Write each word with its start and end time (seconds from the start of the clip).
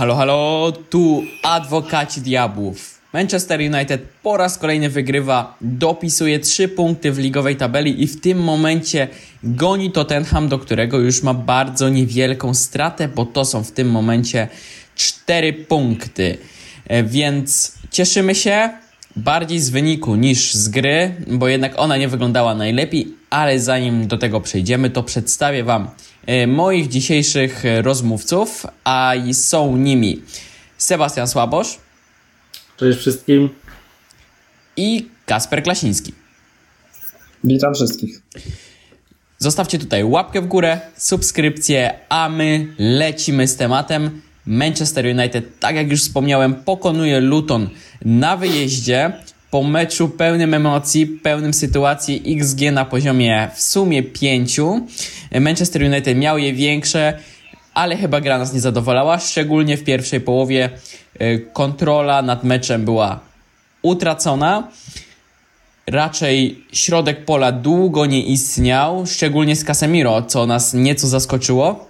Halo, 0.00 0.14
halo, 0.14 0.72
tu 0.90 1.24
adwokaci 1.42 2.20
diabłów. 2.20 3.00
Manchester 3.12 3.60
United 3.60 4.02
po 4.22 4.36
raz 4.36 4.58
kolejny 4.58 4.90
wygrywa, 4.90 5.56
dopisuje 5.60 6.38
3 6.38 6.68
punkty 6.68 7.12
w 7.12 7.18
ligowej 7.18 7.56
tabeli 7.56 8.02
i 8.02 8.06
w 8.06 8.20
tym 8.20 8.38
momencie 8.38 9.08
goni 9.42 9.92
Tottenham, 9.92 10.48
do 10.48 10.58
którego 10.58 10.98
już 10.98 11.22
ma 11.22 11.34
bardzo 11.34 11.88
niewielką 11.88 12.54
stratę, 12.54 13.08
bo 13.08 13.26
to 13.26 13.44
są 13.44 13.64
w 13.64 13.72
tym 13.72 13.90
momencie 13.90 14.48
4 14.94 15.52
punkty. 15.52 16.38
E, 16.86 17.02
Więc 17.04 17.74
cieszymy 17.90 18.34
się 18.34 18.70
bardziej 19.16 19.60
z 19.60 19.70
wyniku 19.70 20.16
niż 20.16 20.54
z 20.54 20.68
gry, 20.68 21.14
bo 21.26 21.48
jednak 21.48 21.72
ona 21.76 21.96
nie 21.96 22.08
wyglądała 22.08 22.54
najlepiej, 22.54 23.14
ale 23.30 23.60
zanim 23.60 24.06
do 24.06 24.18
tego 24.18 24.40
przejdziemy, 24.40 24.90
to 24.90 25.02
przedstawię 25.02 25.64
Wam 25.64 25.90
moich 26.46 26.88
dzisiejszych 26.88 27.64
e, 27.64 27.82
rozmówców, 27.82 28.66
a 28.84 29.12
są 29.32 29.76
nimi 29.76 30.22
Sebastian 30.78 31.28
Słabosz 31.28 31.78
Cześć 32.76 32.98
wszystkim. 32.98 33.48
i 34.76 35.08
Kasper 35.26 35.62
Klasiński. 35.62 36.12
Witam 37.44 37.74
wszystkich. 37.74 38.22
Zostawcie 39.38 39.78
tutaj 39.78 40.04
łapkę 40.04 40.40
w 40.40 40.46
górę, 40.46 40.80
subskrypcję, 40.96 41.94
a 42.08 42.28
my 42.28 42.66
lecimy 42.78 43.48
z 43.48 43.56
tematem. 43.56 44.20
Manchester 44.46 45.06
United, 45.06 45.58
tak 45.60 45.76
jak 45.76 45.90
już 45.90 46.00
wspomniałem, 46.00 46.54
pokonuje 46.54 47.20
Luton 47.20 47.68
na 48.04 48.36
wyjeździe. 48.36 49.12
Po 49.50 49.62
meczu 49.62 50.08
pełnym 50.08 50.54
emocji, 50.54 51.06
pełnym 51.06 51.54
sytuacji 51.54 52.22
XG 52.26 52.60
na 52.72 52.84
poziomie 52.84 53.50
w 53.54 53.60
sumie 53.62 54.02
5. 54.02 54.60
Manchester 55.40 55.82
United 55.82 56.18
miał 56.18 56.38
je 56.38 56.52
większe, 56.52 57.18
ale 57.74 57.96
chyba 57.96 58.20
gra 58.20 58.38
nas 58.38 58.52
nie 58.52 58.60
zadowalała, 58.60 59.18
szczególnie 59.18 59.76
w 59.76 59.84
pierwszej 59.84 60.20
połowie. 60.20 60.70
Y, 61.22 61.46
Kontrola 61.52 62.22
nad 62.22 62.44
meczem 62.44 62.84
była 62.84 63.20
utracona 63.82 64.68
raczej 65.86 66.64
środek 66.72 67.24
pola 67.24 67.52
długo 67.52 68.06
nie 68.06 68.22
istniał, 68.22 69.06
szczególnie 69.06 69.56
z 69.56 69.64
Casemiro, 69.64 70.22
co 70.22 70.46
nas 70.46 70.74
nieco 70.74 71.08
zaskoczyło. 71.08 71.89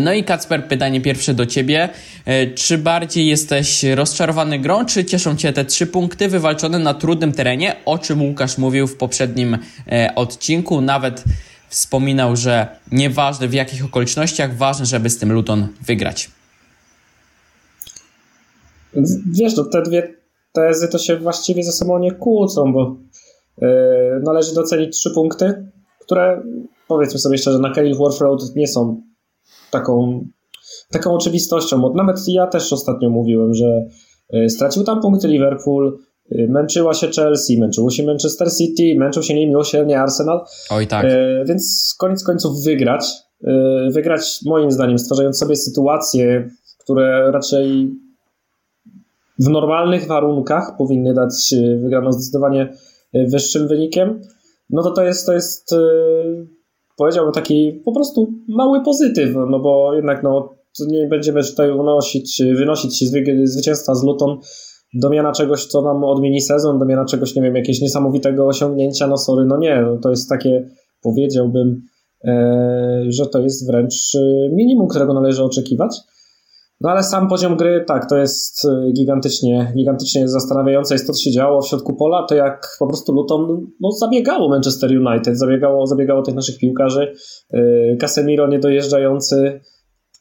No 0.00 0.12
i 0.12 0.24
Kacper, 0.24 0.68
pytanie 0.68 1.00
pierwsze 1.00 1.34
do 1.34 1.46
ciebie. 1.46 1.88
E, 2.24 2.46
Czy 2.46 2.78
bardziej 2.78 3.26
jesteś 3.26 3.84
rozczarowany 3.94 4.58
grą, 4.58 4.84
czy 4.84 5.04
cieszą 5.04 5.36
cię 5.36 5.52
te 5.52 5.64
trzy 5.64 5.86
punkty 5.86 6.28
wywalczone 6.28 6.78
na 6.78 6.94
trudnym 6.94 7.32
terenie, 7.32 7.76
o 7.84 7.98
czym 7.98 8.22
Łukasz 8.22 8.58
mówił 8.58 8.86
w 8.86 8.96
poprzednim 8.96 9.58
e, 9.92 10.14
odcinku? 10.14 10.80
Nawet 10.80 11.24
wspominał, 11.68 12.36
że 12.36 12.66
nieważne 12.92 13.48
w 13.48 13.54
jakich 13.54 13.84
okolicznościach, 13.84 14.56
ważne, 14.56 14.86
żeby 14.86 15.10
z 15.10 15.18
tym 15.18 15.32
Luton 15.32 15.68
wygrać. 15.86 16.30
Wiesz, 19.32 19.56
no, 19.56 19.64
te 19.64 19.82
dwie 19.82 20.14
tezy 20.52 20.88
to 20.88 20.98
się 20.98 21.16
właściwie 21.16 21.64
ze 21.64 21.72
sobą 21.72 21.98
nie 21.98 22.12
kłócą, 22.12 22.72
bo 22.72 22.96
yy, 23.60 23.68
należy 24.24 24.54
docenić 24.54 24.96
trzy 24.96 25.10
punkty, 25.14 25.70
które 26.00 26.42
powiedzmy 26.88 27.18
sobie 27.18 27.38
szczerze, 27.38 27.58
na 27.58 27.70
Kelly 27.70 27.94
Wharf 27.94 28.20
Road 28.20 28.40
nie 28.56 28.68
są 28.68 29.02
taką, 29.72 30.24
taką 30.90 31.14
oczywistością, 31.14 31.80
bo 31.80 31.94
nawet 31.94 32.16
ja 32.28 32.46
też 32.46 32.72
ostatnio 32.72 33.10
mówiłem, 33.10 33.54
że 33.54 33.88
yy, 34.32 34.50
stracił 34.50 34.84
tam 34.84 35.00
punkty 35.00 35.28
Liverpool, 35.28 35.98
yy, 36.30 36.48
męczyła 36.48 36.94
się 36.94 37.08
Chelsea, 37.08 37.60
męczyło 37.60 37.90
się 37.90 38.06
Manchester 38.06 38.48
City, 38.52 38.94
męczył 38.98 39.22
się 39.22 39.34
niemiłosiernie 39.34 40.00
Arsenal, 40.00 40.40
Oj 40.70 40.86
tak. 40.86 41.04
E, 41.04 41.44
więc 41.44 41.94
koniec 41.98 42.24
końców 42.24 42.64
wygrać. 42.64 43.06
E, 43.44 43.90
wygrać 43.90 44.40
moim 44.46 44.70
zdaniem, 44.70 44.98
stwarzając 44.98 45.38
sobie 45.38 45.56
sytuacje, 45.56 46.50
które 46.78 47.30
raczej 47.30 47.90
w 49.38 49.48
normalnych 49.48 50.06
warunkach 50.06 50.76
powinny 50.76 51.14
dać 51.14 51.52
e, 51.52 51.76
wygraną 51.76 52.12
zdecydowanie 52.12 52.72
e, 53.12 53.26
wyższym 53.26 53.68
wynikiem. 53.68 54.20
No 54.70 54.82
to 54.82 54.90
to 54.90 55.04
jest, 55.04 55.26
to 55.26 55.32
jest 55.32 55.72
e, 55.72 55.76
powiedziałbym 56.96 57.32
taki 57.32 57.82
po 57.84 57.92
prostu 57.92 58.32
mały 58.48 58.84
pozytyw, 58.84 59.34
no 59.50 59.60
bo 59.60 59.94
jednak 59.94 60.22
no, 60.22 60.54
nie 60.88 61.06
będziemy 61.06 61.44
tutaj 61.44 61.70
unosić, 61.70 62.42
wynosić 62.56 63.08
zwy, 63.08 63.24
zwycięstwa 63.44 63.94
z 63.94 64.04
Luton 64.04 64.38
do 64.94 65.10
miana 65.10 65.32
czegoś, 65.32 65.66
co 65.66 65.82
nam 65.82 66.04
odmieni 66.04 66.40
sezon, 66.40 66.78
do 66.78 66.84
miana 66.84 67.04
czegoś, 67.04 67.34
nie 67.36 67.42
wiem, 67.42 67.56
jakiegoś 67.56 67.80
niesamowitego 67.80 68.46
osiągnięcia, 68.46 69.06
no 69.06 69.16
sorry, 69.18 69.46
no 69.46 69.58
nie, 69.58 69.82
no 69.82 69.96
to 69.96 70.10
jest 70.10 70.28
takie, 70.28 70.68
powiedziałbym, 71.02 71.82
e, 72.24 73.04
że 73.08 73.26
to 73.26 73.40
jest 73.40 73.66
wręcz 73.66 73.94
minimum, 74.52 74.88
którego 74.88 75.14
należy 75.14 75.44
oczekiwać. 75.44 76.00
No 76.82 76.90
ale 76.90 77.02
sam 77.02 77.28
poziom 77.28 77.56
gry, 77.56 77.84
tak, 77.86 78.08
to 78.08 78.16
jest 78.16 78.64
e, 78.64 78.92
gigantycznie, 78.92 79.72
gigantycznie 79.76 80.28
zastanawiające. 80.28 80.94
Jest 80.94 81.06
to, 81.06 81.12
co 81.12 81.22
się 81.22 81.30
działo 81.30 81.62
w 81.62 81.68
środku 81.68 81.96
pola, 81.96 82.26
to 82.28 82.34
jak 82.34 82.76
po 82.78 82.86
prostu 82.86 83.12
Luton 83.12 83.66
no, 83.80 83.90
zabiegało 83.90 84.48
Manchester 84.48 84.90
United, 84.90 85.38
zabiegało, 85.38 85.86
zabiegało 85.86 86.22
tych 86.22 86.34
naszych 86.34 86.58
piłkarzy, 86.58 87.14
e, 87.54 87.96
Casemiro 87.96 88.46
niedojeżdżający, 88.46 89.60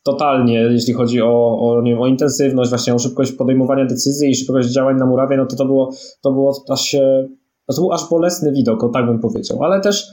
totalnie, 0.03 0.53
jeśli 0.53 0.93
chodzi 0.93 1.21
o, 1.21 1.59
o, 1.59 1.81
nie 1.81 1.91
wiem, 1.91 2.01
o 2.01 2.07
intensywność, 2.07 2.69
właśnie 2.69 2.95
o 2.95 2.99
szybkość 2.99 3.31
podejmowania 3.31 3.85
decyzji 3.85 4.29
i 4.29 4.35
szybkość 4.35 4.69
działań 4.69 4.97
na 4.97 5.05
murawie, 5.05 5.37
no 5.37 5.45
to 5.45 5.55
to 5.55 5.65
było, 5.65 5.91
to 6.23 6.31
było 6.31 6.63
aż 6.69 6.81
się, 6.81 7.27
to 7.67 7.81
był 7.81 7.91
aż 7.91 8.09
bolesny 8.09 8.51
widok, 8.51 8.83
o 8.83 8.89
tak 8.89 9.05
bym 9.05 9.19
powiedział, 9.19 9.63
ale 9.63 9.81
też 9.81 10.07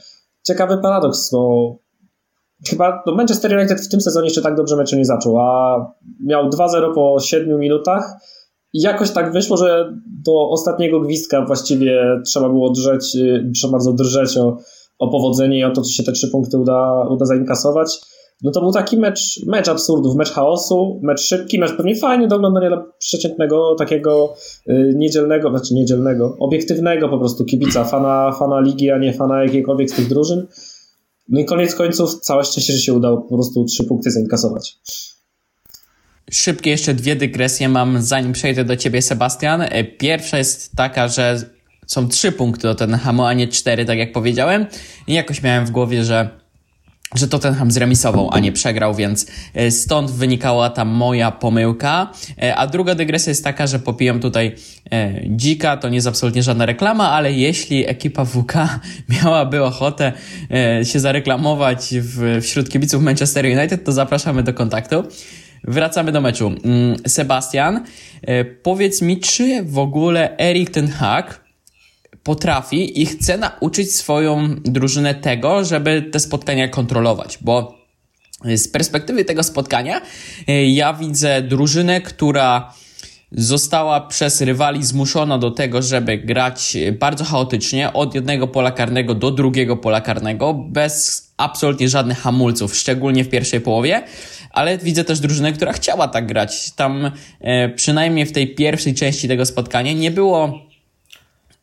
ciekawy 0.46 0.78
paradoks, 0.78 1.30
bo 1.32 1.76
chyba 2.66 3.02
no 3.06 3.14
Manchester 3.14 3.58
United 3.58 3.80
w 3.80 3.88
tym 3.88 4.00
sezonie 4.00 4.26
jeszcze 4.26 4.42
tak 4.42 4.56
dobrze 4.56 4.76
meczu 4.76 4.96
nie 4.96 5.04
zaczął, 5.04 5.38
a 5.38 5.76
miał 6.26 6.50
2-0 6.50 6.94
po 6.94 7.20
7 7.20 7.60
minutach 7.60 8.12
i 8.72 8.80
jakoś 8.80 9.10
tak 9.10 9.32
wyszło, 9.32 9.56
że 9.56 9.92
do 10.24 10.50
ostatniego 10.50 11.00
gwizdka 11.00 11.44
właściwie 11.44 12.20
trzeba 12.26 12.48
było 12.48 12.70
drzeć, 12.70 13.16
y, 13.16 13.50
trzeba 13.54 13.72
bardzo 13.72 13.92
drżeć 13.92 14.36
o, 14.36 14.56
o 14.98 15.08
powodzenie 15.08 15.58
i 15.58 15.64
o 15.64 15.70
to, 15.70 15.82
czy 15.82 15.92
się 15.92 16.02
te 16.02 16.12
trzy 16.12 16.28
punkty 16.28 16.58
uda, 16.58 17.08
uda 17.10 17.26
zainkasować. 17.26 18.00
No 18.42 18.50
to 18.50 18.60
był 18.60 18.72
taki 18.72 18.96
mecz, 18.96 19.46
mecz 19.46 19.68
absurdów, 19.68 20.16
mecz 20.16 20.30
chaosu, 20.30 21.00
mecz 21.02 21.20
szybki, 21.20 21.58
mecz 21.58 21.76
pewnie 21.76 21.96
fajny 21.96 22.28
do 22.28 22.36
oglądania 22.36 22.68
dla 22.68 22.84
przeciętnego, 22.98 23.74
takiego 23.74 24.34
y, 24.70 24.92
niedzielnego, 24.96 25.50
znaczy 25.50 25.74
niedzielnego, 25.74 26.36
obiektywnego 26.40 27.08
po 27.08 27.18
prostu 27.18 27.44
kibica, 27.44 27.84
fana, 27.84 28.32
fana 28.32 28.60
ligi, 28.60 28.90
a 28.90 28.98
nie 28.98 29.12
fana 29.12 29.42
jakiejkolwiek 29.42 29.90
z 29.90 29.94
tych 29.94 30.08
drużyn. 30.08 30.46
No 31.28 31.40
i 31.40 31.44
koniec 31.44 31.74
końców 31.74 32.20
całe 32.20 32.44
szczęście, 32.44 32.72
że 32.72 32.78
się 32.78 32.94
udało 32.94 33.18
po 33.18 33.34
prostu 33.34 33.64
trzy 33.64 33.84
punkty 33.84 34.10
zainkasować. 34.10 34.78
Szybkie 36.30 36.70
jeszcze 36.70 36.94
dwie 36.94 37.16
dygresje 37.16 37.68
mam, 37.68 38.02
zanim 38.02 38.32
przejdę 38.32 38.64
do 38.64 38.76
ciebie, 38.76 39.02
Sebastian. 39.02 39.62
E, 39.62 39.84
Pierwsza 39.84 40.38
jest 40.38 40.76
taka, 40.76 41.08
że 41.08 41.50
są 41.86 42.08
trzy 42.08 42.32
punkty 42.32 42.62
do 42.62 42.74
Tottenhamu, 42.74 43.24
a 43.24 43.34
nie 43.34 43.48
cztery, 43.48 43.84
tak 43.84 43.98
jak 43.98 44.12
powiedziałem. 44.12 44.66
I 45.06 45.14
jakoś 45.14 45.42
miałem 45.42 45.66
w 45.66 45.70
głowie, 45.70 46.04
że 46.04 46.40
że 47.14 47.28
Tottenham 47.28 47.70
zremisował, 47.70 48.28
a 48.32 48.38
nie 48.38 48.52
przegrał, 48.52 48.94
więc 48.94 49.26
e, 49.54 49.70
stąd 49.70 50.10
wynikała 50.10 50.70
ta 50.70 50.84
moja 50.84 51.30
pomyłka. 51.30 52.12
E, 52.42 52.56
A 52.56 52.66
druga 52.66 52.94
dygresja 52.94 53.30
jest 53.30 53.44
taka, 53.44 53.66
że 53.66 53.78
popijam 53.78 54.20
tutaj 54.20 54.54
e, 54.92 55.20
dzika, 55.28 55.76
to 55.76 55.88
nie 55.88 55.94
jest 55.94 56.06
absolutnie 56.06 56.42
żadna 56.42 56.66
reklama, 56.66 57.10
ale 57.10 57.32
jeśli 57.32 57.88
ekipa 57.88 58.24
WK 58.24 58.52
miałaby 59.22 59.64
ochotę 59.64 60.12
się 60.84 61.00
zareklamować 61.00 61.94
w, 62.00 62.42
wśród 62.42 62.68
kibiców 62.68 63.02
Manchester 63.02 63.44
United, 63.44 63.84
to 63.84 63.92
zapraszamy 63.92 64.42
do 64.42 64.54
kontaktu. 64.54 65.04
Wracamy 65.64 66.12
do 66.12 66.20
meczu. 66.20 66.46
Mm, 66.46 66.96
Sebastian, 67.06 67.84
powiedz 68.62 69.02
mi, 69.02 69.20
czy 69.20 69.62
w 69.62 69.78
ogóle 69.78 70.38
Erik 70.38 70.70
ten 70.70 70.88
Hag 70.88 71.47
potrafi 72.28 73.02
i 73.02 73.06
chce 73.06 73.38
nauczyć 73.38 73.94
swoją 73.94 74.54
drużynę 74.64 75.14
tego, 75.14 75.64
żeby 75.64 76.02
te 76.02 76.20
spotkania 76.20 76.68
kontrolować, 76.68 77.38
bo 77.40 77.78
z 78.44 78.68
perspektywy 78.68 79.24
tego 79.24 79.42
spotkania 79.42 80.00
e, 80.48 80.66
ja 80.66 80.94
widzę 80.94 81.42
drużynę, 81.42 82.00
która 82.00 82.74
została 83.32 84.00
przez 84.00 84.40
rywali 84.40 84.84
zmuszona 84.84 85.38
do 85.38 85.50
tego, 85.50 85.82
żeby 85.82 86.18
grać 86.18 86.76
bardzo 86.98 87.24
chaotycznie 87.24 87.92
od 87.92 88.14
jednego 88.14 88.48
pola 88.48 88.70
karnego 88.70 89.14
do 89.14 89.30
drugiego 89.30 89.76
pola 89.76 90.00
karnego, 90.00 90.54
bez 90.54 91.28
absolutnie 91.36 91.88
żadnych 91.88 92.18
hamulców, 92.18 92.76
szczególnie 92.76 93.24
w 93.24 93.28
pierwszej 93.28 93.60
połowie, 93.60 94.02
ale 94.50 94.78
widzę 94.78 95.04
też 95.04 95.20
drużynę, 95.20 95.52
która 95.52 95.72
chciała 95.72 96.08
tak 96.08 96.26
grać. 96.26 96.70
Tam 96.70 97.10
e, 97.40 97.68
przynajmniej 97.68 98.26
w 98.26 98.32
tej 98.32 98.54
pierwszej 98.54 98.94
części 98.94 99.28
tego 99.28 99.46
spotkania 99.46 99.92
nie 99.92 100.10
było 100.10 100.67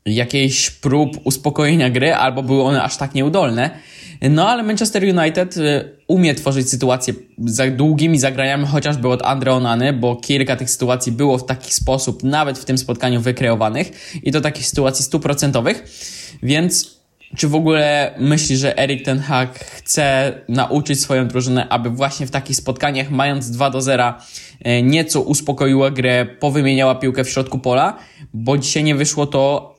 jakiejś 0.06 0.70
prób 0.72 1.18
uspokojenia 1.24 1.90
gry, 1.90 2.14
albo 2.14 2.44
były 2.44 2.64
one 2.64 2.84
aż 2.84 2.98
tak 2.98 3.14
nieudolne. 3.14 3.70
No 4.22 4.50
ale 4.50 4.64
Manchester 4.64 5.04
United 5.04 5.58
y, 5.58 5.90
umie 6.08 6.36
tworzyć 6.36 6.70
sytuacje 6.70 7.14
za 7.38 7.72
długimi 7.72 8.20
zagraniami, 8.20 8.66
chociażby 8.66 9.08
od 9.08 9.22
Andre 9.22 9.54
Onany, 9.54 9.94
bo 9.94 10.16
kilka 10.16 10.56
tych 10.56 10.70
sytuacji 10.70 11.12
było 11.12 11.38
w 11.38 11.46
taki 11.46 11.74
sposób, 11.74 12.24
nawet 12.24 12.60
w 12.60 12.66
tym 12.66 12.78
spotkaniu 12.78 13.22
wykreowanych 13.22 13.92
i 14.24 14.32
to 14.32 14.42
takich 14.42 14.68
sytuacji 14.68 15.06
stuprocentowych, 15.06 15.84
więc 16.44 16.96
czy 17.38 17.48
w 17.48 17.56
ogóle 17.56 18.14
myślisz, 18.20 18.60
że 18.60 18.78
Erik 18.80 19.06
Ten 19.06 19.20
Hag 19.20 19.60
chce 19.60 20.34
nauczyć 20.50 21.02
swoją 21.02 21.28
drużynę, 21.28 21.70
aby 21.70 21.90
właśnie 21.90 22.28
w 22.28 22.32
takich 22.32 22.56
spotkaniach, 22.56 23.12
mając 23.12 23.52
2 23.52 23.70
do 23.70 23.82
0, 23.82 24.14
e, 24.62 24.82
nieco 24.82 25.22
uspokoiła 25.22 25.92
grę, 25.92 26.26
powymieniała 26.26 26.96
piłkę 26.96 27.24
w 27.24 27.30
środku 27.30 27.60
pola? 27.60 27.98
Bo 28.34 28.58
dzisiaj 28.58 28.84
nie 28.84 28.96
wyszło 28.96 29.28
to 29.28 29.75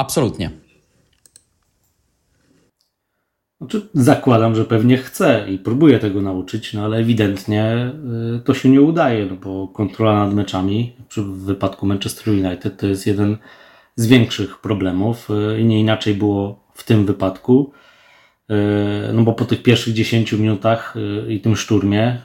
absolutnie. 0.00 0.50
Znaczy, 3.60 3.88
zakładam, 3.94 4.54
że 4.54 4.64
pewnie 4.64 4.96
chce 4.96 5.46
i 5.48 5.58
próbuje 5.58 5.98
tego 5.98 6.22
nauczyć, 6.22 6.74
no 6.74 6.84
ale 6.84 6.96
ewidentnie 6.96 7.92
y, 8.36 8.40
to 8.44 8.54
się 8.54 8.68
nie 8.68 8.80
udaje, 8.80 9.26
no 9.26 9.36
bo 9.36 9.68
kontrola 9.68 10.24
nad 10.24 10.34
meczami 10.34 10.92
w 11.16 11.44
wypadku 11.44 11.86
Manchester 11.86 12.34
United 12.34 12.76
to 12.76 12.86
jest 12.86 13.06
jeden 13.06 13.36
z 13.96 14.06
większych 14.06 14.58
problemów 14.58 15.28
y, 15.30 15.60
i 15.60 15.64
nie 15.64 15.80
inaczej 15.80 16.14
było 16.14 16.64
w 16.74 16.84
tym 16.84 17.06
wypadku. 17.06 17.72
Y, 18.50 19.12
no 19.12 19.22
bo 19.22 19.32
po 19.32 19.44
tych 19.44 19.62
pierwszych 19.62 19.94
10 19.94 20.32
minutach 20.32 20.94
i 21.28 21.40
tym 21.40 21.56
szturmie 21.56 22.18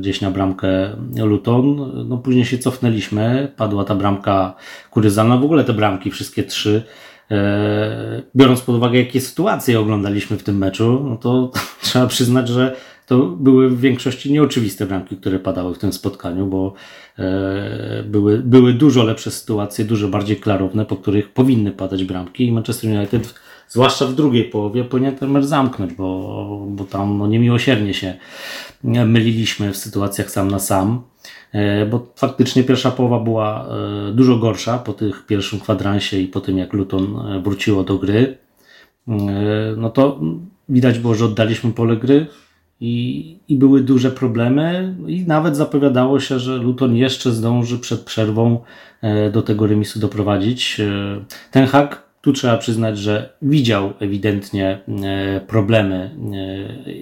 gdzieś 0.00 0.20
na 0.20 0.30
bramkę 0.30 0.96
Luton, 1.24 1.92
no 2.08 2.18
później 2.18 2.44
się 2.44 2.58
cofnęliśmy, 2.58 3.52
padła 3.56 3.84
ta 3.84 3.94
bramka 3.94 4.54
kuryzalna, 4.90 5.36
w 5.36 5.44
ogóle 5.44 5.64
te 5.64 5.72
bramki, 5.72 6.10
wszystkie 6.10 6.44
trzy 6.44 6.82
biorąc 8.36 8.60
pod 8.60 8.76
uwagę, 8.76 8.98
jakie 8.98 9.20
sytuacje 9.20 9.80
oglądaliśmy 9.80 10.36
w 10.36 10.42
tym 10.42 10.58
meczu, 10.58 11.04
no 11.10 11.16
to 11.16 11.50
trzeba 11.82 12.06
przyznać, 12.06 12.48
że 12.48 12.76
to 13.06 13.26
były 13.26 13.70
w 13.70 13.80
większości 13.80 14.32
nieoczywiste 14.32 14.86
bramki, 14.86 15.16
które 15.16 15.38
padały 15.38 15.74
w 15.74 15.78
tym 15.78 15.92
spotkaniu, 15.92 16.46
bo 16.46 16.74
e, 17.18 18.02
były, 18.02 18.38
były 18.38 18.72
dużo 18.72 19.04
lepsze 19.04 19.30
sytuacje, 19.30 19.84
dużo 19.84 20.08
bardziej 20.08 20.36
klarowne, 20.36 20.86
po 20.86 20.96
których 20.96 21.32
powinny 21.32 21.72
padać 21.72 22.04
bramki 22.04 22.46
i 22.46 22.52
Manchester 22.52 22.90
United, 22.90 23.34
zwłaszcza 23.68 24.06
w 24.06 24.14
drugiej 24.14 24.44
połowie, 24.44 24.84
powinien 24.84 25.16
ten 25.16 25.30
mecz 25.30 25.44
zamknąć, 25.44 25.94
bo, 25.94 26.66
bo 26.68 26.84
tam 26.84 27.18
no, 27.18 27.26
niemiłosiernie 27.26 27.94
się 27.94 28.14
myliliśmy 28.84 29.72
w 29.72 29.76
sytuacjach 29.76 30.30
sam 30.30 30.50
na 30.50 30.58
sam. 30.58 31.02
E, 31.52 31.86
bo 31.86 32.06
faktycznie 32.16 32.64
pierwsza 32.64 32.90
połowa 32.90 33.20
była 33.20 33.66
e, 34.08 34.12
dużo 34.12 34.36
gorsza 34.36 34.78
po 34.78 34.92
tych 34.92 35.26
pierwszym 35.26 35.60
kwadransie 35.60 36.18
i 36.20 36.26
po 36.26 36.40
tym 36.40 36.58
jak 36.58 36.72
Luton 36.72 37.16
e, 37.26 37.40
wróciło 37.40 37.84
do 37.84 37.98
gry. 37.98 38.38
No 39.76 39.90
to 39.90 40.20
widać 40.68 40.98
było, 40.98 41.14
że 41.14 41.24
oddaliśmy 41.24 41.72
pole 41.72 41.96
gry 41.96 42.26
i, 42.80 43.36
i 43.48 43.56
były 43.56 43.80
duże 43.80 44.10
problemy 44.10 44.94
i 45.06 45.26
nawet 45.26 45.56
zapowiadało 45.56 46.20
się, 46.20 46.38
że 46.38 46.56
Luton 46.56 46.96
jeszcze 46.96 47.30
zdąży 47.32 47.78
przed 47.78 48.00
przerwą 48.00 48.60
do 49.32 49.42
tego 49.42 49.66
remisu 49.66 50.00
doprowadzić. 50.00 50.80
Ten 51.50 51.66
hak 51.66 52.09
tu 52.20 52.32
trzeba 52.32 52.58
przyznać, 52.58 52.98
że 52.98 53.32
widział 53.42 53.92
ewidentnie 54.00 54.78
problemy, 55.46 56.10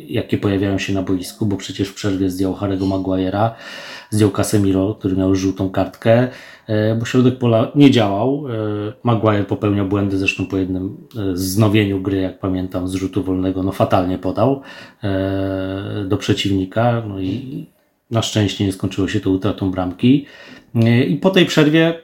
jakie 0.09 0.38
pojawiają 0.38 0.79
się 0.79 0.93
na 0.93 1.03
boisku, 1.03 1.47
bo 1.47 1.56
przecież 1.56 1.88
w 1.88 1.94
przerwie 1.94 2.31
zdjął 2.31 2.55
Harry'ego 2.55 2.88
Maguire'a 2.88 3.50
zdjął 4.11 4.31
Casemiro, 4.31 4.94
który 4.94 5.17
miał 5.17 5.35
żółtą 5.35 5.70
kartkę, 5.70 6.29
e, 6.67 6.94
bo 6.94 7.05
środek 7.05 7.38
pola 7.38 7.73
nie 7.75 7.91
działał. 7.91 8.44
E, 8.49 8.53
Maguire 9.03 9.47
popełniał 9.47 9.87
błędy, 9.87 10.19
zresztą 10.19 10.47
po 10.47 10.56
jednym 10.56 10.97
e, 11.17 11.37
znowieniu 11.37 12.00
gry, 12.00 12.21
jak 12.21 12.38
pamiętam, 12.38 12.88
z 12.88 12.94
rzutu 12.94 13.23
wolnego, 13.23 13.62
no 13.62 13.73
fatalnie 13.73 14.19
podał 14.19 14.62
do 16.06 16.17
przeciwnika, 16.17 17.03
no 17.09 17.21
i 17.21 17.67
na 18.11 18.23
szczęście 18.23 18.64
nie 18.64 18.73
skończyło 18.73 19.09
się 19.09 19.21
to 19.21 19.31
utratą 19.31 19.71
bramki. 19.71 20.26
I 21.09 21.17
po 21.17 21.31
tej 21.31 21.47
przerwie 21.47 21.94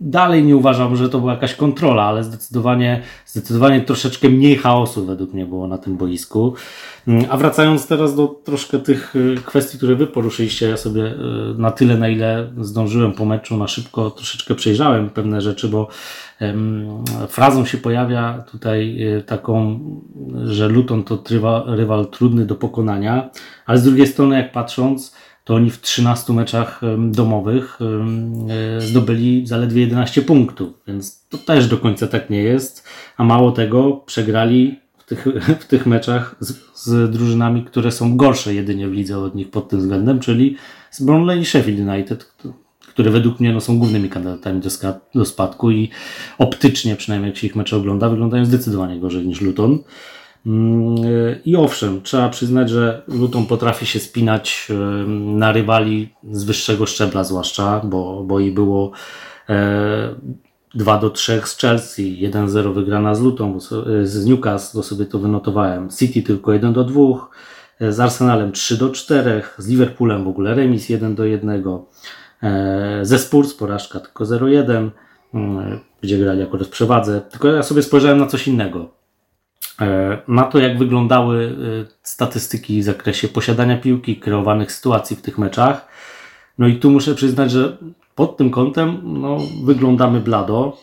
dalej 0.00 0.44
nie 0.44 0.56
uważam, 0.56 0.96
że 0.96 1.08
to 1.08 1.18
była 1.18 1.32
jakaś 1.32 1.54
kontrola, 1.54 2.02
ale 2.02 2.24
zdecydowanie, 2.24 3.02
zdecydowanie 3.26 3.80
troszeczkę 3.80 4.28
mniej 4.28 4.56
chaosu 4.56 5.06
według 5.06 5.32
mnie 5.32 5.46
było 5.46 5.68
na 5.68 5.78
tym 5.78 5.96
boisku. 5.96 6.54
Mm, 7.08 7.24
a 7.30 7.36
wracając 7.36 7.86
teraz 7.86 8.14
do 8.14 8.28
troszkę 8.28 8.78
tych 8.78 9.16
y, 9.16 9.36
kwestii, 9.44 9.76
które 9.76 9.94
wy 9.94 10.06
poruszyliście, 10.06 10.68
ja 10.68 10.76
sobie 10.76 11.02
y, 11.02 11.14
na 11.58 11.70
tyle, 11.70 11.98
na 11.98 12.08
ile 12.08 12.50
zdążyłem 12.60 13.12
po 13.12 13.24
meczu 13.24 13.56
na 13.56 13.68
szybko 13.68 14.10
troszeczkę 14.10 14.54
przejrzałem 14.54 15.10
pewne 15.10 15.40
rzeczy, 15.40 15.68
bo 15.68 15.88
frazą 17.28 17.64
się 17.64 17.78
pojawia 17.78 18.44
tutaj 18.50 19.02
y, 19.18 19.22
taką, 19.22 19.80
że 20.44 20.68
Luton 20.68 21.04
to 21.04 21.22
rywal, 21.30 21.64
rywal 21.66 22.06
trudny 22.06 22.46
do 22.46 22.54
pokonania, 22.54 23.30
ale 23.66 23.78
z 23.78 23.84
drugiej 23.84 24.06
strony 24.06 24.36
jak 24.36 24.52
patrząc, 24.52 25.14
to 25.46 25.54
oni 25.54 25.70
w 25.70 25.80
13 25.80 26.32
meczach 26.32 26.80
domowych 26.98 27.78
e, 28.76 28.80
zdobyli 28.80 29.46
zaledwie 29.46 29.80
11 29.80 30.22
punktów, 30.22 30.72
więc 30.86 31.26
to 31.28 31.38
też 31.38 31.68
do 31.68 31.78
końca 31.78 32.06
tak 32.06 32.30
nie 32.30 32.42
jest. 32.42 32.88
A 33.16 33.24
mało 33.24 33.52
tego, 33.52 33.92
przegrali 33.92 34.80
w 34.98 35.04
tych, 35.04 35.26
w 35.60 35.64
tych 35.64 35.86
meczach 35.86 36.36
z, 36.40 36.54
z 36.74 37.10
drużynami, 37.10 37.64
które 37.64 37.92
są 37.92 38.16
gorsze 38.16 38.54
jedynie 38.54 38.88
w 38.88 38.92
lidze 38.92 39.18
od 39.18 39.34
nich 39.34 39.50
pod 39.50 39.68
tym 39.68 39.80
względem, 39.80 40.20
czyli 40.20 40.56
z 40.90 41.02
Burnley 41.02 41.40
i 41.40 41.44
Sheffield 41.44 41.88
United, 41.88 42.32
które 42.88 43.10
według 43.10 43.40
mnie 43.40 43.52
no, 43.52 43.60
są 43.60 43.78
głównymi 43.78 44.08
kandydatami 44.08 44.60
do, 44.60 44.70
do 45.14 45.24
spadku 45.24 45.70
i 45.70 45.90
optycznie, 46.38 46.96
przynajmniej 46.96 47.30
jak 47.30 47.38
się 47.38 47.46
ich 47.46 47.56
mecze 47.56 47.76
ogląda, 47.76 48.08
wyglądają 48.08 48.44
zdecydowanie 48.44 49.00
gorzej 49.00 49.26
niż 49.26 49.40
Luton. 49.40 49.78
Mm, 50.46 50.96
I 51.44 51.56
owszem, 51.56 52.02
trzeba 52.02 52.28
przyznać, 52.28 52.70
że 52.70 53.02
Luton 53.08 53.46
potrafi 53.46 53.86
się 53.86 54.00
spinać 54.00 54.68
na 55.16 55.52
rywali 55.52 56.14
z 56.32 56.44
wyższego 56.44 56.86
szczebla, 56.86 57.24
zwłaszcza, 57.24 57.80
bo, 57.84 58.22
bo 58.24 58.40
i 58.40 58.52
było 58.52 58.92
2 60.74 60.96
e, 60.96 61.00
do 61.00 61.10
3 61.10 61.42
z 61.44 61.58
Chelsea, 61.58 62.30
1-0 62.30 62.74
wygrana 62.74 63.14
z 63.14 63.20
Luton, 63.20 63.56
e, 63.56 64.06
z 64.06 64.26
Newcastle, 64.26 64.78
to 64.78 64.82
sobie 64.82 65.06
to 65.06 65.18
wynotowałem. 65.18 65.88
City 65.90 66.22
tylko 66.22 66.52
1 66.52 66.72
do 66.72 66.84
2, 66.84 67.28
e, 67.80 67.92
z 67.92 68.00
Arsenalem 68.00 68.52
3 68.52 68.76
do 68.76 68.90
4, 68.90 69.42
z 69.58 69.68
Liverpoolem 69.68 70.24
w 70.24 70.28
ogóle 70.28 70.54
remis 70.54 70.88
1 70.88 71.14
do 71.14 71.24
1, 71.24 71.62
ze 73.02 73.18
Spurs 73.18 73.54
porażka 73.54 74.00
tylko 74.00 74.24
0-1, 74.24 74.90
mm, 75.34 75.80
gdzie 76.02 76.18
grali 76.18 76.42
akurat 76.42 76.66
w 76.66 76.70
przewadze. 76.70 77.20
Tylko 77.20 77.48
ja 77.48 77.62
sobie 77.62 77.82
spojrzałem 77.82 78.18
na 78.18 78.26
coś 78.26 78.48
innego 78.48 78.88
E, 78.88 79.05
na 80.28 80.42
to, 80.42 80.58
jak 80.58 80.78
wyglądały 80.78 81.56
e, 81.84 81.96
statystyki 82.02 82.80
w 82.80 82.84
zakresie 82.84 83.28
posiadania 83.28 83.76
piłki, 83.76 84.16
kreowanych 84.16 84.72
sytuacji 84.72 85.16
w 85.16 85.22
tych 85.22 85.38
meczach. 85.38 85.88
No 86.58 86.66
i 86.66 86.76
tu 86.76 86.90
muszę 86.90 87.14
przyznać, 87.14 87.50
że 87.50 87.76
pod 88.14 88.36
tym 88.36 88.50
kątem 88.50 89.00
no, 89.04 89.38
wyglądamy 89.64 90.20
blado, 90.20 90.76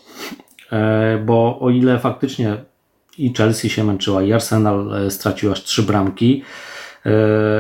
e, 0.71 1.17
bo 1.25 1.59
o 1.59 1.69
ile 1.69 1.99
faktycznie 1.99 2.57
i 3.17 3.33
Chelsea 3.33 3.69
się 3.69 3.83
męczyła, 3.83 4.23
i 4.23 4.33
Arsenal 4.33 4.91
stracił 5.09 5.51
aż 5.51 5.63
trzy 5.63 5.83
bramki, 5.83 6.43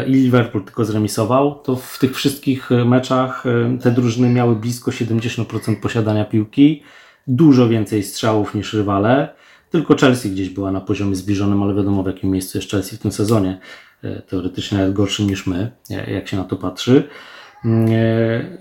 i 0.07 0.11
Liverpool 0.11 0.63
tylko 0.63 0.85
zremisował, 0.85 1.55
to 1.55 1.75
w 1.75 1.99
tych 1.99 2.15
wszystkich 2.15 2.69
meczach 2.85 3.43
te 3.81 3.91
drużyny 3.91 4.29
miały 4.29 4.55
blisko 4.55 4.91
70% 4.91 5.75
posiadania 5.81 6.25
piłki, 6.25 6.83
dużo 7.27 7.69
więcej 7.69 8.03
strzałów 8.03 8.55
niż 8.55 8.73
rywale. 8.73 9.29
Tylko 9.73 9.95
Chelsea 9.95 10.29
gdzieś 10.29 10.49
była 10.49 10.71
na 10.71 10.81
poziomie 10.81 11.15
zbliżonym, 11.15 11.63
ale 11.63 11.73
wiadomo 11.73 12.03
w 12.03 12.07
jakim 12.07 12.29
miejscu 12.29 12.57
jest 12.57 12.71
Chelsea 12.71 12.95
w 12.95 12.99
tym 12.99 13.11
sezonie. 13.11 13.59
E, 14.03 14.21
teoretycznie 14.21 14.77
nawet 14.77 14.93
gorszym 14.93 15.27
niż 15.27 15.47
my, 15.47 15.71
jak 16.07 16.27
się 16.27 16.37
na 16.37 16.43
to 16.43 16.55
patrzy. 16.55 17.03
Mm, 17.65 17.87
e, 17.91 18.57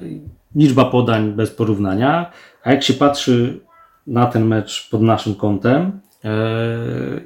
liczba 0.56 0.84
podań 0.84 1.32
bez 1.32 1.50
porównania, 1.50 2.30
a 2.64 2.70
jak 2.70 2.82
się 2.82 2.94
patrzy 2.94 3.60
na 4.06 4.26
ten 4.26 4.46
mecz 4.46 4.90
pod 4.90 5.02
naszym 5.02 5.34
kątem, 5.34 6.00
e, 6.24 6.30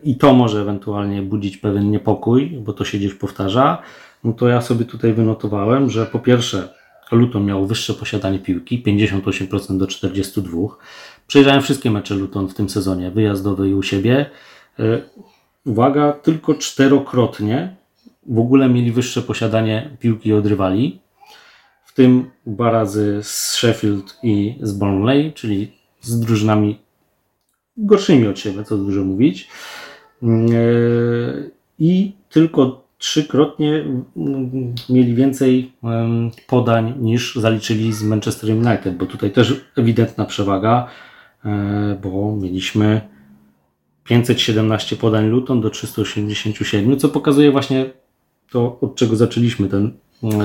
i 0.03 0.17
to 0.17 0.35
może 0.35 0.61
ewentualnie 0.61 1.23
budzić 1.23 1.57
pewien 1.57 1.91
niepokój, 1.91 2.51
bo 2.51 2.73
to 2.73 2.85
się 2.85 2.99
gdzieś 2.99 3.15
powtarza, 3.15 3.83
no 4.25 4.33
to 4.33 4.49
ja 4.49 4.61
sobie 4.61 4.85
tutaj 4.85 5.13
wynotowałem, 5.13 5.91
że 5.91 6.07
po 6.07 6.19
pierwsze 6.19 6.69
Luton 7.13 7.45
miał 7.45 7.67
wyższe 7.67 7.95
posiadanie 7.95 8.39
piłki, 8.39 8.83
58% 8.83 9.79
do 9.79 9.87
42%, 9.87 10.69
Przejrzałem 11.27 11.63
wszystkie 11.63 11.91
mecze 11.91 12.15
Luton 12.15 12.49
w 12.49 12.55
tym 12.55 12.69
sezonie, 12.69 13.11
wyjazdowe 13.11 13.69
i 13.69 13.75
u 13.75 13.83
siebie. 13.83 14.31
E, 14.79 15.03
uwaga, 15.65 16.13
tylko 16.13 16.55
czterokrotnie 16.55 17.77
w 18.27 18.39
ogóle 18.39 18.69
mieli 18.69 18.93
wyższe 18.93 19.23
posiadanie 19.23 19.91
piłki 20.01 20.33
od 20.33 20.47
rywali. 20.47 21.01
W 21.85 21.95
tym 21.95 22.31
dwa 22.47 22.71
razy 22.71 23.19
z 23.23 23.53
Sheffield 23.53 24.19
i 24.23 24.59
z 24.61 24.73
Burnley, 24.73 25.33
czyli 25.33 25.73
z 26.01 26.21
drużynami 26.21 26.79
gorszymi 27.77 28.27
od 28.27 28.39
siebie, 28.39 28.65
co 28.65 28.77
dużo 28.77 29.05
mówić. 29.05 29.49
E, 30.23 30.27
I 31.79 32.13
tylko 32.29 32.87
trzykrotnie 32.99 33.85
mieli 34.89 35.15
więcej 35.15 35.73
podań 36.47 36.95
niż 36.99 37.37
zaliczyli 37.37 37.93
z 37.93 38.03
Manchester 38.03 38.51
United, 38.51 38.97
bo 38.97 39.07
tutaj 39.07 39.31
też 39.31 39.65
ewidentna 39.77 40.25
przewaga. 40.25 40.89
E, 41.45 41.99
bo 42.03 42.37
mieliśmy 42.37 43.01
517 44.05 44.97
podań 44.97 45.29
Luton 45.29 45.61
do 45.61 45.71
387, 45.71 46.99
co 46.99 47.09
pokazuje 47.09 47.53
właśnie 47.53 47.91
to, 48.51 48.79
od 48.81 48.97
czego 48.97 49.17
zaczęliśmy 49.17 49.69
ten 49.69 49.93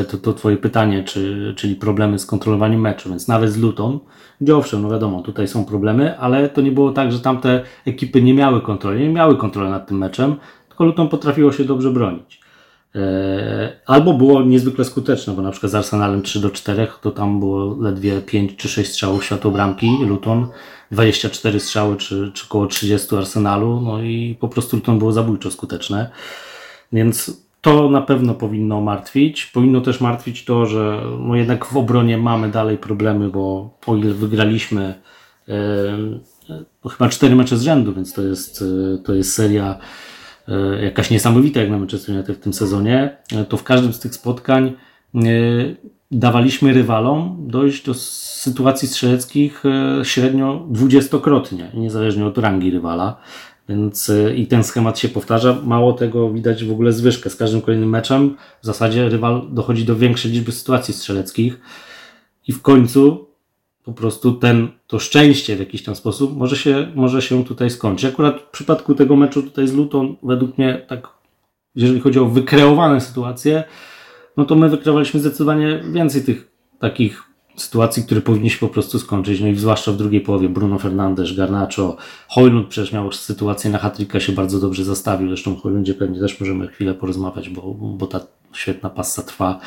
to, 0.08 0.18
to 0.18 0.34
twoje 0.34 0.58
pytanie, 0.58 1.04
czy, 1.04 1.54
czyli 1.58 1.76
problemy 1.76 2.20
z 2.20 2.26
kontrolowaniem 2.26 2.82
meczu, 2.82 3.10
więc 3.10 3.28
nawet 3.28 3.52
z 3.52 3.58
Luton, 3.58 4.00
gdzie 4.42 4.56
owszem, 4.58 4.82
no 4.82 4.90
wiadomo, 4.90 5.22
tutaj 5.22 5.48
są 5.48 5.66
problemy, 5.66 6.20
ale 6.20 6.50
to 6.50 6.62
nie 6.62 6.72
było 6.72 6.92
tak, 6.92 7.12
że 7.12 7.20
tamte 7.20 7.64
ekipy 7.86 8.22
nie 8.22 8.34
miały 8.34 8.62
kontroli, 8.62 9.04
nie 9.04 9.10
miały 9.10 9.38
kontroli 9.38 9.70
nad 9.70 9.88
tym 9.88 9.98
meczem, 9.98 10.36
tylko 10.68 10.86
Luton 10.86 11.10
potrafiło 11.10 11.52
się 11.52 11.64
dobrze 11.64 11.92
bronić. 11.92 12.41
E, 12.96 13.80
albo 13.86 14.14
było 14.14 14.42
niezwykle 14.42 14.86
skuteczne, 14.86 15.34
bo 15.34 15.42
na 15.42 15.52
przykład 15.52 15.72
z 15.72 15.76
Arsenalem 15.76 16.22
3 16.22 16.40
do 16.40 16.50
4 16.50 16.88
to 17.02 17.12
tam 17.12 17.40
było 17.40 17.76
ledwie 17.80 18.22
5 18.22 18.56
czy 18.56 18.70
6 18.70 18.92
strzałów 18.92 19.26
światło 19.26 19.52
bramki, 19.52 19.98
Luton 20.08 20.48
24 20.92 21.60
strzały 21.60 21.98
czy, 21.98 22.32
czy 22.34 22.46
około 22.46 22.68
30 22.68 23.16
Arsenalu, 23.16 23.82
no 23.82 24.02
i 24.02 24.38
po 24.40 24.48
prostu 24.48 24.76
Luton 24.76 25.00
było 25.00 25.12
zabójczo 25.12 25.52
skuteczne. 25.52 26.10
Więc 26.94 27.42
to 27.62 27.90
na 27.90 28.02
pewno 28.02 28.34
powinno 28.34 28.82
martwić. 28.82 29.46
Powinno 29.46 29.82
też 29.82 30.02
martwić 30.02 30.46
to, 30.46 30.66
że 30.66 31.02
no 31.20 31.36
jednak 31.36 31.66
w 31.66 31.78
obronie 31.78 32.18
mamy 32.18 32.50
dalej 32.50 32.78
problemy, 32.78 33.30
bo 33.30 33.70
o 33.88 33.96
ile 33.96 34.14
wygraliśmy 34.14 34.96
e, 35.48 36.90
chyba 36.90 37.10
cztery 37.10 37.36
mecze 37.36 37.58
z 37.58 37.62
rzędu, 37.62 37.94
więc 37.94 38.14
to 38.14 38.22
jest, 38.22 38.64
e, 38.96 38.98
to 38.98 39.14
jest 39.14 39.34
seria 39.34 39.80
jakaś 40.82 41.10
niesamowita 41.10 41.60
jak 41.60 41.70
na 41.70 41.78
Manchester 41.78 42.16
United 42.16 42.38
w 42.38 42.40
tym 42.40 42.54
sezonie, 42.54 43.18
e, 43.36 43.46
to 43.46 43.58
w 43.58 43.64
każdym 43.64 43.94
z 43.94 44.00
tych 44.00 44.16
spotkań 44.16 44.74
e, 45.16 45.20
dawaliśmy 46.12 46.74
rywalom 46.74 47.38
dojść 47.40 47.86
do 47.86 47.94
sytuacji 47.94 48.88
strzeleckich 48.88 49.64
e, 49.66 50.06
średnio 50.06 50.68
dwudziestokrotnie, 50.70 51.72
niezależnie 51.74 52.26
od 52.26 52.38
rangi 52.38 52.72
rywala. 52.72 53.18
Więc 53.70 54.12
i 54.36 54.48
ten 54.48 54.64
schemat 54.64 55.00
się 55.00 55.10
powtarza. 55.10 55.58
Mało 55.64 55.94
tego 55.94 56.32
widać 56.32 56.66
w 56.66 56.72
ogóle 56.72 56.94
zwyżkę. 56.94 57.30
Z 57.30 57.36
każdym 57.36 57.62
kolejnym 57.62 57.90
meczem 57.90 58.36
w 58.62 58.66
zasadzie 58.66 59.10
rywal 59.10 59.48
dochodzi 59.52 59.86
do 59.86 59.96
większej 59.96 60.32
liczby 60.32 60.52
sytuacji 60.52 60.94
strzeleckich 60.94 61.60
i 62.48 62.54
w 62.54 62.62
końcu 62.62 63.31
po 63.84 63.94
prostu 63.94 64.32
ten, 64.32 64.68
to 64.88 65.00
szczęście 65.00 65.56
w 65.56 65.60
jakiś 65.60 65.84
tam 65.84 65.96
sposób 65.96 66.38
może 66.38 66.56
się, 66.56 66.92
może 66.96 67.22
się 67.22 67.44
tutaj 67.44 67.70
skończyć. 67.70 68.06
Akurat 68.06 68.42
w 68.42 68.52
przypadku 68.52 68.96
tego 68.96 69.16
meczu 69.16 69.44
tutaj 69.44 69.68
z 69.68 69.74
Luton, 69.74 70.16
według 70.24 70.58
mnie 70.58 70.86
tak, 70.90 71.08
jeżeli 71.76 72.00
chodzi 72.00 72.20
o 72.20 72.26
wykreowane 72.26 73.02
sytuacje, 73.02 73.64
no 74.38 74.46
to 74.46 74.56
my 74.56 74.70
wykreowaliśmy 74.70 75.20
zdecydowanie 75.20 75.84
więcej 75.94 76.24
tych 76.24 76.52
takich 76.80 77.24
sytuacji, 77.56 78.04
które 78.04 78.22
powinniśmy 78.22 78.68
po 78.68 78.74
prostu 78.74 79.00
skończyć. 79.00 79.42
No 79.42 79.48
i 79.48 79.56
zwłaszcza 79.56 79.92
w 79.92 79.98
drugiej 79.98 80.22
połowie 80.22 80.50
Bruno 80.50 80.80
Fernandes, 80.80 81.36
Garnacho, 81.36 81.98
Hojlund 82.28 82.68
przecież 82.68 82.94
miał 82.94 83.12
sytuację 83.12 83.72
na 83.72 83.78
hatryka 83.78 84.20
się 84.20 84.34
bardzo 84.34 84.60
dobrze 84.60 84.84
zastawił. 84.84 85.28
Zresztą 85.28 85.54
o 85.58 85.60
Hojlundzie 85.60 85.94
pewnie 85.94 86.20
też 86.20 86.40
możemy 86.40 86.68
chwilę 86.68 86.94
porozmawiać, 86.94 87.50
bo, 87.50 87.62
bo 87.74 88.08
ta 88.08 88.20
świetna 88.54 88.90
passa 88.90 89.22
trwa. 89.22 89.60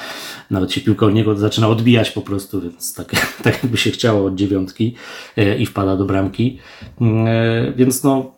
Nawet 0.51 0.73
się 0.73 0.81
piłka 0.81 1.07
od 1.07 1.15
niego 1.15 1.37
zaczyna 1.37 1.69
odbijać 1.69 2.11
po 2.11 2.21
prostu, 2.21 2.61
więc 2.61 2.95
tak, 2.95 3.13
tak 3.45 3.63
jakby 3.63 3.77
się 3.77 3.91
chciało 3.91 4.27
od 4.27 4.35
dziewiątki 4.35 4.95
e, 5.37 5.59
i 5.59 5.67
wpada 5.67 5.97
do 5.97 6.05
bramki. 6.05 6.59
E, 7.01 7.73
więc 7.77 8.05
no 8.05 8.35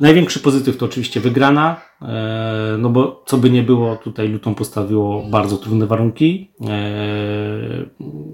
Największy 0.00 0.40
pozytyw 0.40 0.76
to 0.76 0.86
oczywiście 0.86 1.20
wygrana, 1.20 1.80
e, 2.02 2.76
no 2.78 2.88
bo 2.88 3.22
co 3.26 3.38
by 3.38 3.50
nie 3.50 3.62
było, 3.62 3.96
tutaj 3.96 4.28
Luton 4.28 4.54
postawiło 4.54 5.22
bardzo 5.22 5.56
trudne 5.56 5.86
warunki 5.86 6.50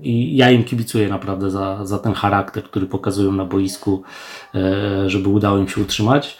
i 0.02 0.36
ja 0.36 0.50
im 0.50 0.64
kibicuję 0.64 1.08
naprawdę 1.08 1.50
za, 1.50 1.86
za 1.86 1.98
ten 1.98 2.14
charakter, 2.14 2.64
który 2.64 2.86
pokazują 2.86 3.32
na 3.32 3.44
boisku, 3.44 4.02
żeby 5.06 5.28
udało 5.28 5.58
im 5.58 5.68
się 5.68 5.80
utrzymać. 5.80 6.38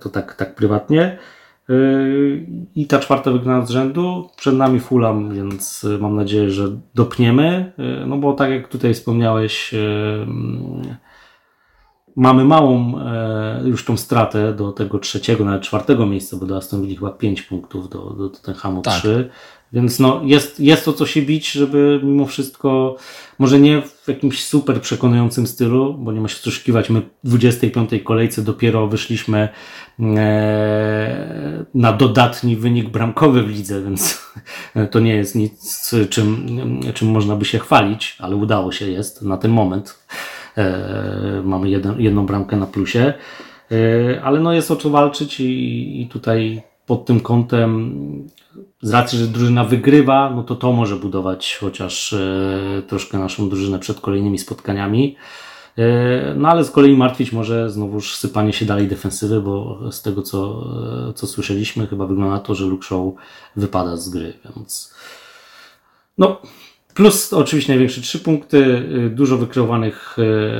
To 0.00 0.08
tak, 0.08 0.34
tak 0.34 0.54
prywatnie. 0.54 1.18
I 2.74 2.86
ta 2.86 2.98
czwarta 2.98 3.30
wygrana 3.30 3.66
z 3.66 3.70
rzędu. 3.70 4.28
Przed 4.36 4.54
nami 4.54 4.80
Fulham, 4.80 5.34
więc 5.34 5.86
mam 6.00 6.16
nadzieję, 6.16 6.50
że 6.50 6.68
dopniemy. 6.94 7.72
No 8.06 8.16
bo 8.16 8.32
tak 8.32 8.50
jak 8.50 8.68
tutaj 8.68 8.94
wspomniałeś, 8.94 9.74
mamy 12.16 12.44
małą 12.44 12.98
e, 12.98 13.62
już 13.64 13.84
tą 13.84 13.96
stratę 13.96 14.54
do 14.54 14.72
tego 14.72 14.98
trzeciego, 14.98 15.44
nawet 15.44 15.62
czwartego 15.62 16.06
miejsca, 16.06 16.36
bo 16.36 16.46
do 16.46 16.56
Aston 16.56 16.82
Villa 16.82 16.98
chyba 16.98 17.10
5 17.10 17.42
punktów, 17.42 17.88
do, 17.88 18.10
do 18.10 18.28
Tottenhamu 18.28 18.82
tak. 18.82 18.94
3. 18.94 19.30
Więc 19.72 20.00
no, 20.00 20.20
jest, 20.24 20.60
jest 20.60 20.84
to 20.84 20.92
co 20.92 21.06
się 21.06 21.22
bić, 21.22 21.52
żeby 21.52 22.00
mimo 22.02 22.26
wszystko, 22.26 22.96
może 23.38 23.60
nie 23.60 23.82
w 23.82 24.08
jakimś 24.08 24.44
super 24.44 24.80
przekonującym 24.80 25.46
stylu, 25.46 25.94
bo 25.94 26.12
nie 26.12 26.20
ma 26.20 26.28
się 26.28 26.50
oszukiwać, 26.50 26.90
my 26.90 27.00
w 27.00 27.28
25 27.28 27.90
kolejce 28.04 28.42
dopiero 28.42 28.86
wyszliśmy 28.86 29.48
e, 30.00 31.64
na 31.74 31.92
dodatni 31.92 32.56
wynik 32.56 32.88
bramkowy 32.88 33.42
w 33.42 33.50
lidze, 33.50 33.82
więc 33.82 34.32
to 34.90 35.00
nie 35.00 35.14
jest 35.14 35.34
nic, 35.34 35.94
czym, 36.10 36.46
czym 36.94 37.08
można 37.08 37.36
by 37.36 37.44
się 37.44 37.58
chwalić, 37.58 38.16
ale 38.18 38.36
udało 38.36 38.72
się, 38.72 38.90
jest 38.90 39.22
na 39.22 39.36
ten 39.36 39.50
moment. 39.50 39.98
E, 40.58 41.42
mamy 41.44 41.70
jeden, 41.70 42.00
jedną 42.00 42.26
bramkę 42.26 42.56
na 42.56 42.66
plusie, 42.66 43.14
e, 43.72 44.22
ale 44.22 44.40
no 44.40 44.52
jest 44.52 44.70
o 44.70 44.76
co 44.76 44.90
walczyć 44.90 45.40
i, 45.40 46.02
i 46.02 46.08
tutaj 46.08 46.62
pod 46.86 47.04
tym 47.04 47.20
kątem 47.20 48.28
z 48.82 48.90
racji, 48.90 49.18
że 49.18 49.26
drużyna 49.26 49.64
wygrywa, 49.64 50.30
no 50.30 50.42
to 50.42 50.56
to 50.56 50.72
może 50.72 50.96
budować 50.96 51.58
chociaż 51.60 52.12
e, 52.12 52.82
troszkę 52.86 53.18
naszą 53.18 53.48
drużynę 53.48 53.78
przed 53.78 54.00
kolejnymi 54.00 54.38
spotkaniami. 54.38 55.16
No 56.36 56.48
ale 56.48 56.64
z 56.64 56.70
kolei 56.70 56.96
martwić 56.96 57.32
może 57.32 57.70
znowuż 57.70 58.16
sypanie 58.16 58.52
się 58.52 58.66
dalej 58.66 58.88
defensywy, 58.88 59.40
bo 59.40 59.80
z 59.92 60.02
tego 60.02 60.22
co, 60.22 60.64
co 61.14 61.26
słyszeliśmy, 61.26 61.86
chyba 61.86 62.06
wygląda 62.06 62.34
na 62.34 62.40
to, 62.40 62.54
że 62.54 62.64
Luke 62.64 62.86
Show 62.86 63.14
wypada 63.56 63.96
z 63.96 64.08
gry, 64.08 64.32
więc 64.44 64.94
no 66.18 66.40
Plus 66.96 67.32
oczywiście 67.32 67.72
największe 67.72 68.00
trzy 68.00 68.18
punkty, 68.18 68.56
y, 69.06 69.10
dużo 69.10 69.38
wykreowanych 69.38 70.16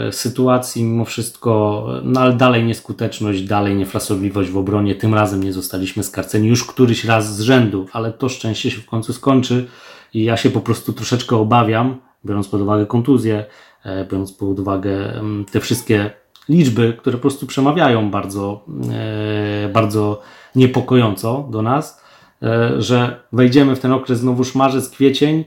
y, 0.09 0.13
sytuacji, 0.13 0.85
mimo 0.85 1.05
wszystko, 1.05 1.87
no 2.03 2.21
ale 2.21 2.33
dalej 2.33 2.65
nieskuteczność, 2.65 3.43
dalej 3.43 3.77
niefrasobliwość 3.77 4.51
w 4.51 4.57
obronie. 4.57 4.95
Tym 4.95 5.15
razem 5.15 5.43
nie 5.43 5.53
zostaliśmy 5.53 6.03
skarceni 6.03 6.49
już 6.49 6.65
któryś 6.65 7.05
raz 7.05 7.37
z 7.37 7.41
rzędu, 7.41 7.87
ale 7.93 8.13
to 8.13 8.29
szczęście 8.29 8.71
się 8.71 8.81
w 8.81 8.87
końcu 8.87 9.13
skończy 9.13 9.67
i 10.15 10.25
ja 10.25 10.37
się 10.37 10.51
po 10.51 10.61
prostu 10.61 10.93
troszeczkę 10.93 11.37
obawiam, 11.37 11.97
biorąc 12.25 12.49
pod 12.49 12.61
uwagę 12.61 12.87
kontuzję, 12.87 13.45
e, 13.85 14.05
biorąc 14.05 14.33
pod 14.33 14.59
uwagę 14.59 15.13
mm, 15.13 15.45
te 15.45 15.61
wszystkie 15.61 16.11
liczby, 16.49 16.97
które 16.99 17.17
po 17.17 17.23
prostu 17.23 17.47
przemawiają 17.47 18.11
bardzo, 18.11 18.65
e, 18.93 19.69
bardzo 19.69 20.23
niepokojąco 20.55 21.49
do 21.51 21.63
nas, 21.63 22.03
e, 22.43 22.83
że 22.83 23.21
wejdziemy 23.33 23.77
w 23.77 23.81
ten 23.81 23.93
okres 23.93 24.19
znowuż 24.19 24.55
marzec, 24.55 24.91
kwiecień, 24.91 25.45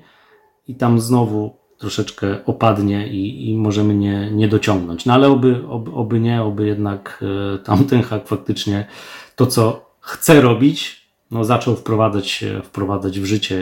i 0.70 0.76
tam 0.76 1.00
znowu 1.00 1.56
troszeczkę 1.78 2.46
opadnie 2.46 3.08
i, 3.08 3.50
i 3.50 3.58
możemy 3.58 3.96
nie, 3.96 4.32
nie 4.32 4.48
dociągnąć. 4.48 5.06
No 5.06 5.14
ale 5.14 5.28
oby, 5.28 5.68
oby, 5.70 5.92
oby 5.92 6.20
nie, 6.20 6.42
oby 6.42 6.68
jednak 6.68 7.24
e, 7.56 7.58
tamten 7.58 8.02
hak 8.04 8.28
faktycznie 8.28 8.88
to, 9.36 9.48
co 9.48 9.90
chce 10.00 10.42
robić, 10.42 11.02
no 11.32 11.44
zaczął 11.46 11.76
wprowadzać, 11.76 12.46
wprowadzać 12.64 13.20
w 13.20 13.26
życie, 13.26 13.58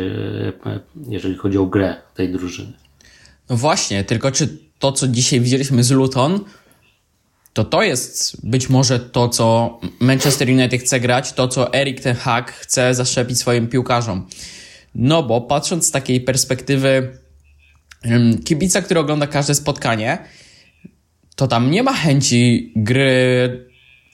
e, 0.66 0.80
jeżeli 1.10 1.36
chodzi 1.36 1.58
o 1.58 1.66
grę 1.66 1.96
tej 2.16 2.32
drużyny. 2.32 2.74
No 3.50 3.58
właśnie, 3.58 4.04
tylko 4.04 4.32
czy 4.32 4.58
to, 4.80 4.92
co 4.92 5.08
dzisiaj 5.08 5.42
widzieliśmy 5.42 5.84
z 5.84 5.92
Luton, 5.92 6.40
to 7.54 7.64
to 7.64 7.84
jest 7.84 8.46
być 8.50 8.70
może 8.70 9.00
to, 9.00 9.30
co 9.30 9.80
Manchester 10.00 10.50
United 10.50 10.82
chce 10.82 11.00
grać, 11.00 11.34
to, 11.34 11.48
co 11.48 11.74
Erik 11.74 12.02
ten 12.02 12.16
Hag 12.16 12.52
chce 12.52 12.96
zaszczepić 12.96 13.40
swoim 13.40 13.68
piłkarzom. 13.68 14.28
No 14.98 15.24
bo 15.24 15.42
patrząc 15.42 15.88
z 15.88 15.92
takiej 15.92 16.22
perspektywy 16.22 17.18
kibica, 18.46 18.82
który 18.82 19.00
ogląda 19.00 19.28
każde 19.28 19.56
spotkanie, 19.56 20.18
to 21.36 21.48
tam 21.48 21.72
nie 21.72 21.84
ma 21.84 21.94
chęci 21.94 22.74
gry 22.76 23.68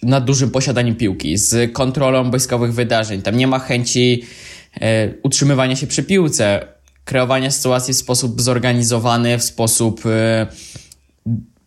na 0.04 0.22
dużym 0.22 0.52
posiadaniu 0.52 0.96
piłki, 0.96 1.38
z 1.38 1.74
kontrolą 1.74 2.32
wojskowych 2.32 2.74
wydarzeń. 2.74 3.22
Tam 3.22 3.38
nie 3.38 3.48
ma 3.48 3.60
chęci 3.60 4.24
e, 4.82 5.14
utrzymywania 5.24 5.76
się 5.76 5.88
przy 5.88 6.04
piłce, 6.04 6.68
kreowania 7.06 7.52
sytuacji 7.52 7.94
w 7.94 7.98
sposób 7.98 8.42
zorganizowany, 8.42 9.38
w 9.38 9.44
sposób 9.44 10.02
e, 10.06 10.48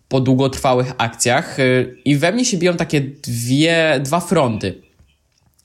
po 0.08 0.20
długotrwałych 0.20 0.92
akcjach. 0.99 1.61
E, 1.61 1.64
I 2.04 2.16
we 2.16 2.32
mnie 2.32 2.44
się 2.44 2.56
biją 2.56 2.76
takie 2.76 3.00
dwie, 3.00 4.00
dwa 4.04 4.20
fronty. 4.20 4.86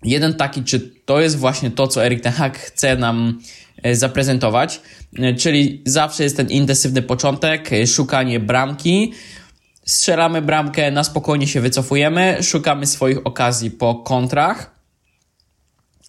Jeden 0.03 0.34
taki, 0.34 0.63
czy 0.63 0.79
to 1.05 1.22
jest 1.22 1.38
właśnie 1.38 1.72
to, 1.72 1.88
co 1.88 2.05
Erik 2.05 2.22
Ten 2.22 2.34
Hag 2.34 2.58
chce 2.58 2.98
nam 2.98 3.39
e, 3.84 3.96
zaprezentować, 3.96 4.81
e, 5.20 5.34
czyli 5.34 5.81
zawsze 5.86 6.24
jest 6.24 6.38
ten 6.38 6.50
intensywny 6.50 7.01
początek, 7.01 7.74
e, 7.74 7.88
szukanie 7.88 8.39
bramki, 8.39 9.13
strzelamy 9.86 10.41
bramkę, 10.41 10.91
na 10.91 11.03
spokojnie 11.03 11.48
się 11.48 11.62
wycofujemy, 11.62 12.38
szukamy 12.41 12.88
swoich 12.88 13.27
okazji 13.27 13.72
po 13.72 13.96
kontrach, 13.96 14.75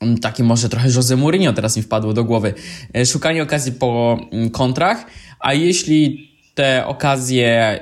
mm, 0.00 0.18
taki 0.18 0.42
może 0.42 0.68
trochę 0.68 0.88
Jose 0.90 1.16
Mourinho 1.16 1.52
teraz 1.52 1.76
mi 1.76 1.82
wpadło 1.82 2.12
do 2.12 2.24
głowy, 2.24 2.54
szukanie 3.06 3.42
okazji 3.42 3.72
po 3.72 4.18
mm, 4.32 4.50
kontrach, 4.50 5.06
a 5.40 5.54
jeśli 5.54 6.31
te 6.54 6.86
okazje 6.86 7.80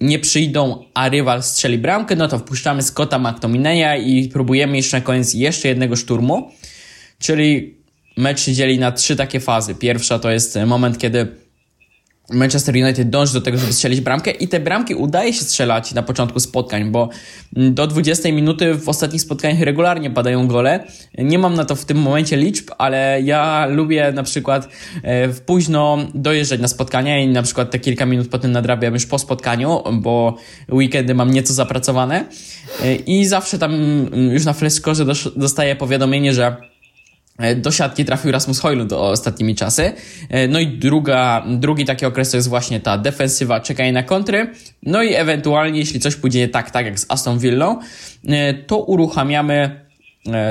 nie 0.00 0.18
przyjdą, 0.18 0.84
a 0.94 1.08
rywal 1.08 1.42
strzeli 1.42 1.78
bramkę, 1.78 2.16
no 2.16 2.28
to 2.28 2.38
wpuszczamy 2.38 2.82
Scotta 2.82 3.18
McTominaya 3.18 3.96
i 3.96 4.28
próbujemy 4.28 4.76
jeszcze 4.76 4.96
na 4.96 5.04
koniec 5.04 5.34
jeszcze 5.34 5.68
jednego 5.68 5.96
szturmu. 5.96 6.50
Czyli 7.18 7.74
mecz 8.16 8.40
się 8.40 8.52
dzieli 8.52 8.78
na 8.78 8.92
trzy 8.92 9.16
takie 9.16 9.40
fazy. 9.40 9.74
Pierwsza 9.74 10.18
to 10.18 10.30
jest 10.30 10.58
moment, 10.66 10.98
kiedy 10.98 11.43
Manchester 12.32 12.74
United 12.74 13.10
dąży 13.10 13.32
do 13.32 13.40
tego, 13.40 13.58
żeby 13.58 13.72
strzelić 13.72 14.00
bramkę 14.00 14.30
i 14.30 14.48
te 14.48 14.60
bramki 14.60 14.94
udaje 14.94 15.32
się 15.32 15.44
strzelać 15.44 15.94
na 15.94 16.02
początku 16.02 16.40
spotkań, 16.40 16.90
bo 16.90 17.08
do 17.52 17.86
20 17.86 18.32
minuty 18.32 18.74
w 18.74 18.88
ostatnich 18.88 19.22
spotkaniach 19.22 19.60
regularnie 19.60 20.10
padają 20.10 20.48
gole. 20.48 20.84
Nie 21.18 21.38
mam 21.38 21.54
na 21.54 21.64
to 21.64 21.76
w 21.76 21.84
tym 21.84 21.98
momencie 21.98 22.36
liczb, 22.36 22.70
ale 22.78 23.20
ja 23.22 23.66
lubię 23.66 24.12
na 24.12 24.22
przykład 24.22 24.68
e, 25.02 25.28
w 25.28 25.40
późno 25.40 25.98
dojeżdżać 26.14 26.60
na 26.60 26.68
spotkania 26.68 27.18
i 27.18 27.28
na 27.28 27.42
przykład 27.42 27.70
te 27.70 27.78
kilka 27.78 28.06
minut 28.06 28.28
potem 28.28 28.52
nadrabiam 28.52 28.94
już 28.94 29.06
po 29.06 29.18
spotkaniu, 29.18 29.82
bo 29.92 30.36
weekendy 30.72 31.14
mam 31.14 31.30
nieco 31.30 31.54
zapracowane 31.54 32.24
e, 32.82 32.94
i 32.94 33.26
zawsze 33.26 33.58
tam 33.58 33.72
już 34.32 34.44
na 34.44 34.52
fleszkorze 34.52 35.04
dostaję 35.36 35.76
powiadomienie, 35.76 36.34
że 36.34 36.73
do 37.56 37.70
siatki 37.70 38.04
trafił 38.04 38.32
Rasmus 38.32 38.58
Hojlund 38.60 38.92
ostatnimi 38.92 39.54
czasy. 39.54 39.92
E, 40.28 40.48
no 40.48 40.60
i 40.60 40.66
druga, 40.66 41.44
drugi 41.46 41.84
taki 41.84 42.06
okres 42.06 42.30
to 42.30 42.36
jest 42.36 42.48
właśnie 42.48 42.80
ta 42.80 42.98
defensywa, 42.98 43.60
czekanie 43.60 43.92
na 43.92 44.02
kontry. 44.02 44.50
No 44.82 45.02
i 45.02 45.14
ewentualnie, 45.14 45.78
jeśli 45.78 46.00
coś 46.00 46.16
pójdzie 46.16 46.48
tak, 46.48 46.70
tak 46.70 46.86
jak 46.86 47.00
z 47.00 47.06
Aston 47.08 47.38
Villą, 47.38 47.78
e, 48.28 48.54
to 48.54 48.78
uruchamiamy 48.78 49.84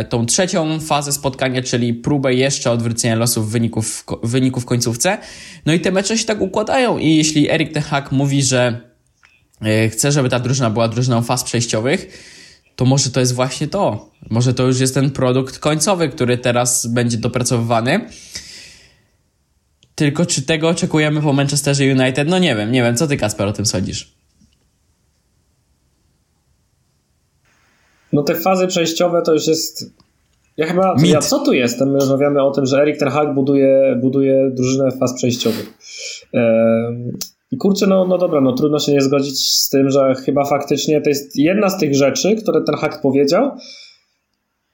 tą 0.09 0.25
trzecią 0.25 0.79
fazę 0.79 1.11
spotkania, 1.11 1.61
czyli 1.61 1.93
próbę 1.93 2.33
jeszcze 2.33 2.71
odwrócenia 2.71 3.15
losów 3.15 3.51
wyników, 3.51 4.05
wyników 4.23 4.63
w 4.63 4.65
końcówce. 4.65 5.17
No 5.65 5.73
i 5.73 5.79
te 5.79 5.91
mecze 5.91 6.17
się 6.17 6.25
tak 6.25 6.41
układają 6.41 6.97
i 6.97 7.15
jeśli 7.15 7.51
Erik 7.51 7.73
Ten 7.73 7.83
Hag 7.83 8.11
mówi, 8.11 8.43
że 8.43 8.81
chce, 9.89 10.11
żeby 10.11 10.29
ta 10.29 10.39
drużyna 10.39 10.69
była 10.69 10.87
drużyną 10.87 11.21
faz 11.21 11.43
przejściowych, 11.43 12.07
to 12.75 12.85
może 12.85 13.09
to 13.09 13.19
jest 13.19 13.33
właśnie 13.33 13.67
to. 13.67 14.09
Może 14.29 14.53
to 14.53 14.63
już 14.63 14.79
jest 14.79 14.93
ten 14.93 15.11
produkt 15.11 15.59
końcowy, 15.59 16.09
który 16.09 16.37
teraz 16.37 16.87
będzie 16.87 17.17
dopracowywany. 17.17 18.09
Tylko 19.95 20.25
czy 20.25 20.41
tego 20.41 20.69
oczekujemy 20.69 21.21
po 21.21 21.33
Manchesterze 21.33 21.83
United? 21.83 22.27
No 22.27 22.39
nie 22.39 22.55
wiem, 22.55 22.71
nie 22.71 22.83
wiem. 22.83 22.97
Co 22.97 23.07
ty, 23.07 23.17
Kasper, 23.17 23.47
o 23.47 23.53
tym 23.53 23.65
sądzisz? 23.65 24.13
No 28.13 28.23
te 28.23 28.35
fazy 28.35 28.67
przejściowe 28.67 29.21
to 29.21 29.33
już 29.33 29.47
jest... 29.47 29.91
Ja 30.57 30.67
chyba... 30.67 30.95
Ja 31.03 31.21
co 31.21 31.39
tu 31.39 31.53
jestem? 31.53 31.91
My 31.91 31.99
rozmawiamy 31.99 32.43
o 32.43 32.51
tym, 32.51 32.65
że 32.65 32.81
Erik 32.81 32.97
Ten 32.97 33.09
Hag 33.09 33.33
buduje, 33.33 33.97
buduje 34.01 34.51
drużynę 34.51 34.91
faz 34.91 35.13
przejściowych. 35.13 35.73
I 37.53 37.57
kurczę, 37.57 37.88
no, 37.88 38.05
no 38.07 38.17
dobra, 38.17 38.41
no 38.41 38.53
trudno 38.53 38.79
się 38.79 38.91
nie 38.91 39.01
zgodzić 39.01 39.55
z 39.55 39.69
tym, 39.69 39.89
że 39.89 40.15
chyba 40.15 40.45
faktycznie 40.45 41.01
to 41.01 41.10
jest 41.10 41.36
jedna 41.36 41.69
z 41.69 41.77
tych 41.77 41.95
rzeczy, 41.95 42.36
które 42.36 42.62
ten 42.62 42.75
hak 42.75 43.01
powiedział. 43.01 43.51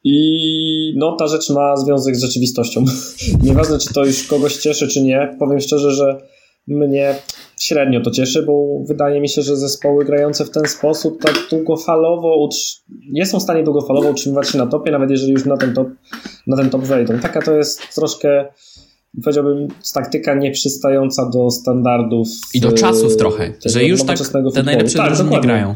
I 0.04 0.94
no, 0.98 1.16
ta 1.16 1.28
rzecz 1.28 1.50
ma 1.50 1.78
związek 1.78 2.16
z 2.16 2.22
rzeczywistością. 2.22 2.86
Nieważne, 3.44 3.80
czy 3.80 3.94
to 3.94 4.06
już 4.06 4.28
kogoś 4.28 4.58
cieszy, 4.58 4.88
czy 4.88 5.02
nie. 5.02 5.36
Powiem 5.40 5.60
szczerze, 5.60 5.92
że 5.92 6.22
mnie 6.68 7.16
średnio 7.60 8.02
to 8.02 8.12
cieszy, 8.12 8.44
bo 8.44 8.84
wydaje 8.88 9.22
mi 9.22 9.30
się, 9.30 9.42
że 9.42 9.58
zespoły 9.58 10.06
grające 10.06 10.46
w 10.46 10.50
ten 10.50 10.66
sposób 10.66 11.22
tak 11.22 11.34
długofalowo 11.50 12.50
nie 13.12 13.26
są 13.26 13.40
w 13.40 13.44
stanie 13.44 13.64
długofalowo 13.64 14.10
utrzymywać 14.10 14.50
się 14.50 14.58
na 14.58 14.68
topie, 14.68 14.92
nawet 14.92 15.12
jeżeli 15.12 15.32
już 15.32 15.46
na 15.46 15.58
ten 15.58 15.74
top, 15.74 15.88
na 16.48 16.58
ten 16.58 16.70
top 16.70 16.82
wejdą. 16.82 17.20
Taka 17.20 17.42
to 17.42 17.54
jest 17.54 17.96
troszkę 17.96 18.46
powiedziałbym, 19.24 19.68
taktyka 19.94 20.36
nieprzystająca 20.36 21.30
do 21.30 21.52
standardów. 21.52 22.28
I 22.54 22.60
do 22.60 22.72
czasów 22.72 23.18
trochę, 23.18 23.54
że 23.66 23.84
już 23.84 24.04
tak 24.04 24.18
te 24.54 24.64
najlepsze 24.64 24.98
tak, 24.98 25.08
drużyny 25.08 25.30
nie 25.30 25.42
grają. 25.42 25.76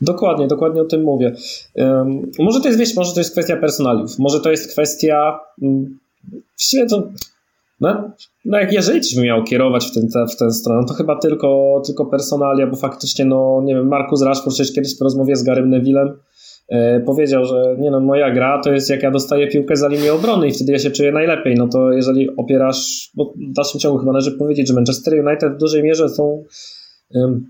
Dokładnie, 0.00 0.46
dokładnie 0.46 0.82
o 0.82 0.84
tym 0.84 1.02
mówię. 1.02 1.34
Um, 1.74 2.30
może 2.38 2.60
to 2.60 2.68
jest, 2.68 2.78
wiesz, 2.78 2.96
może 2.96 3.12
to 3.12 3.20
jest 3.20 3.32
kwestia 3.32 3.56
personaliów, 3.56 4.18
może 4.18 4.40
to 4.40 4.50
jest 4.50 4.72
kwestia 4.72 5.40
um, 5.62 5.98
właściwie 6.58 6.86
to 6.86 7.08
no, 7.80 8.10
no 8.44 8.58
jak 8.58 8.72
jeżeli 8.72 9.00
coś 9.00 9.14
bym 9.14 9.24
miał 9.24 9.44
kierować 9.44 9.86
w, 9.86 9.94
ten, 9.94 10.26
w 10.28 10.36
tę 10.36 10.50
stronę, 10.50 10.86
to 10.88 10.94
chyba 10.94 11.16
tylko, 11.16 11.82
tylko 11.86 12.06
personalia, 12.06 12.66
bo 12.66 12.76
faktycznie, 12.76 13.24
no 13.24 13.62
nie 13.64 13.74
wiem, 13.74 13.88
Markus 13.88 14.22
Rashford 14.22 14.54
przecież 14.54 14.74
kiedyś 14.74 14.98
w 14.98 15.00
rozmowie 15.00 15.36
z 15.36 15.42
Garym 15.42 15.70
Nevillem 15.70 16.08
E, 16.08 16.12
powiedział, 17.06 17.44
że 17.44 17.76
nie 17.78 17.90
no, 17.90 18.00
moja 18.00 18.30
gra 18.30 18.60
to 18.64 18.72
jest 18.72 18.90
jak 18.90 19.02
ja 19.02 19.10
dostaję 19.10 19.48
piłkę 19.48 19.76
za 19.76 19.88
linię 19.88 20.12
obrony 20.12 20.48
i 20.48 20.52
wtedy 20.52 20.72
ja 20.72 20.78
się 20.78 20.90
czuję 20.90 21.12
najlepiej. 21.12 21.54
No 21.54 21.68
to 21.68 21.92
jeżeli 21.92 22.36
opierasz, 22.36 23.10
bo 23.14 23.24
w 23.24 23.52
dalszym 23.52 23.80
ciągu 23.80 23.98
chyba 23.98 24.12
należy 24.12 24.32
powiedzieć, 24.32 24.68
że 24.68 24.74
Manchester 24.74 25.26
United 25.26 25.54
w 25.54 25.58
dużej 25.58 25.82
mierze 25.82 26.08
są 26.08 26.44
um, 27.14 27.46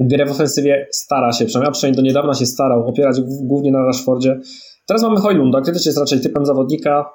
grę 0.00 0.26
w 0.26 0.30
ofensywie 0.30 0.86
stara 0.90 1.32
się, 1.32 1.44
przynajmniej, 1.44 1.72
przynajmniej 1.72 1.96
do 1.96 2.08
niedawna 2.08 2.34
się 2.34 2.46
starał 2.46 2.88
opierać 2.88 3.16
głównie 3.42 3.72
na 3.72 3.86
Rashfordzie. 3.86 4.40
Teraz 4.86 5.02
mamy 5.02 5.16
Hojlunda, 5.16 5.60
który 5.60 5.76
też 5.76 5.86
jest 5.86 5.98
raczej 5.98 6.20
typem 6.20 6.46
zawodnika 6.46 7.10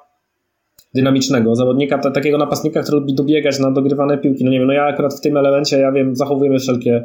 dynamicznego, 0.94 1.54
zawodnika, 1.54 1.98
t- 1.98 2.10
takiego 2.10 2.38
napastnika, 2.38 2.82
który 2.82 2.98
lubi 2.98 3.14
dobiegać 3.14 3.58
na 3.58 3.70
dogrywane 3.70 4.18
piłki. 4.18 4.44
No 4.44 4.50
nie 4.50 4.58
wiem, 4.58 4.66
no 4.66 4.72
ja 4.72 4.84
akurat 4.84 5.14
w 5.14 5.20
tym 5.20 5.36
elemencie, 5.36 5.78
ja 5.78 5.92
wiem, 5.92 6.16
zachowujemy 6.16 6.58
wszelkie 6.58 7.04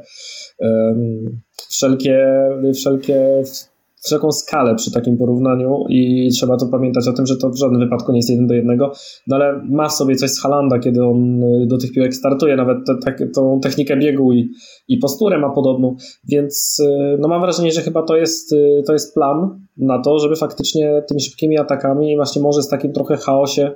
um, 0.59 1.41
wszelkie, 1.69 2.27
wszelkie 2.75 3.43
wszelką 4.05 4.31
skalę 4.31 4.75
przy 4.75 4.91
takim 4.91 5.17
porównaniu 5.17 5.83
i 5.89 6.29
trzeba 6.29 6.57
to 6.57 6.67
pamiętać 6.67 7.07
o 7.07 7.13
tym, 7.13 7.25
że 7.25 7.37
to 7.37 7.49
w 7.49 7.57
żadnym 7.57 7.81
wypadku 7.81 8.11
nie 8.11 8.17
jest 8.17 8.29
jeden 8.29 8.47
do 8.47 8.53
jednego, 8.53 8.91
no 9.27 9.35
ale 9.35 9.61
ma 9.69 9.89
w 9.89 9.93
sobie 9.93 10.15
coś 10.15 10.29
z 10.29 10.41
Halanda, 10.41 10.79
kiedy 10.79 11.03
on 11.03 11.43
y, 11.43 11.67
do 11.67 11.77
tych 11.77 11.91
piłek 11.91 12.15
startuje, 12.15 12.55
nawet 12.55 12.77
te, 12.85 13.13
te, 13.13 13.27
tą 13.27 13.59
technikę 13.59 13.97
biegu 13.97 14.33
i, 14.33 14.49
i 14.87 14.97
posturę 14.97 15.39
ma 15.39 15.49
podobną, 15.49 15.95
więc 16.29 16.77
y, 16.79 17.17
no 17.19 17.27
mam 17.27 17.41
wrażenie, 17.41 17.71
że 17.71 17.81
chyba 17.81 18.03
to 18.03 18.17
jest, 18.17 18.53
y, 18.53 18.83
to 18.87 18.93
jest 18.93 19.13
plan 19.13 19.65
na 19.77 20.01
to, 20.01 20.19
żeby 20.19 20.35
faktycznie 20.35 21.03
tymi 21.07 21.21
szybkimi 21.21 21.57
atakami 21.57 22.15
właśnie 22.15 22.41
może 22.41 22.61
z 22.61 22.69
takim 22.69 22.93
trochę 22.93 23.17
chaosie 23.17 23.71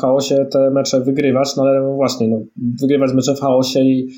chaosie 0.00 0.46
te 0.50 0.70
mecze 0.70 1.00
wygrywać, 1.00 1.56
no 1.56 1.62
ale 1.62 1.94
właśnie, 1.94 2.28
no, 2.28 2.40
wygrywać 2.80 3.12
mecze 3.12 3.34
w 3.34 3.40
chaosie 3.40 3.80
i 3.80 4.08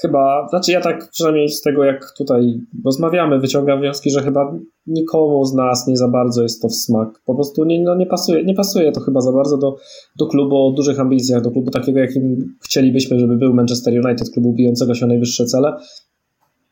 chyba, 0.00 0.48
znaczy 0.48 0.72
ja 0.72 0.80
tak 0.80 1.10
przynajmniej 1.10 1.48
z 1.48 1.60
tego 1.60 1.84
jak 1.84 2.12
tutaj 2.18 2.60
rozmawiamy, 2.84 3.40
wyciągam 3.40 3.80
wnioski, 3.80 4.10
że 4.10 4.22
chyba 4.22 4.54
nikomu 4.86 5.44
z 5.44 5.54
nas 5.54 5.86
nie 5.86 5.96
za 5.96 6.08
bardzo 6.08 6.42
jest 6.42 6.62
to 6.62 6.68
w 6.68 6.74
smak. 6.74 7.22
Po 7.24 7.34
prostu 7.34 7.64
nie, 7.64 7.82
no 7.82 7.94
nie, 7.94 8.06
pasuje, 8.06 8.44
nie 8.44 8.54
pasuje 8.54 8.92
to 8.92 9.00
chyba 9.00 9.20
za 9.20 9.32
bardzo 9.32 9.58
do, 9.58 9.76
do 10.18 10.26
klubu 10.26 10.66
o 10.66 10.70
dużych 10.70 11.00
ambicjach, 11.00 11.42
do 11.42 11.50
klubu 11.50 11.70
takiego, 11.70 12.00
jakim 12.00 12.54
chcielibyśmy, 12.64 13.18
żeby 13.18 13.36
był 13.36 13.54
Manchester 13.54 13.94
United, 14.06 14.30
klubu 14.30 14.52
bijącego 14.52 14.94
się 14.94 15.04
o 15.04 15.08
najwyższe 15.08 15.44
cele. 15.44 15.72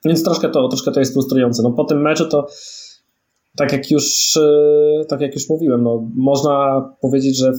Więc 0.05 0.25
troszkę 0.25 0.49
to, 0.49 0.69
troszkę 0.69 0.93
to 0.93 1.01
jest 1.01 1.13
frustrujące. 1.13 1.63
No 1.63 1.73
po 1.73 1.85
tym 1.85 2.03
meczu 2.03 2.29
to 2.29 2.47
tak 3.57 3.73
jak 3.73 3.91
już, 3.91 4.37
e, 4.37 5.05
tak 5.09 5.21
jak 5.21 5.35
już 5.35 5.49
mówiłem, 5.49 5.83
no 5.83 6.09
można 6.15 6.89
powiedzieć, 7.01 7.39
że 7.39 7.53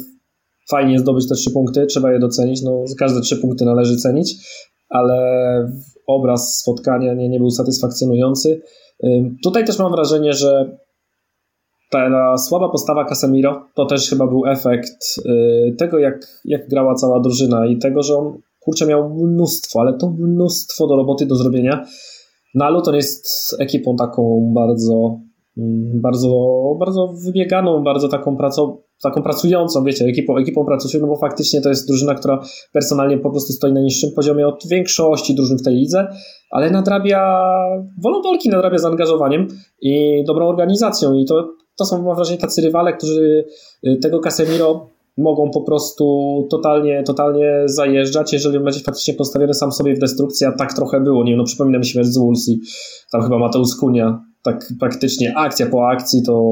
fajnie 0.71 0.99
zdobyć 0.99 1.29
te 1.29 1.35
trzy 1.35 1.51
punkty, 1.51 1.85
trzeba 1.85 2.11
je 2.11 2.19
docenić, 2.19 2.61
no 2.61 2.83
każde 2.99 3.21
trzy 3.21 3.37
punkty 3.37 3.65
należy 3.65 3.97
cenić, 3.97 4.35
ale 4.89 5.17
obraz 6.07 6.59
spotkania 6.61 7.13
nie, 7.13 7.29
nie 7.29 7.39
był 7.39 7.49
satysfakcjonujący. 7.49 8.61
Tutaj 9.43 9.65
też 9.65 9.79
mam 9.79 9.91
wrażenie, 9.91 10.33
że 10.33 10.77
ta 11.91 12.37
słaba 12.37 12.69
postawa 12.69 13.05
Casemiro 13.05 13.65
to 13.75 13.85
też 13.85 14.09
chyba 14.09 14.27
był 14.27 14.45
efekt 14.45 15.19
y, 15.25 15.75
tego, 15.77 15.99
jak, 15.99 16.41
jak 16.45 16.69
grała 16.69 16.95
cała 16.95 17.19
drużyna 17.19 17.65
i 17.65 17.77
tego, 17.77 18.03
że 18.03 18.15
on 18.15 18.41
kurczę 18.59 18.85
miał 18.85 19.09
mnóstwo, 19.09 19.81
ale 19.81 19.97
to 19.97 20.09
mnóstwo 20.19 20.87
do 20.87 20.95
roboty 20.95 21.25
do 21.25 21.35
zrobienia. 21.35 21.85
No 22.55 22.65
a 22.65 22.69
Luton 22.69 22.95
jest 22.95 23.55
ekipą 23.59 23.95
taką 23.95 24.51
bardzo, 24.55 25.19
mm, 25.57 26.01
bardzo, 26.01 26.29
bardzo 26.79 27.13
wybieganą, 27.25 27.83
bardzo 27.83 28.07
taką 28.07 28.37
pracą, 28.37 28.77
taką 29.03 29.23
pracującą, 29.23 29.83
wiecie, 29.83 30.05
ekipą, 30.05 30.37
ekipą 30.37 30.65
pracującą, 30.65 31.07
no 31.07 31.13
bo 31.13 31.19
faktycznie 31.19 31.61
to 31.61 31.69
jest 31.69 31.87
drużyna, 31.87 32.15
która 32.15 32.41
personalnie 32.73 33.17
po 33.17 33.29
prostu 33.29 33.53
stoi 33.53 33.73
na 33.73 33.81
niższym 33.81 34.09
poziomie 34.15 34.47
od 34.47 34.67
większości 34.67 35.35
drużyn 35.35 35.57
w 35.57 35.63
tej 35.63 35.75
lidze, 35.75 36.07
ale 36.51 36.69
nadrabia 36.69 37.41
wolą 38.03 38.21
walki, 38.21 38.49
nadrabia 38.49 38.77
zaangażowaniem 38.77 39.47
i 39.81 40.23
dobrą 40.27 40.47
organizacją. 40.47 41.13
I 41.13 41.25
to, 41.25 41.49
to 41.77 41.85
są 41.85 42.01
mam 42.01 42.15
wrażenie 42.15 42.39
tacy 42.39 42.61
rywale, 42.61 42.93
którzy 42.93 43.45
y, 43.87 43.97
tego 44.01 44.19
Casemiro 44.19 44.89
mogą 45.17 45.51
po 45.51 45.61
prostu 45.61 46.05
totalnie, 46.49 47.03
totalnie 47.03 47.63
zajeżdżać, 47.65 48.33
jeżeli 48.33 48.59
będzie 48.59 48.79
faktycznie 48.79 49.13
postawiony 49.13 49.53
sam 49.53 49.71
sobie 49.71 49.95
w 49.95 49.99
destrukcji, 49.99 50.47
a 50.47 50.51
tak 50.51 50.73
trochę 50.73 51.01
było, 51.01 51.23
nie 51.23 51.31
wiem, 51.31 51.37
no 51.37 51.43
przypomina 51.43 51.79
mi 51.79 51.85
się 51.85 52.03
z 52.03 52.17
Wolves 52.17 52.51
tam 53.11 53.21
chyba 53.21 53.37
Mateusz 53.37 53.75
Kunia 53.79 54.30
tak 54.43 54.69
praktycznie 54.79 55.37
akcja 55.37 55.65
po 55.65 55.89
akcji 55.89 56.23
to 56.23 56.43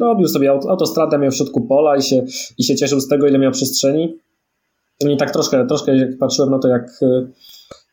robił 0.00 0.28
sobie 0.28 0.50
autostradę, 0.50 1.18
miał 1.18 1.30
w 1.30 1.36
środku 1.36 1.60
pola 1.60 1.96
i 1.96 2.02
się, 2.02 2.24
i 2.58 2.64
się 2.64 2.76
cieszył 2.76 3.00
z 3.00 3.08
tego, 3.08 3.26
ile 3.26 3.38
miał 3.38 3.52
przestrzeni. 3.52 4.18
I 5.00 5.16
tak 5.16 5.30
troszkę, 5.30 5.66
troszkę 5.66 5.96
jak 5.96 6.18
patrzyłem 6.18 6.50
na 6.50 6.58
to, 6.58 6.68
jak, 6.68 7.00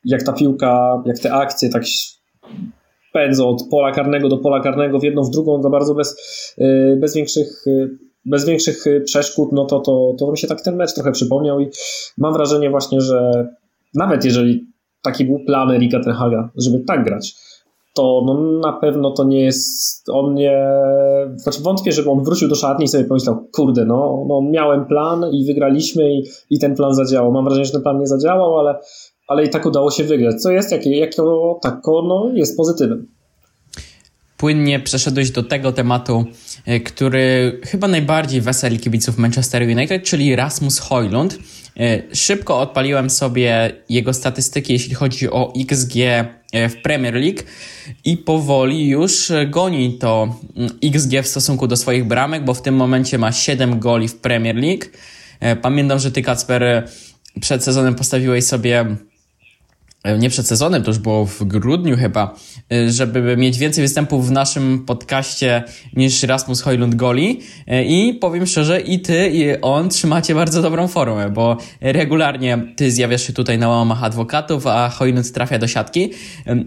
jak 0.06 0.24
ta 0.24 0.34
piłka, 0.34 1.04
jak 1.06 1.20
te 1.20 1.34
akcje 1.34 1.70
tak 1.70 1.84
pędzą 3.14 3.50
od 3.50 3.64
pola 3.72 3.92
karnego 3.92 4.30
do 4.30 4.38
pola 4.38 4.60
karnego 4.60 5.00
w 5.00 5.04
jedną, 5.04 5.24
w 5.24 5.30
drugą, 5.30 5.62
za 5.62 5.70
bardzo 5.70 5.96
bez, 5.96 6.16
bez 6.98 7.16
większych 7.16 7.66
bez 8.26 8.46
większych 8.46 8.86
przeszkód, 9.06 9.50
no 9.52 9.66
to, 9.66 9.80
to, 9.80 10.16
to 10.20 10.32
mi 10.32 10.38
się 10.38 10.48
tak 10.48 10.62
ten 10.62 10.76
mecz 10.76 10.94
trochę 10.94 11.12
przypomniał 11.12 11.60
i 11.60 11.68
mam 12.18 12.34
wrażenie 12.34 12.70
właśnie, 12.70 13.02
że 13.02 13.48
nawet 13.96 14.26
jeżeli 14.26 14.68
taki 15.02 15.26
był 15.26 15.46
plan 15.46 15.72
Erika 15.72 16.00
Tenhaga, 16.00 16.50
żeby 16.56 16.80
tak 16.80 17.04
grać, 17.06 17.36
to 17.94 18.24
no, 18.26 18.42
na 18.60 18.74
pewno 18.74 19.12
to 19.12 19.24
nie 19.24 19.42
jest, 19.42 20.10
on 20.10 20.34
nie, 20.34 20.66
znaczy 21.36 21.64
wątpię, 21.64 21.92
żeby 21.92 22.10
on 22.10 22.24
wrócił 22.24 22.50
do 22.50 22.56
szatni 22.56 22.86
i 22.86 22.88
sobie 22.88 23.04
pomyślał, 23.04 23.48
kurde, 23.56 23.86
no, 23.86 24.26
no 24.28 24.42
miałem 24.42 24.86
plan 24.86 25.26
i 25.32 25.46
wygraliśmy 25.46 26.14
i, 26.14 26.24
i 26.50 26.60
ten 26.60 26.76
plan 26.76 26.94
zadziałał. 26.94 27.32
Mam 27.32 27.44
wrażenie, 27.44 27.66
że 27.66 27.72
ten 27.72 27.82
plan 27.82 28.00
nie 28.00 28.08
zadziałał, 28.08 28.60
ale, 28.60 28.80
ale 29.28 29.46
i 29.46 29.50
tak 29.50 29.66
udało 29.66 29.92
się 29.92 30.04
wygrać, 30.04 30.42
co 30.42 30.52
jest 30.52 30.72
jakie, 30.72 30.98
jako 30.98 31.60
tako, 31.62 32.02
no, 32.08 32.32
jest 32.34 32.58
pozytywem. 32.58 33.08
Płynnie 34.42 34.80
przeszedłeś 34.80 35.32
do 35.32 35.44
tego 35.44 35.72
tematu, 35.72 36.26
e, 36.66 36.80
który 36.80 37.60
chyba 37.66 37.88
najbardziej 37.88 38.42
weseli 38.42 38.80
kibiców 38.80 39.18
Manchester 39.18 39.64
United, 39.64 40.04
czyli 40.04 40.36
Rasmus 40.36 40.80
Hojlund. 40.80 41.38
E, 41.80 42.16
szybko 42.16 42.60
odpaliłem 42.60 43.10
sobie 43.10 43.72
jego 43.90 44.14
statystyki, 44.14 44.74
jeśli 44.74 44.96
chodzi 44.96 45.30
o 45.30 45.54
XG 45.62 45.96
e, 45.98 46.70
w 46.70 46.82
Premier 46.82 47.14
League 47.14 47.40
i 48.06 48.18
powoli 48.18 48.88
już 48.88 49.32
goni 49.50 49.98
to 49.98 50.36
mm, 50.56 50.70
XG 50.84 51.22
w 51.24 51.28
stosunku 51.28 51.68
do 51.68 51.78
swoich 51.78 52.06
bramek, 52.06 52.46
bo 52.46 52.54
w 52.54 52.62
tym 52.62 52.76
momencie 52.76 53.18
ma 53.18 53.32
7 53.32 53.80
goli 53.80 54.08
w 54.08 54.16
Premier 54.16 54.56
League. 54.56 54.86
Pamiętam, 55.62 56.00
że 56.00 56.12
ty, 56.12 56.22
Kacper, 56.22 56.88
przed 57.42 57.64
sezonem 57.64 57.96
postawiłeś 57.96 58.46
sobie 58.46 58.96
nie 60.20 60.30
przed 60.30 60.48
sezonem, 60.48 60.84
to 60.84 60.90
już 60.90 61.00
było 61.00 61.26
w 61.26 61.44
grudniu 61.44 61.98
chyba, 61.98 62.36
e, 62.72 62.92
żeby 62.92 63.38
mieć 63.38 63.58
więcej 63.58 63.82
występów 63.82 64.28
w 64.28 64.32
naszym 64.32 64.86
podcaście 64.86 65.64
niż 65.96 66.24
Rasmus 66.24 66.62
Hojlund 66.62 66.96
Goli 66.96 67.40
e, 67.68 67.84
i 67.84 68.14
powiem 68.14 68.46
szczerze, 68.46 68.82
i 68.82 69.00
ty 69.00 69.30
i 69.34 69.62
on 69.62 69.90
trzymacie 69.90 70.36
bardzo 70.36 70.62
dobrą 70.62 70.88
formę, 70.88 71.30
bo 71.30 71.58
regularnie 71.82 72.74
ty 72.76 72.92
zjawiasz 72.92 73.28
się 73.28 73.34
tutaj 73.34 73.58
na 73.58 73.70
łamach 73.70 74.04
adwokatów, 74.04 74.68
a 74.68 74.90
Hojlund 74.90 75.32
trafia 75.32 75.60
do 75.60 75.68
siatki. 75.68 76.12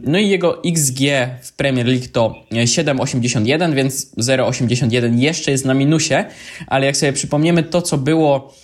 No 0.03 0.19
i 0.19 0.29
jego 0.29 0.63
XG 0.65 0.99
w 1.43 1.53
Premier 1.53 1.87
League 1.87 2.07
to 2.13 2.35
7,81, 2.53 3.75
więc 3.75 4.17
0,81 4.17 5.19
jeszcze 5.19 5.51
jest 5.51 5.65
na 5.65 5.75
minusie, 5.75 6.25
ale 6.67 6.87
jak 6.87 6.97
sobie 6.97 7.13
przypomniemy 7.13 7.63
to, 7.63 7.83
co 7.83 7.99
było 7.99 8.55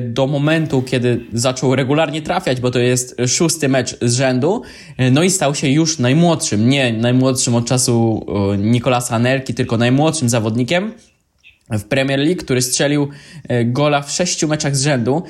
do 0.00 0.26
momentu, 0.26 0.82
kiedy 0.82 1.20
zaczął 1.32 1.76
regularnie 1.76 2.22
trafiać, 2.22 2.60
bo 2.60 2.70
to 2.70 2.78
jest 2.78 3.16
szósty 3.26 3.68
mecz 3.68 3.96
z 4.02 4.14
rzędu, 4.14 4.62
e, 4.96 5.10
no 5.10 5.22
i 5.22 5.30
stał 5.30 5.54
się 5.54 5.68
już 5.68 5.98
najmłodszym, 5.98 6.68
nie 6.68 6.92
najmłodszym 6.92 7.54
od 7.54 7.66
czasu 7.66 8.26
Nikolasa 8.58 9.14
Anelki, 9.14 9.54
tylko 9.54 9.76
najmłodszym 9.76 10.28
zawodnikiem 10.28 10.92
w 11.70 11.84
Premier 11.84 12.20
League, 12.20 12.40
który 12.40 12.62
strzelił 12.62 13.08
e, 13.48 13.64
gola 13.64 14.02
w 14.02 14.10
sześciu 14.10 14.48
meczach 14.48 14.76
z 14.76 14.82
rzędu. 14.82 15.22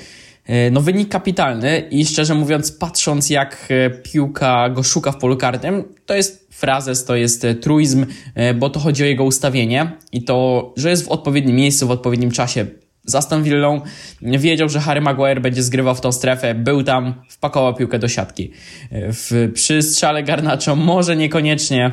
No 0.70 0.80
wynik 0.80 1.08
kapitalny 1.08 1.82
i 1.90 2.06
szczerze 2.06 2.34
mówiąc, 2.34 2.72
patrząc 2.72 3.30
jak 3.30 3.68
piłka 4.02 4.68
go 4.70 4.82
szuka 4.82 5.12
w 5.12 5.16
polu 5.16 5.36
karnym, 5.36 5.84
to 6.06 6.14
jest 6.14 6.48
frazes, 6.50 7.04
to 7.04 7.16
jest 7.16 7.46
truizm, 7.60 8.06
bo 8.54 8.70
to 8.70 8.80
chodzi 8.80 9.02
o 9.02 9.06
jego 9.06 9.24
ustawienie 9.24 9.92
i 10.12 10.22
to, 10.22 10.72
że 10.76 10.90
jest 10.90 11.04
w 11.04 11.08
odpowiednim 11.08 11.56
miejscu, 11.56 11.86
w 11.86 11.90
odpowiednim 11.90 12.30
czasie 12.30 12.66
z 13.10 13.14
Aston 13.14 13.42
Villą, 13.42 13.80
wiedział, 14.22 14.68
że 14.68 14.80
Harry 14.80 15.00
Maguire 15.00 15.40
będzie 15.40 15.62
zgrywał 15.62 15.94
w 15.94 16.00
tą 16.00 16.12
strefę, 16.12 16.54
był 16.54 16.82
tam, 16.82 17.14
wpakował 17.28 17.74
piłkę 17.74 17.98
do 17.98 18.08
siatki. 18.08 18.50
W, 18.92 19.50
przy 19.54 19.82
strzale 19.82 20.22
Garnaczo 20.22 20.76
może 20.76 21.16
niekoniecznie 21.16 21.92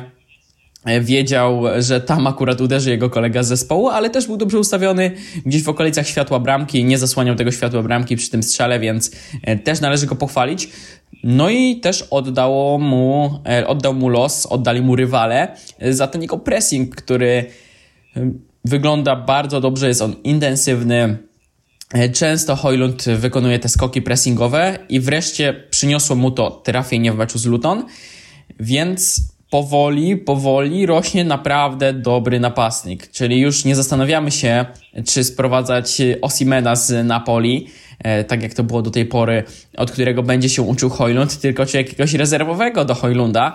wiedział, 1.00 1.62
że 1.78 2.00
tam 2.00 2.26
akurat 2.26 2.60
uderzy 2.60 2.90
jego 2.90 3.10
kolega 3.10 3.42
z 3.42 3.48
zespołu, 3.48 3.88
ale 3.88 4.10
też 4.10 4.26
był 4.26 4.36
dobrze 4.36 4.58
ustawiony 4.58 5.10
gdzieś 5.46 5.62
w 5.62 5.68
okolicach 5.68 6.06
światła 6.08 6.38
bramki, 6.38 6.84
nie 6.84 6.98
zasłaniał 6.98 7.34
tego 7.34 7.50
światła 7.50 7.82
bramki 7.82 8.16
przy 8.16 8.30
tym 8.30 8.42
strzale, 8.42 8.80
więc 8.80 9.10
e, 9.42 9.56
też 9.56 9.80
należy 9.80 10.06
go 10.06 10.16
pochwalić. 10.16 10.68
No 11.24 11.50
i 11.50 11.80
też 11.80 12.02
oddało 12.10 12.78
mu, 12.78 13.40
e, 13.48 13.66
oddał 13.66 13.94
mu 13.94 14.08
los, 14.08 14.46
oddali 14.46 14.80
mu 14.80 14.96
rywale 14.96 15.56
za 15.90 16.06
ten 16.06 16.22
jego 16.22 16.38
pressing, 16.38 16.96
który 16.96 17.44
wygląda 18.64 19.16
bardzo 19.16 19.60
dobrze, 19.60 19.88
jest 19.88 20.02
on 20.02 20.16
intensywny. 20.24 21.18
E, 21.94 22.08
często 22.08 22.56
Hojlund 22.56 23.04
wykonuje 23.04 23.58
te 23.58 23.68
skoki 23.68 24.02
pressingowe 24.02 24.78
i 24.88 25.00
wreszcie 25.00 25.64
przyniosło 25.70 26.16
mu 26.16 26.30
to 26.30 26.50
trafienie 26.50 27.12
w 27.12 27.16
meczu 27.16 27.38
z 27.38 27.46
Luton, 27.46 27.84
więc 28.60 29.20
powoli, 29.50 30.16
powoli 30.16 30.86
rośnie 30.86 31.24
naprawdę 31.24 31.92
dobry 31.92 32.40
napastnik. 32.40 33.10
Czyli 33.10 33.40
już 33.40 33.64
nie 33.64 33.76
zastanawiamy 33.76 34.30
się, 34.30 34.66
czy 35.06 35.24
sprowadzać 35.24 36.02
Osimena 36.22 36.76
z 36.76 37.06
Napoli, 37.06 37.66
e, 37.98 38.24
tak 38.24 38.42
jak 38.42 38.54
to 38.54 38.64
było 38.64 38.82
do 38.82 38.90
tej 38.90 39.06
pory, 39.06 39.44
od 39.76 39.90
którego 39.90 40.22
będzie 40.22 40.48
się 40.48 40.62
uczył 40.62 40.90
Hojlund, 40.90 41.40
tylko 41.40 41.66
czy 41.66 41.76
jakiegoś 41.76 42.14
rezerwowego 42.14 42.84
do 42.84 42.94
Hojlunda, 42.94 43.54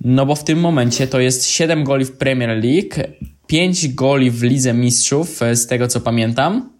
no 0.00 0.26
bo 0.26 0.34
w 0.34 0.44
tym 0.44 0.60
momencie 0.60 1.06
to 1.06 1.20
jest 1.20 1.46
7 1.46 1.84
goli 1.84 2.04
w 2.04 2.12
Premier 2.12 2.64
League, 2.64 3.12
5 3.52 3.88
goli 3.88 4.30
w 4.30 4.42
Lidze 4.42 4.74
Mistrzów, 4.74 5.42
e, 5.42 5.56
z 5.56 5.66
tego 5.66 5.88
co 5.88 6.00
pamiętam. 6.00 6.70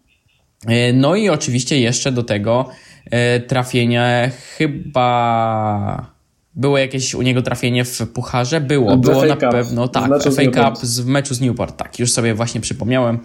E, 0.66 0.92
no 0.92 1.16
i 1.16 1.28
oczywiście 1.28 1.80
jeszcze 1.80 2.12
do 2.12 2.22
tego 2.22 2.68
e, 3.10 3.40
trafienie 3.40 4.30
chyba... 4.56 6.12
Było 6.54 6.78
jakieś 6.78 7.14
u 7.14 7.22
niego 7.22 7.42
trafienie 7.42 7.84
w 7.84 8.00
pucharze? 8.14 8.60
Było, 8.60 8.96
było 8.96 9.24
na 9.24 9.36
pewno, 9.36 9.88
tak, 9.88 10.10
FA 10.22 10.70
Cup 10.70 10.84
z, 10.84 11.00
w 11.00 11.06
meczu 11.06 11.34
z 11.34 11.40
Newport, 11.40 11.76
tak, 11.76 11.98
już 11.98 12.10
sobie 12.10 12.34
właśnie 12.34 12.60
przypomniałem 12.60 13.18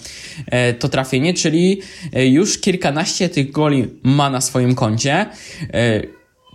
to 0.80 0.90
trafienie, 0.90 1.34
czyli 1.34 1.82
już 2.14 2.58
kilkanaście 2.62 3.30
tych 3.30 3.52
goli 3.52 3.88
ma 4.04 4.30
na 4.30 4.42
swoim 4.42 4.76
koncie. 4.76 5.26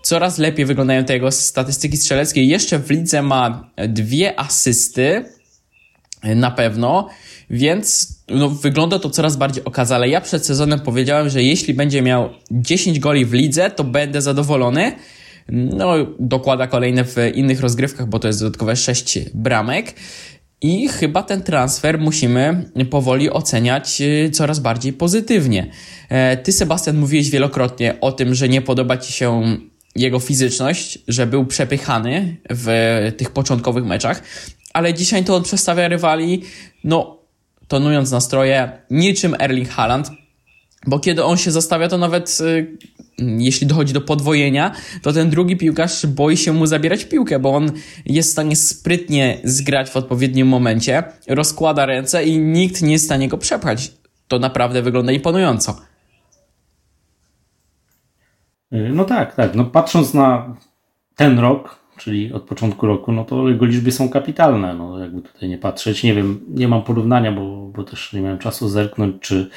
Coraz 0.02 0.38
lepiej 0.38 0.66
wyglądają 0.66 1.04
te 1.04 1.12
jego 1.12 1.30
statystyki 1.30 1.96
strzeleckie. 1.96 2.44
Jeszcze 2.44 2.78
w 2.78 2.90
lidze 2.90 3.22
ma 3.22 3.70
dwie 3.88 4.40
asysty, 4.40 5.24
na 6.24 6.50
pewno, 6.50 7.08
więc 7.50 8.16
no, 8.28 8.48
wygląda 8.48 8.98
to 8.98 9.10
coraz 9.10 9.36
bardziej 9.36 9.64
okazale. 9.64 10.08
Ja 10.08 10.20
przed 10.20 10.46
sezonem 10.46 10.80
powiedziałem, 10.80 11.28
że 11.28 11.42
jeśli 11.42 11.74
będzie 11.74 12.02
miał 12.02 12.30
10 12.50 12.98
goli 12.98 13.26
w 13.26 13.32
lidze, 13.32 13.70
to 13.70 13.84
będę 13.84 14.22
zadowolony. 14.22 14.92
No, 15.48 15.94
dokłada 16.18 16.66
kolejne 16.66 17.04
w 17.04 17.16
innych 17.34 17.60
rozgrywkach, 17.60 18.08
bo 18.08 18.18
to 18.18 18.28
jest 18.28 18.40
dodatkowe 18.40 18.76
6 18.76 19.18
bramek. 19.34 19.94
I 20.60 20.88
chyba 20.88 21.22
ten 21.22 21.42
transfer 21.42 21.98
musimy 21.98 22.70
powoli 22.90 23.30
oceniać 23.30 24.00
y, 24.00 24.30
coraz 24.30 24.58
bardziej 24.58 24.92
pozytywnie. 24.92 25.70
E, 26.08 26.36
ty, 26.36 26.52
Sebastian, 26.52 26.98
mówiłeś 26.98 27.30
wielokrotnie 27.30 28.00
o 28.00 28.12
tym, 28.12 28.34
że 28.34 28.48
nie 28.48 28.62
podoba 28.62 28.96
ci 28.96 29.12
się 29.12 29.58
jego 29.96 30.20
fizyczność, 30.20 30.98
że 31.08 31.26
był 31.26 31.46
przepychany 31.46 32.36
w 32.50 32.68
tych 33.16 33.30
początkowych 33.30 33.84
meczach 33.84 34.22
ale 34.72 34.94
dzisiaj 34.94 35.24
to 35.24 35.36
on 35.36 35.42
przedstawia 35.42 35.88
rywali, 35.88 36.42
no, 36.84 37.18
tonując 37.68 38.10
nastroje, 38.10 38.72
niczym 38.90 39.36
Erling 39.38 39.68
Haaland, 39.68 40.10
bo 40.86 40.98
kiedy 40.98 41.24
on 41.24 41.36
się 41.36 41.50
zostawia, 41.50 41.88
to 41.88 41.98
nawet 41.98 42.38
y, 42.40 42.76
jeśli 43.18 43.66
dochodzi 43.66 43.92
do 43.92 44.00
podwojenia, 44.00 44.72
to 45.02 45.12
ten 45.12 45.30
drugi 45.30 45.56
piłkarz 45.56 46.06
boi 46.06 46.36
się 46.36 46.52
mu 46.52 46.66
zabierać 46.66 47.04
piłkę, 47.04 47.38
bo 47.38 47.54
on 47.54 47.72
jest 48.06 48.28
w 48.28 48.32
stanie 48.32 48.56
sprytnie 48.56 49.38
zgrać 49.44 49.90
w 49.90 49.96
odpowiednim 49.96 50.48
momencie, 50.48 51.02
rozkłada 51.28 51.86
ręce 51.86 52.24
i 52.24 52.38
nikt 52.38 52.82
nie 52.82 52.92
jest 52.92 53.04
w 53.04 53.06
stanie 53.06 53.28
go 53.28 53.38
przepchać. 53.38 53.92
To 54.28 54.38
naprawdę 54.38 54.82
wygląda 54.82 55.12
imponująco. 55.12 55.80
Y, 58.72 58.90
no 58.94 59.04
tak, 59.04 59.34
tak. 59.34 59.54
No 59.54 59.64
patrząc 59.64 60.14
na 60.14 60.56
ten 61.16 61.38
rok, 61.38 61.81
czyli 62.04 62.32
od 62.32 62.42
początku 62.42 62.86
roku, 62.86 63.12
no 63.12 63.24
to 63.24 63.48
jego 63.48 63.66
liczby 63.66 63.92
są 63.92 64.08
kapitalne. 64.08 64.74
No, 64.74 64.98
jakby 64.98 65.22
tutaj 65.22 65.48
nie 65.48 65.58
patrzeć, 65.58 66.02
nie 66.02 66.14
wiem, 66.14 66.40
nie 66.48 66.68
mam 66.68 66.82
porównania, 66.82 67.32
bo, 67.32 67.70
bo 67.76 67.84
też 67.84 68.12
nie 68.12 68.20
miałem 68.20 68.38
czasu 68.38 68.68
zerknąć, 68.68 69.16
czy, 69.20 69.50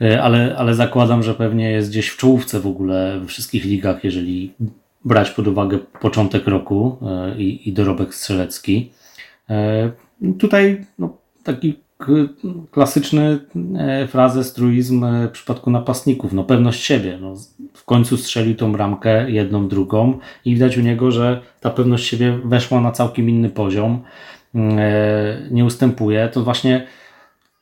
e, 0.00 0.22
ale, 0.22 0.56
ale 0.58 0.74
zakładam, 0.74 1.22
że 1.22 1.34
pewnie 1.34 1.70
jest 1.70 1.90
gdzieś 1.90 2.08
w 2.08 2.16
czołówce 2.16 2.60
w 2.60 2.66
ogóle 2.66 3.20
we 3.20 3.26
wszystkich 3.26 3.64
ligach, 3.64 4.04
jeżeli 4.04 4.52
brać 5.04 5.30
pod 5.30 5.48
uwagę 5.48 5.78
początek 5.78 6.46
roku 6.46 6.98
e, 7.02 7.38
i, 7.38 7.68
i 7.68 7.72
dorobek 7.72 8.14
strzelecki. 8.14 8.90
E, 9.50 9.90
tutaj 10.38 10.84
no, 10.98 11.16
taki 11.44 11.74
klasyczny 12.70 13.38
e, 13.78 14.06
frazes, 14.06 14.52
truizm 14.52 15.04
e, 15.04 15.28
w 15.28 15.30
przypadku 15.30 15.70
napastników, 15.70 16.32
no 16.32 16.44
pewność 16.44 16.84
siebie. 16.84 17.18
No, 17.20 17.34
w 17.74 17.84
końcu 17.84 18.16
strzelił 18.16 18.54
tą 18.54 18.72
bramkę, 18.72 19.30
jedną, 19.30 19.68
drugą 19.68 20.18
i 20.44 20.54
widać 20.54 20.78
u 20.78 20.80
niego, 20.80 21.10
że 21.10 21.40
ta 21.60 21.70
pewność 21.70 22.06
siebie 22.06 22.38
weszła 22.44 22.80
na 22.80 22.92
całkiem 22.92 23.30
inny 23.30 23.50
poziom, 23.50 24.02
mm, 24.54 24.78
e, 24.78 25.48
nie 25.50 25.64
ustępuje. 25.64 26.28
To 26.28 26.44
właśnie 26.44 26.86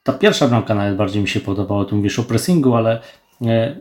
ta 0.03 0.12
pierwsza 0.12 0.49
bramka 0.49 0.75
nawet 0.75 0.96
bardziej 0.96 1.22
mi 1.22 1.29
się 1.29 1.40
podobała, 1.40 1.85
tu 1.85 1.96
mówisz 1.96 2.18
o 2.18 2.22
pressingu, 2.22 2.75
ale 2.75 3.01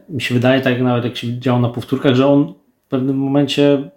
mi 0.10 0.22
się 0.22 0.36
wydaje, 0.36 0.62
tak 0.62 0.74
jak 0.74 0.82
nawet 0.82 1.04
jak 1.04 1.18
się 1.18 1.40
działo 1.40 1.60
na 1.60 1.70
powtórkach, 1.70 2.16
że 2.16 2.28
on 2.28 2.54
w 2.86 2.90
pewnym 2.90 3.18
momencie 3.18 3.90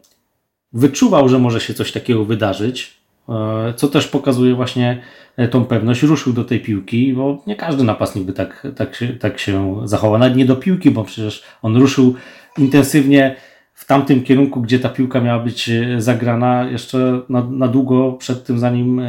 wyczuwał, 0.73 1.29
że 1.29 1.39
może 1.39 1.61
się 1.61 1.75
coś 1.75 1.93
takiego 1.93 2.25
wydarzyć, 2.25 2.98
co 3.77 3.89
też 3.89 4.09
pokazuje 4.09 4.55
właśnie 4.55 5.03
E, 5.39 5.49
tą 5.49 5.65
pewność, 5.65 6.03
ruszył 6.03 6.33
do 6.33 6.45
tej 6.45 6.61
piłki, 6.61 7.13
bo 7.13 7.43
nie 7.47 7.57
każdy 7.57 7.85
napastnik 7.85 8.25
by 8.25 8.33
tak, 8.33 8.67
tak, 8.77 8.95
się, 8.95 9.09
tak 9.09 9.39
się 9.39 9.81
zachował. 9.85 10.19
Nawet 10.19 10.37
nie 10.37 10.45
do 10.45 10.57
piłki, 10.57 10.91
bo 10.91 11.05
przecież 11.05 11.43
on 11.63 11.77
ruszył 11.77 12.15
intensywnie 12.59 13.37
w 13.75 13.87
tamtym 13.87 14.23
kierunku, 14.23 14.61
gdzie 14.61 14.79
ta 14.79 14.89
piłka 14.89 15.21
miała 15.21 15.45
być 15.45 15.71
zagrana 15.99 16.71
jeszcze 16.71 17.21
na, 17.29 17.45
na 17.51 17.69
długo 17.69 18.13
przed 18.13 18.45
tym, 18.45 18.59
zanim 18.59 19.03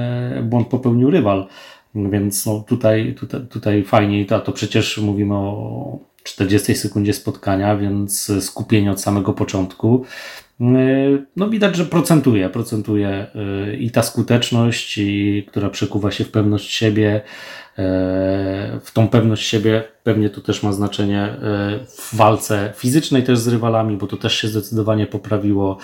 błąd 0.44 0.68
popełnił 0.68 1.10
rywal. 1.10 1.48
Więc 1.96 2.46
no, 2.46 2.64
tutaj, 2.68 3.16
tutaj, 3.20 3.42
tutaj 3.50 3.84
fajnie, 3.84 4.26
to, 4.26 4.40
to 4.40 4.52
przecież 4.52 4.98
mówimy 4.98 5.36
o 5.36 6.00
40 6.24 6.76
sekundzie 6.76 7.14
spotkania, 7.14 7.78
więc 7.78 8.32
skupienie 8.44 8.92
od 8.92 9.02
samego 9.02 9.34
początku. 9.34 10.06
No 11.36 11.50
widać, 11.50 11.76
że 11.76 11.86
procentuje, 11.86 12.50
procentuje 12.50 13.28
y, 13.72 13.78
i 13.78 13.92
ta 13.92 14.04
skuteczność, 14.04 14.98
i, 14.98 15.46
która 15.48 15.70
przekuwa 15.70 16.12
się 16.12 16.24
w 16.24 16.32
pewność 16.32 16.72
siebie, 16.72 17.16
y, 17.16 17.22
w 18.84 18.92
tą 18.94 19.08
pewność 19.08 19.48
siebie 19.48 19.84
pewnie 20.04 20.30
to 20.30 20.42
też 20.42 20.64
ma 20.64 20.74
znaczenie 20.74 21.26
y, 21.26 21.86
w 21.86 22.16
walce 22.16 22.74
fizycznej 22.76 23.24
też 23.24 23.40
z 23.40 23.48
rywalami, 23.48 23.98
bo 23.98 24.08
to 24.08 24.18
też 24.18 24.38
się 24.38 24.48
zdecydowanie 24.48 25.08
poprawiło, 25.08 25.78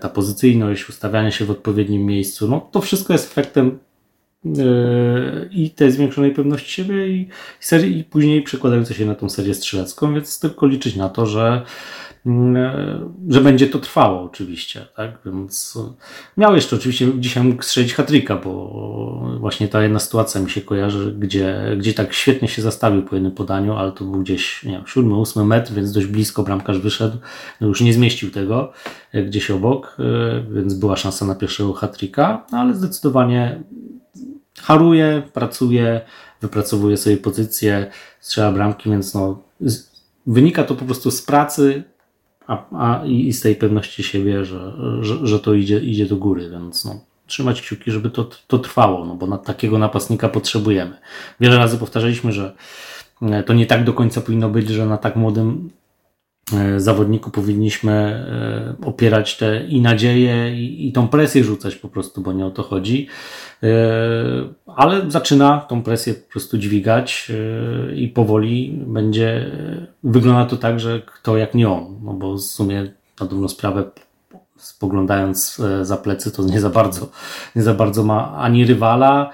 ta 0.00 0.08
pozycyjność, 0.08 0.88
ustawianie 0.88 1.32
się 1.32 1.44
w 1.44 1.50
odpowiednim 1.50 2.06
miejscu, 2.06 2.48
no 2.48 2.68
to 2.72 2.80
wszystko 2.80 3.12
jest 3.12 3.32
efektem 3.32 3.78
i 5.50 5.70
tej 5.70 5.92
zwiększonej 5.92 6.30
pewności 6.30 6.72
siebie 6.72 7.08
i, 7.08 7.28
serii, 7.60 7.98
i 7.98 8.04
później 8.04 8.42
przekładające 8.42 8.94
się 8.94 9.06
na 9.06 9.14
tą 9.14 9.28
serię 9.28 9.54
strzelecką, 9.54 10.14
więc 10.14 10.40
tylko 10.40 10.66
liczyć 10.66 10.96
na 10.96 11.08
to, 11.08 11.26
że 11.26 11.62
że 13.28 13.40
będzie 13.40 13.66
to 13.66 13.78
trwało 13.78 14.22
oczywiście, 14.22 14.86
tak, 14.96 15.18
więc 15.24 15.78
miał 16.36 16.54
jeszcze 16.54 16.76
oczywiście 16.76 17.08
dzisiaj 17.18 17.44
mógł 17.44 17.62
strzelić 17.62 17.94
hatryka, 17.94 18.36
bo 18.36 19.36
właśnie 19.40 19.68
ta 19.68 19.82
jedna 19.82 19.98
sytuacja 19.98 20.40
mi 20.40 20.50
się 20.50 20.60
kojarzy, 20.60 21.14
gdzie, 21.18 21.76
gdzie 21.78 21.94
tak 21.94 22.12
świetnie 22.12 22.48
się 22.48 22.62
zastawił 22.62 23.02
po 23.02 23.14
jednym 23.14 23.32
podaniu, 23.32 23.72
ale 23.72 23.92
to 23.92 24.04
był 24.04 24.20
gdzieś, 24.20 24.64
nie 24.64 24.72
wiem, 24.72 24.82
siódmy, 24.86 25.14
ósmy 25.14 25.44
metr, 25.44 25.72
więc 25.72 25.92
dość 25.92 26.06
blisko 26.06 26.42
bramkarz 26.42 26.78
wyszedł, 26.78 27.18
już 27.60 27.80
nie 27.80 27.92
zmieścił 27.92 28.30
tego 28.30 28.72
gdzieś 29.26 29.50
obok, 29.50 29.96
więc 30.50 30.74
była 30.74 30.96
szansa 30.96 31.26
na 31.26 31.34
pierwszego 31.34 31.72
hatryka, 31.72 32.46
ale 32.52 32.74
zdecydowanie 32.74 33.62
haruje, 34.60 35.22
pracuje, 35.32 36.00
wypracowuje 36.40 36.96
sobie 36.96 37.16
pozycję, 37.16 37.90
strzela 38.20 38.52
bramki, 38.52 38.90
więc 38.90 39.14
no, 39.14 39.42
wynika 40.26 40.64
to 40.64 40.74
po 40.74 40.84
prostu 40.84 41.10
z 41.10 41.22
pracy 41.22 41.82
a, 42.52 42.64
a 42.78 43.06
i 43.06 43.32
z 43.32 43.40
tej 43.40 43.56
pewności 43.56 44.02
siebie, 44.02 44.44
że, 44.44 44.72
że, 45.00 45.26
że 45.26 45.40
to 45.40 45.54
idzie, 45.54 45.80
idzie 45.80 46.06
do 46.06 46.16
góry, 46.16 46.50
więc 46.50 46.84
no, 46.84 47.00
trzymać 47.26 47.62
kciuki, 47.62 47.90
żeby 47.90 48.10
to, 48.10 48.30
to 48.46 48.58
trwało, 48.58 49.04
no 49.04 49.14
bo 49.14 49.26
na 49.26 49.38
takiego 49.38 49.78
napastnika 49.78 50.28
potrzebujemy. 50.28 50.96
Wiele 51.40 51.58
razy 51.58 51.78
powtarzaliśmy, 51.78 52.32
że 52.32 52.52
e, 53.22 53.42
to 53.42 53.52
nie 53.52 53.66
tak 53.66 53.84
do 53.84 53.92
końca 53.92 54.20
powinno 54.20 54.48
być, 54.48 54.68
że 54.68 54.86
na 54.86 54.98
tak 54.98 55.16
młodym 55.16 55.70
zawodniku 56.76 57.30
powinniśmy 57.30 57.92
e, 57.92 58.86
opierać 58.86 59.36
te 59.36 59.66
i 59.66 59.80
nadzieję, 59.80 60.56
i, 60.56 60.88
i 60.88 60.92
tą 60.92 61.08
presję 61.08 61.44
rzucać 61.44 61.76
po 61.76 61.88
prostu, 61.88 62.20
bo 62.20 62.32
nie 62.32 62.46
o 62.46 62.50
to 62.50 62.62
chodzi. 62.62 63.08
E, 63.62 63.68
ale 64.66 65.10
zaczyna 65.10 65.60
tą 65.68 65.82
presję 65.82 66.14
po 66.14 66.32
prostu 66.32 66.58
dźwigać 66.58 67.32
i 67.94 68.08
powoli 68.08 68.78
będzie, 68.86 69.50
wygląda 70.04 70.44
to 70.44 70.56
tak, 70.56 70.80
że 70.80 71.02
kto 71.06 71.36
jak 71.36 71.54
nie 71.54 71.68
on, 71.68 72.00
no 72.02 72.12
bo 72.12 72.34
w 72.34 72.40
sumie 72.40 72.92
na 73.20 73.26
dobrą 73.26 73.48
sprawę 73.48 73.84
spoglądając 74.56 75.60
za 75.82 75.96
plecy, 75.96 76.30
to 76.30 76.44
nie 76.44 76.60
za 76.60 76.70
bardzo, 76.70 77.10
nie 77.56 77.62
za 77.62 77.74
bardzo 77.74 78.04
ma 78.04 78.36
ani 78.36 78.64
rywala, 78.64 79.30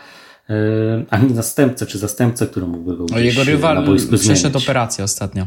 ani 1.11 1.35
następcę, 1.35 1.87
czy 1.87 1.99
zastępcę, 1.99 2.47
który 2.47 2.67
mógłby 2.67 2.97
go 2.97 3.05
gdzieś 3.05 3.25
Jego 3.25 3.45
rywal 3.45 3.87
przeszedł 4.19 4.59
operację 4.59 5.05
ostatnio. 5.05 5.47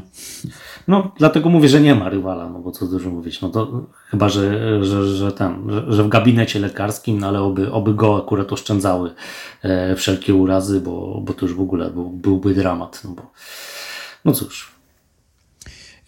No, 0.88 1.12
dlatego 1.18 1.50
mówię, 1.50 1.70
że 1.70 1.82
nie 1.82 1.96
ma 1.96 2.10
rywala, 2.10 2.50
no 2.50 2.60
bo 2.60 2.72
co 2.72 2.86
dużo 2.86 3.10
mówić. 3.10 3.42
No 3.42 3.50
to 3.50 3.86
chyba, 4.10 4.30
że, 4.30 4.86
że, 4.86 5.08
że 5.08 5.32
ten, 5.32 5.72
że, 5.72 5.94
że 5.94 6.04
w 6.04 6.08
gabinecie 6.08 6.60
lekarskim, 6.60 7.20
no 7.20 7.28
ale 7.28 7.42
oby, 7.42 7.72
oby 7.72 7.94
go 7.94 8.18
akurat 8.18 8.54
oszczędzały 8.54 9.14
e, 9.64 9.96
wszelkie 9.96 10.34
urazy, 10.34 10.82
bo, 10.82 11.22
bo 11.22 11.34
to 11.34 11.46
już 11.46 11.56
w 11.56 11.62
ogóle 11.62 11.90
był, 11.90 12.10
byłby 12.10 12.56
dramat. 12.56 13.02
No, 13.04 13.10
bo, 13.10 13.32
no 14.26 14.32
cóż. 14.32 14.72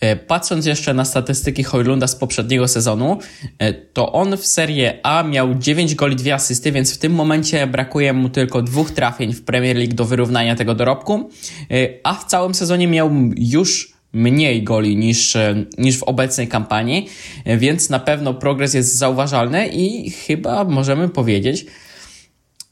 E, 0.04 0.16
patrząc 0.16 0.66
jeszcze 0.66 0.94
na 0.94 1.06
statystyki 1.06 1.64
Hojlunda 1.64 2.08
z 2.08 2.16
poprzedniego 2.16 2.68
sezonu, 2.68 3.20
e, 3.60 3.74
to 3.74 4.12
on 4.12 4.38
w 4.38 4.46
Serie 4.46 5.00
A 5.04 5.24
miał 5.24 5.56
9 5.56 5.96
goli, 5.96 6.16
2 6.16 6.34
asysty, 6.34 6.72
więc 6.72 6.94
w 6.94 6.98
tym 6.98 7.14
momencie 7.14 7.68
brakuje 7.68 8.14
mu 8.14 8.30
tylko 8.30 8.62
dwóch 8.62 8.92
trafień 8.92 9.34
w 9.34 9.44
Premier 9.44 9.78
League 9.78 9.96
do 9.96 10.06
wyrównania 10.06 10.56
tego 10.56 10.76
dorobku, 10.76 11.30
e, 11.72 11.88
a 12.04 12.14
w 12.14 12.26
całym 12.26 12.54
sezonie 12.54 12.88
miał 12.88 13.12
już 13.36 13.93
mniej 14.14 14.64
goli 14.64 14.98
niż, 14.98 15.36
e, 15.36 15.66
niż 15.78 15.98
w 15.98 16.04
obecnej 16.04 16.48
kampanii, 16.48 17.10
e, 17.46 17.58
więc 17.58 17.90
na 17.90 18.00
pewno 18.00 18.34
progres 18.34 18.74
jest 18.74 18.96
zauważalny 18.96 19.68
i 19.68 20.12
chyba 20.12 20.64
możemy 20.64 21.10
powiedzieć, 21.10 21.66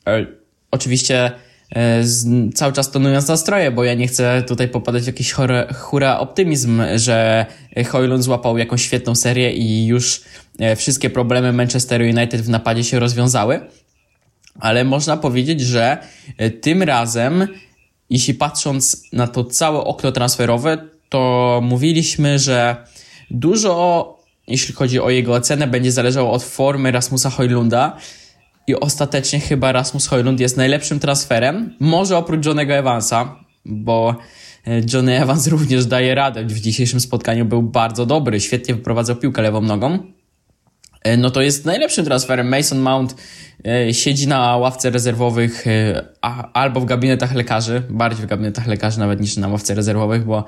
e, 0.08 0.26
oczywiście 0.72 1.32
cały 2.56 2.74
czas 2.74 2.92
tonując 2.92 3.28
nastroje, 3.28 3.72
bo 3.72 3.84
ja 3.84 3.94
nie 3.94 4.08
chcę 4.08 4.44
tutaj 4.48 4.68
popadać 4.68 5.04
w 5.04 5.08
jakiś 5.08 5.32
hura, 5.32 5.74
hura 5.74 6.20
optymizm, 6.20 6.82
że 6.96 7.46
Hoylund 7.88 8.24
złapał 8.24 8.58
jakąś 8.58 8.82
świetną 8.82 9.16
serię 9.16 9.54
i 9.54 9.86
już 9.86 10.22
wszystkie 10.76 11.10
problemy 11.10 11.54
Manchesteru 11.54 12.06
United 12.06 12.42
w 12.42 12.50
napadzie 12.50 12.84
się 12.84 13.00
rozwiązały, 13.00 13.60
ale 14.60 14.84
można 14.84 15.18
powiedzieć, 15.18 15.62
że 15.62 15.98
tym 16.62 16.84
razem, 16.84 17.48
jeśli 18.10 18.34
patrząc 18.34 19.04
na 19.14 19.28
to 19.28 19.44
całe 19.44 19.80
okno 19.80 20.12
transferowe, 20.12 20.91
to 21.12 21.60
mówiliśmy, 21.64 22.40
że 22.40 22.76
dużo, 23.32 24.18
jeśli 24.48 24.74
chodzi 24.74 25.00
o 25.00 25.10
jego 25.10 25.34
ocenę, 25.34 25.68
będzie 25.68 25.92
zależało 25.92 26.32
od 26.32 26.44
formy 26.44 26.92
Rasmusa 26.92 27.30
Hojlunda. 27.30 27.98
I 28.68 28.76
ostatecznie 28.76 29.40
chyba 29.40 29.72
Rasmus 29.72 30.08
Hojlund 30.08 30.40
jest 30.40 30.58
najlepszym 30.58 31.00
transferem. 31.00 31.76
Może 31.80 32.18
oprócz 32.18 32.46
Johnego 32.46 32.74
Evansa, 32.74 33.36
bo 33.66 34.16
e, 34.68 34.82
Johnny 34.94 35.22
Evans 35.22 35.48
również 35.54 35.86
daje 35.86 36.16
radę. 36.16 36.46
W 36.46 36.60
dzisiejszym 36.60 37.00
spotkaniu 37.00 37.46
był 37.46 37.62
bardzo 37.62 38.06
dobry, 38.06 38.40
świetnie 38.40 38.76
wyprowadzał 38.76 39.16
piłkę 39.16 39.42
lewą 39.42 39.62
nogą. 39.62 40.00
E, 41.04 41.18
no 41.18 41.32
to 41.32 41.42
jest 41.42 41.66
najlepszym 41.66 42.06
transferem. 42.06 42.50
Mason 42.50 42.80
Mount 42.80 43.16
e, 43.66 43.94
siedzi 43.94 44.28
na 44.28 44.58
ławce 44.58 44.90
rezerwowych 44.90 45.66
albo 46.54 46.80
w 46.80 46.86
gabinetach 46.86 47.36
lekarzy, 47.36 47.84
bardziej 47.90 48.26
w 48.26 48.30
gabinetach 48.30 48.68
lekarzy 48.68 49.00
nawet 49.00 49.22
niż 49.22 49.38
na 49.38 49.48
ławce 49.48 49.74
rezerwowych, 49.74 50.26
bo 50.26 50.46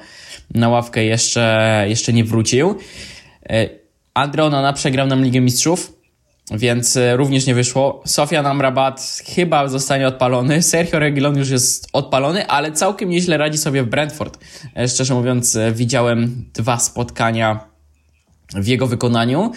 na 0.53 0.69
ławkę 0.69 1.03
jeszcze, 1.03 1.85
jeszcze 1.87 2.13
nie 2.13 2.23
wrócił. 2.23 2.77
E, 3.49 3.69
Andre 4.13 4.43
Onana 4.43 4.73
przegrał 4.73 5.07
nam 5.07 5.23
Ligę 5.23 5.41
Mistrzów, 5.41 5.93
więc 6.51 6.97
e, 6.97 7.15
również 7.15 7.45
nie 7.45 7.55
wyszło. 7.55 8.03
Sofia 8.05 8.43
Amrabat 8.43 9.21
chyba 9.35 9.67
zostanie 9.67 10.07
odpalony. 10.07 10.61
Sergio 10.63 10.99
Reguilon 10.99 11.37
już 11.37 11.49
jest 11.49 11.87
odpalony, 11.93 12.47
ale 12.47 12.71
całkiem 12.71 13.09
nieźle 13.09 13.37
radzi 13.37 13.57
sobie 13.57 13.83
w 13.83 13.87
Brentford. 13.87 14.37
E, 14.77 14.87
szczerze 14.87 15.13
mówiąc, 15.13 15.57
widziałem 15.71 16.45
dwa 16.53 16.79
spotkania 16.79 17.72
w 18.55 18.67
jego 18.67 18.87
wykonaniu 18.87 19.51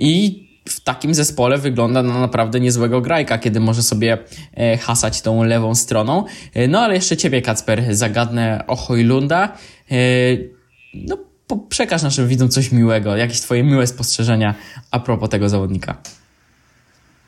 i 0.00 0.42
w 0.68 0.80
takim 0.80 1.14
zespole 1.14 1.58
wygląda 1.58 2.02
na 2.02 2.20
naprawdę 2.20 2.60
niezłego 2.60 3.00
grajka, 3.00 3.38
kiedy 3.38 3.60
może 3.60 3.82
sobie 3.82 4.18
hasać 4.80 5.22
tą 5.22 5.44
lewą 5.44 5.74
stroną. 5.74 6.24
No 6.68 6.80
ale 6.80 6.94
jeszcze 6.94 7.16
ciebie, 7.16 7.42
Kacper, 7.42 7.96
zagadnę 7.96 8.64
o 8.66 8.76
Hojlunda. 8.76 9.52
E, 9.90 9.96
no, 10.94 11.16
przekaż 11.68 12.02
naszym 12.02 12.28
widzom 12.28 12.48
coś 12.48 12.72
miłego, 12.72 13.16
jakieś 13.16 13.40
twoje 13.40 13.64
miłe 13.64 13.86
spostrzeżenia 13.86 14.54
a 14.90 15.00
propos 15.00 15.28
tego 15.28 15.48
zawodnika. 15.48 15.96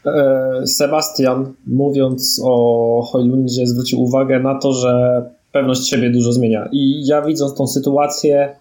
E, 0.06 0.66
Sebastian, 0.66 1.52
mówiąc 1.66 2.40
o 2.44 3.08
Hojlundzie, 3.12 3.66
zwrócił 3.66 4.02
uwagę 4.02 4.40
na 4.40 4.58
to, 4.58 4.72
że 4.72 5.22
pewność 5.52 5.88
siebie 5.88 6.10
dużo 6.10 6.32
zmienia. 6.32 6.68
I 6.72 7.06
ja 7.06 7.22
widząc 7.22 7.54
tą 7.54 7.66
sytuację, 7.66 8.56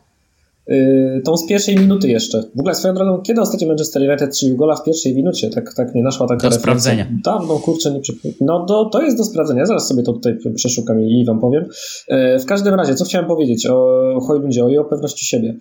tą 1.25 1.37
z 1.37 1.47
pierwszej 1.47 1.75
minuty 1.75 2.07
jeszcze. 2.07 2.43
W 2.55 2.59
ogóle 2.59 2.75
swoją 2.75 2.93
drogą, 2.93 3.21
kiedy 3.21 3.41
ostatnio 3.41 3.67
Manchester 3.67 4.01
United 4.01 4.35
strzelił 4.35 4.57
gola 4.57 4.75
w 4.75 4.83
pierwszej 4.83 5.15
minucie? 5.15 5.49
Tak, 5.49 5.73
tak 5.73 5.95
nie 5.95 6.03
naszła 6.03 6.27
taka 6.27 6.41
Do 6.41 6.55
referencja. 6.55 6.59
sprawdzenia. 6.59 7.07
Dawno, 7.23 7.59
kurczę, 7.59 7.91
nie 7.91 8.01
No 8.41 8.65
to, 8.65 8.85
to 8.85 9.01
jest 9.01 9.17
do 9.17 9.23
sprawdzenia. 9.23 9.65
Zaraz 9.65 9.87
sobie 9.87 10.03
to 10.03 10.13
tutaj 10.13 10.37
przeszukam 10.55 11.01
i 11.01 11.25
wam 11.25 11.39
powiem. 11.39 11.65
Yy, 12.09 12.39
w 12.39 12.45
każdym 12.45 12.73
razie, 12.73 12.95
co 12.95 13.05
chciałem 13.05 13.27
powiedzieć 13.27 13.67
o 13.67 14.19
Hojlundzie, 14.27 14.65
o 14.65 14.69
jego 14.69 14.85
pewności 14.85 15.25
siebie. 15.25 15.55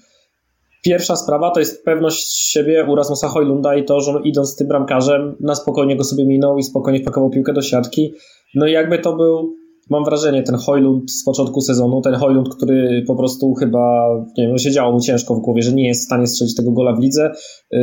Pierwsza 0.85 1.17
sprawa 1.17 1.51
to 1.51 1.61
jest 1.61 1.85
pewność 1.85 2.51
siebie 2.51 2.87
u 2.89 2.95
Rasmusa 2.95 3.29
Hojlunda 3.29 3.77
i 3.77 3.85
to, 3.85 4.01
że 4.01 4.13
idąc 4.25 4.49
z 4.49 4.57
tym 4.57 4.69
bramkarzem 4.69 5.37
na 5.41 5.55
spokojnie 5.55 5.97
go 5.97 6.05
sobie 6.05 6.25
minął 6.25 6.59
i 6.59 6.63
spokojnie 6.63 7.01
wpakował 7.01 7.31
piłkę 7.31 7.53
do 7.53 7.63
siatki. 7.63 8.13
No 8.55 8.67
i 8.67 8.73
jakby 8.73 8.99
to 8.99 9.17
był 9.17 9.62
mam 9.93 10.05
wrażenie, 10.05 10.43
ten 10.43 10.57
Hojlund 10.57 11.11
z 11.11 11.25
początku 11.25 11.61
sezonu, 11.61 12.01
ten 12.01 12.15
Hojlund, 12.15 12.55
który 12.55 13.05
po 13.07 13.17
prostu 13.17 13.55
chyba, 13.55 14.09
nie 14.39 14.49
wiem, 14.49 14.59
siedziało 14.59 14.93
mu 14.93 15.01
ciężko 15.01 15.35
w 15.35 15.41
głowie, 15.41 15.63
że 15.63 15.73
nie 15.73 15.89
jest 15.89 16.03
w 16.03 16.05
stanie 16.05 16.27
strzelić 16.27 16.55
tego 16.55 16.73
gola 16.73 16.93
w 16.93 17.01
lidze, 17.01 17.33
y, 17.75 17.79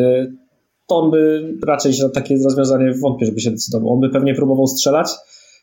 to 0.88 0.96
on 0.96 1.12
by 1.12 1.54
raczej 1.68 1.94
się 1.94 2.04
na 2.04 2.10
takie 2.10 2.36
rozwiązanie 2.44 2.94
wątpię, 3.02 3.26
żeby 3.26 3.40
się 3.40 3.52
decydował. 3.52 3.94
On 3.94 4.00
by 4.00 4.10
pewnie 4.10 4.36
próbował 4.36 4.68
strzelać, 4.68 5.10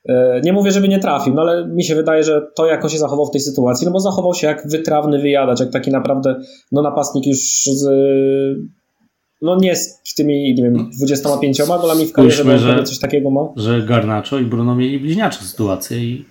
E, 0.09 0.41
nie 0.45 0.53
mówię, 0.53 0.71
żeby 0.71 0.89
nie 0.89 0.99
trafił, 0.99 1.35
no 1.35 1.43
ale 1.43 1.69
mi 1.69 1.85
się 1.85 1.95
wydaje, 1.95 2.25
że 2.25 2.43
to 2.55 2.67
jako 2.67 2.89
się 2.89 2.99
zachował 2.99 3.27
w 3.27 3.31
tej 3.31 3.41
sytuacji, 3.41 3.87
no 3.87 3.93
bo 3.93 4.01
zachował 4.01 4.35
się 4.35 4.47
jak 4.47 4.69
wytrawny 4.69 5.19
wyjadacz, 5.19 5.61
jak 5.61 5.71
taki 5.71 5.91
naprawdę 5.91 6.35
no 6.73 6.83
napastnik 6.83 7.27
już 7.27 7.39
z, 7.75 7.89
no 9.43 9.57
nie 9.57 9.77
z 9.77 10.15
tymi, 10.17 10.55
nie 10.55 10.63
wiem, 10.63 10.91
25 10.99 11.63
golami 11.63 12.07
w 12.07 12.13
karierze, 12.13 12.45
bo 12.45 12.59
że, 12.59 12.85
coś 12.85 12.99
takiego 12.99 13.31
ma. 13.31 13.41
Że 13.57 13.83
Garnacho 13.83 14.39
i 14.39 14.45
Bruno 14.45 14.75
mieli 14.75 14.99
bliźniacze 14.99 15.45
sytuacje 15.45 15.99
i 15.99 16.25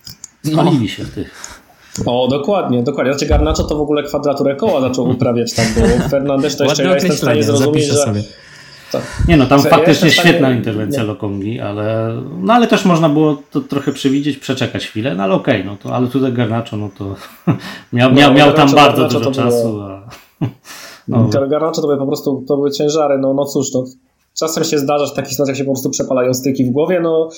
spalili 0.43 0.79
no. 0.81 0.87
się 0.87 1.03
w 1.03 1.13
tych. 1.13 1.61
O, 2.05 2.27
dokładnie, 2.27 2.83
dokładnie. 2.83 3.13
Znaczy 3.13 3.25
Garnacho 3.25 3.63
to 3.63 3.77
w 3.77 3.81
ogóle 3.81 4.03
kwadraturę 4.03 4.55
koła 4.55 4.81
zaczął 4.81 5.09
uprawiać 5.09 5.53
tam, 5.53 5.65
bo 5.75 5.81
Fernandez 6.09 6.57
to 6.57 6.63
jeszcze 6.63 6.83
ja 6.83 6.93
jestem 6.93 7.11
w 7.11 7.17
stanie 7.17 7.43
zrozumieć, 7.43 7.85
że... 7.85 7.93
Sobie. 7.93 8.23
Nie 9.27 9.37
no, 9.37 9.45
tam 9.45 9.61
ja 9.63 9.69
faktycznie 9.69 10.11
stanie... 10.11 10.29
świetna 10.29 10.51
interwencja 10.51 11.01
nie. 11.01 11.07
Lokongi, 11.07 11.59
ale, 11.59 12.15
no, 12.41 12.53
ale 12.53 12.67
też 12.67 12.85
można 12.85 13.09
było 13.09 13.41
to 13.51 13.61
trochę 13.61 13.91
przewidzieć, 13.91 14.37
przeczekać 14.37 14.87
chwilę, 14.87 15.15
no 15.15 15.23
ale 15.23 15.33
okej, 15.33 15.61
okay, 15.61 15.71
no 15.71 15.77
to, 15.77 15.95
ale 15.95 16.07
tutaj 16.07 16.33
Garnacho, 16.33 16.77
no 16.77 16.89
to 16.97 17.15
miał, 17.93 18.13
miał, 18.13 18.29
no, 18.29 18.37
miał 18.37 18.53
tam 18.53 18.71
bardzo 18.71 19.01
Garnacho 19.01 19.19
dużo 19.19 19.31
czasu. 19.31 19.63
Było... 19.63 19.85
A... 19.85 20.09
No. 21.07 21.29
Garnacho 21.47 21.81
to 21.81 21.81
były 21.81 21.97
po 21.97 22.07
prostu 22.07 22.43
to 22.47 22.55
były 22.55 22.71
ciężary, 22.71 23.17
no, 23.19 23.33
no 23.33 23.45
cóż, 23.45 23.73
no, 23.73 23.83
czasem 24.39 24.63
się 24.63 24.79
zdarza, 24.79 25.05
że 25.05 25.11
w 25.11 25.15
takich 25.15 25.31
sytuacjach 25.31 25.57
się 25.57 25.63
po 25.63 25.71
prostu 25.71 25.89
przepalają 25.89 26.33
styki 26.33 26.65
w 26.65 26.71
głowie, 26.71 26.99
no 26.99 27.29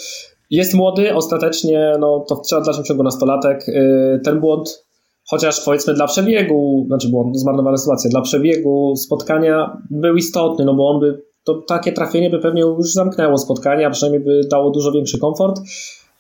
jest 0.50 0.74
młody, 0.74 1.16
ostatecznie, 1.16 1.94
no 2.00 2.26
to 2.28 2.36
trzeba 2.36 2.62
w 2.62 2.66
dalszym 2.66 2.84
ciągu 2.84 3.04
nastolatek. 3.04 3.70
Y, 3.70 4.22
ten 4.24 4.40
błąd, 4.40 4.86
chociaż 5.30 5.66
powiedzmy 5.66 5.94
dla 5.94 6.08
przebiegu, 6.08 6.86
znaczy 6.88 7.10
błąd, 7.10 7.38
zmarnowana 7.40 7.78
sytuacja, 7.78 8.10
dla 8.10 8.22
przebiegu 8.22 8.96
spotkania 8.96 9.82
był 9.90 10.16
istotny, 10.16 10.66
no 10.66 10.74
bo 10.74 10.90
on 10.90 11.00
by, 11.00 11.22
to 11.44 11.54
takie 11.68 11.92
trafienie 11.92 12.30
by 12.30 12.40
pewnie 12.40 12.62
już 12.62 12.94
zamknęło 12.94 13.38
spotkanie, 13.38 13.88
a 13.88 13.90
przynajmniej 13.90 14.24
by 14.24 14.48
dało 14.48 14.72
dużo 14.72 14.92
większy 14.92 15.20
komfort. 15.20 15.62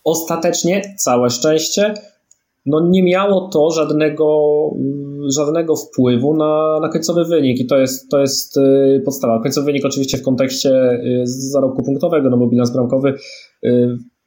Ostatecznie, 0.03 0.81
całe 0.97 1.29
szczęście, 1.29 1.93
no 2.65 2.79
nie 2.89 3.03
miało 3.03 3.49
to 3.53 3.71
żadnego, 3.71 4.49
mm, 4.75 5.07
żadnego 5.35 5.75
wpływu 5.75 6.37
na, 6.37 6.79
na 6.81 6.89
końcowy 6.89 7.25
wynik 7.25 7.59
i 7.59 7.65
to 7.65 7.77
jest, 7.77 8.09
to 8.09 8.19
jest 8.19 8.57
y, 8.57 9.01
podstawa. 9.05 9.43
Końcowy 9.43 9.65
wynik 9.65 9.85
oczywiście 9.85 10.17
w 10.17 10.23
kontekście 10.23 10.91
y, 10.91 11.23
zarobku 11.25 11.83
punktowego, 11.83 12.29
no 12.29 12.37
bo 12.37 12.47
bilans 12.47 12.71
bramkowy 12.71 13.13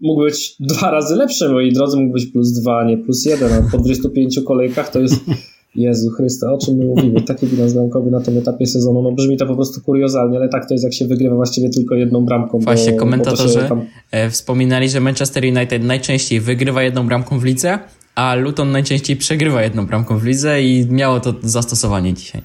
mógł 0.01 0.21
być 0.23 0.57
dwa 0.61 0.91
razy 0.91 1.17
lepszy, 1.17 1.49
moi 1.49 1.73
drodzy, 1.73 1.97
mógł 1.97 2.13
być 2.13 2.27
plus 2.27 2.53
dwa, 2.53 2.85
nie 2.85 2.99
plus 2.99 3.25
jeden, 3.25 3.53
a 3.53 3.71
po 3.71 3.79
25 3.79 4.41
kolejkach 4.47 4.91
to 4.91 5.01
jest 5.01 5.21
Jezu 5.75 6.11
Chryste, 6.11 6.47
o 6.53 6.59
czym 6.59 6.77
my 6.77 6.85
mówimy? 6.85 7.23
Taki 7.23 7.47
bilans 7.47 7.73
bramkowy 7.73 8.11
na 8.11 8.21
tym 8.21 8.39
etapie 8.39 8.67
sezonu, 8.67 9.03
no 9.03 9.13
brzmi 9.13 9.37
to 9.37 9.47
po 9.47 9.55
prostu 9.55 9.81
kuriozalnie, 9.81 10.39
ale 10.39 10.49
tak 10.49 10.69
to 10.69 10.75
jest, 10.75 10.85
jak 10.85 10.95
się 10.95 11.07
wygrywa 11.07 11.37
właściwie 11.37 11.69
tylko 11.71 11.95
jedną 11.95 12.25
bramką. 12.25 12.59
Właśnie, 12.59 12.93
bo, 12.93 12.99
komentatorzy 12.99 13.59
bo 13.63 13.69
tam... 13.69 13.87
E, 14.11 14.31
wspominali, 14.31 14.89
że 14.89 15.01
Manchester 15.01 15.45
United 15.45 15.85
najczęściej 15.85 16.41
wygrywa 16.41 16.83
jedną 16.83 17.07
bramką 17.07 17.39
w 17.39 17.45
lidze, 17.45 17.79
a 18.15 18.35
Luton 18.35 18.73
najczęściej 18.73 19.17
przegrywa 19.17 19.63
jedną 19.63 19.87
bramką 19.87 20.19
w 20.19 20.25
lidze 20.25 20.63
i 20.63 20.87
miało 20.91 21.21
to 21.21 21.35
zastosowanie 21.43 22.15
dzisiaj. 22.15 22.43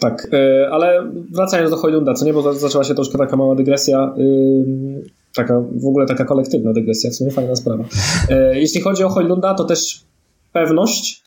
Tak, 0.00 0.28
e, 0.32 0.68
ale 0.70 1.10
wracając 1.30 1.70
do 1.70 1.76
Hojlunda, 1.76 2.14
co 2.14 2.24
nie, 2.24 2.32
bo 2.32 2.54
zaczęła 2.54 2.84
się 2.84 2.94
troszkę 2.94 3.18
taka 3.18 3.36
mała 3.36 3.54
dygresja 3.54 4.14
taka 5.34 5.60
w 5.60 5.86
ogóle 5.86 6.06
taka 6.06 6.24
kolektywna 6.24 6.72
dygresja, 6.72 7.10
w 7.10 7.14
sumie 7.14 7.30
fajna 7.30 7.56
sprawa. 7.56 7.84
E, 8.30 8.60
jeśli 8.60 8.80
chodzi 8.80 9.04
o 9.04 9.08
Hojlunda, 9.08 9.54
to 9.54 9.64
też 9.64 10.04
pewność, 10.52 11.22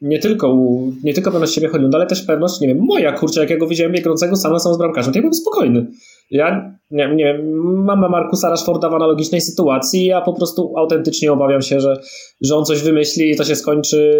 nie 0.00 0.18
tylko, 0.18 0.56
nie 1.04 1.14
tylko 1.14 1.30
pewność 1.30 1.54
siebie 1.54 1.68
Hojlunda, 1.68 1.98
ale 1.98 2.06
też 2.06 2.22
pewność, 2.22 2.60
nie 2.60 2.68
wiem, 2.68 2.78
moja 2.80 3.12
kurczę, 3.12 3.40
jak 3.40 3.50
ja 3.50 3.56
go 3.56 3.66
widziałem 3.66 3.92
biegnącego 3.92 4.36
sam 4.36 4.52
na 4.52 4.58
sam 4.58 4.74
z 4.74 4.78
bramkarzem, 4.78 5.12
to 5.12 5.18
ja 5.18 5.22
byłem 5.22 5.34
spokojny. 5.34 5.86
Ja, 6.30 6.74
nie, 6.90 7.14
nie 7.14 7.24
wiem, 7.24 7.54
mam 7.84 8.10
Markusa 8.10 8.50
Rashforda 8.50 8.90
w 8.90 8.94
analogicznej 8.94 9.40
sytuacji, 9.40 10.06
ja 10.06 10.20
po 10.20 10.32
prostu 10.32 10.72
autentycznie 10.76 11.32
obawiam 11.32 11.62
się, 11.62 11.80
że, 11.80 11.96
że 12.40 12.56
on 12.56 12.64
coś 12.64 12.82
wymyśli 12.82 13.30
i 13.30 13.36
to 13.36 13.44
się 13.44 13.56
skończy 13.56 14.12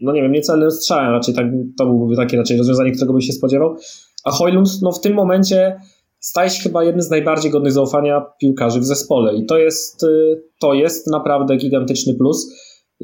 no 0.00 0.12
nie 0.12 0.22
wiem, 0.22 0.32
niecelnym 0.32 0.70
strzałem, 0.70 1.12
raczej 1.12 1.34
tak, 1.34 1.46
to 1.78 1.86
byłby 1.86 2.16
takie 2.16 2.36
raczej 2.36 2.58
rozwiązanie, 2.58 2.92
którego 2.92 3.12
bym 3.12 3.22
się 3.22 3.32
spodziewał. 3.32 3.76
A 4.24 4.30
Hojlund, 4.30 4.68
no 4.82 4.92
w 4.92 5.00
tym 5.00 5.14
momencie 5.14 5.80
staje 6.20 6.50
się 6.50 6.62
chyba 6.62 6.84
jednym 6.84 7.02
z 7.02 7.10
najbardziej 7.10 7.50
godnych 7.50 7.72
zaufania 7.72 8.26
piłkarzy 8.40 8.80
w 8.80 8.84
zespole 8.84 9.34
i 9.34 9.46
to 9.46 9.58
jest, 9.58 10.02
y, 10.02 10.42
to 10.60 10.74
jest 10.74 11.06
naprawdę 11.06 11.56
gigantyczny 11.56 12.14
plus. 12.14 12.54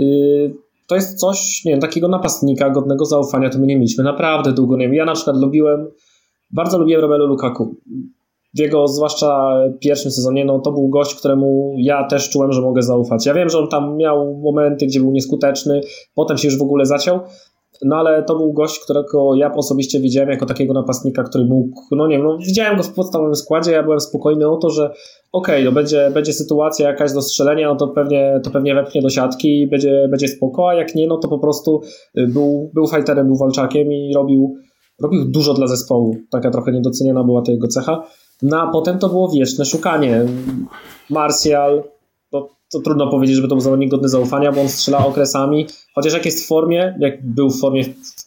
Y, 0.00 0.54
to 0.86 0.94
jest 0.94 1.18
coś, 1.18 1.64
nie 1.64 1.72
wiem, 1.72 1.80
takiego 1.80 2.08
napastnika 2.08 2.70
godnego 2.70 3.04
zaufania 3.04 3.50
to 3.50 3.58
my 3.58 3.66
nie 3.66 3.76
mieliśmy 3.76 4.04
naprawdę 4.04 4.52
długo. 4.52 4.76
Nie 4.76 4.84
wiem, 4.84 4.94
ja 4.94 5.04
na 5.04 5.14
przykład 5.14 5.36
lubiłem, 5.36 5.86
bardzo 6.50 6.78
lubiłem 6.78 7.02
Romelu 7.02 7.26
Lukaku. 7.26 7.76
W 8.54 8.58
jego 8.58 8.88
zwłaszcza 8.88 9.54
pierwszym 9.80 10.10
sezonie, 10.10 10.44
no 10.44 10.58
to 10.58 10.72
był 10.72 10.88
gość, 10.88 11.14
któremu 11.14 11.74
ja 11.78 12.04
też 12.04 12.30
czułem, 12.30 12.52
że 12.52 12.62
mogę 12.62 12.82
zaufać. 12.82 13.26
Ja 13.26 13.34
wiem, 13.34 13.48
że 13.48 13.58
on 13.58 13.68
tam 13.68 13.96
miał 13.96 14.34
momenty, 14.34 14.86
gdzie 14.86 15.00
był 15.00 15.12
nieskuteczny, 15.12 15.80
potem 16.14 16.38
się 16.38 16.48
już 16.48 16.58
w 16.58 16.62
ogóle 16.62 16.86
zaciął, 16.86 17.20
no 17.84 17.96
ale 17.96 18.22
to 18.22 18.36
był 18.36 18.52
gość, 18.52 18.78
którego 18.78 19.34
ja 19.34 19.54
osobiście 19.54 20.00
widziałem 20.00 20.30
jako 20.30 20.46
takiego 20.46 20.74
napastnika, 20.74 21.22
który 21.22 21.44
mógł, 21.44 21.82
no 21.90 22.06
nie 22.06 22.16
wiem, 22.16 22.26
no, 22.26 22.38
widziałem 22.38 22.76
go 22.76 22.82
w 22.82 22.94
podstawowym 22.94 23.34
składzie, 23.34 23.72
ja 23.72 23.82
byłem 23.82 24.00
spokojny 24.00 24.48
o 24.48 24.56
to, 24.56 24.70
że 24.70 24.84
okej, 25.32 25.54
okay, 25.54 25.64
no 25.64 25.72
będzie, 25.72 26.10
będzie 26.14 26.32
sytuacja 26.32 26.88
jakaś 26.88 27.12
do 27.12 27.22
strzelenia, 27.22 27.68
no 27.68 27.76
to 27.76 27.88
pewnie, 27.88 28.40
to 28.44 28.50
pewnie 28.50 28.74
wepchnie 28.74 29.02
do 29.02 29.10
siatki 29.10 29.60
i 29.60 29.66
będzie, 29.66 30.08
będzie 30.10 30.28
spoko, 30.28 30.68
a 30.68 30.74
jak 30.74 30.94
nie, 30.94 31.06
no 31.06 31.18
to 31.18 31.28
po 31.28 31.38
prostu 31.38 31.80
y, 32.18 32.26
był, 32.26 32.70
był 32.74 32.86
fighterem, 32.86 33.26
był 33.26 33.36
walczakiem 33.36 33.92
i 33.92 34.12
robił, 34.14 34.56
robił 35.02 35.24
dużo 35.24 35.54
dla 35.54 35.66
zespołu. 35.66 36.16
Taka 36.30 36.50
trochę 36.50 36.72
niedoceniona 36.72 37.24
była 37.24 37.42
to 37.42 37.52
jego 37.52 37.68
cecha. 37.68 38.02
No 38.42 38.60
a 38.60 38.70
potem 38.72 38.98
to 38.98 39.08
było 39.08 39.30
wieczne 39.30 39.64
szukanie. 39.64 40.26
Martial, 41.10 41.82
to 42.72 42.80
trudno 42.80 43.10
powiedzieć, 43.10 43.36
żeby 43.36 43.48
to 43.48 43.54
był 43.54 43.60
zawodnik 43.60 43.90
godny 43.90 44.08
zaufania, 44.08 44.52
bo 44.52 44.60
on 44.60 44.68
strzela 44.68 45.06
okresami, 45.06 45.66
chociaż 45.94 46.12
jak 46.12 46.24
jest 46.24 46.44
w 46.44 46.46
formie, 46.46 46.94
jak 47.00 47.26
był 47.26 47.50
w 47.50 47.60
formie 47.60 47.84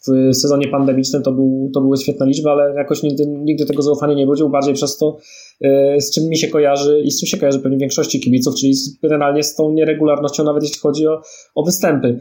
w 0.08 0.36
sezonie 0.36 0.67
pandemicznym, 0.67 1.23
to, 1.23 1.32
był, 1.32 1.71
to 1.73 1.82
były 1.82 1.97
świetne 1.97 2.25
liczby, 2.25 2.49
ale 2.49 2.73
jakoś 2.75 3.03
nigdy, 3.03 3.27
nigdy 3.27 3.65
tego 3.65 3.82
zaufania 3.82 4.13
nie 4.13 4.25
budził, 4.25 4.49
bardziej 4.49 4.73
przez 4.73 4.97
to, 4.97 5.17
e, 5.62 6.01
z 6.01 6.13
czym 6.13 6.29
mi 6.29 6.38
się 6.38 6.47
kojarzy 6.47 7.01
i 7.05 7.12
z 7.12 7.19
czym 7.19 7.27
się 7.27 7.38
kojarzy 7.38 7.60
pewnie 7.60 7.77
większości 7.77 8.19
kibiców, 8.19 8.55
czyli 8.55 8.73
generalnie 9.03 9.43
z 9.43 9.55
tą 9.55 9.71
nieregularnością, 9.71 10.43
nawet 10.43 10.63
jeśli 10.63 10.79
chodzi 10.79 11.08
o, 11.08 11.21
o 11.55 11.63
występy. 11.63 12.19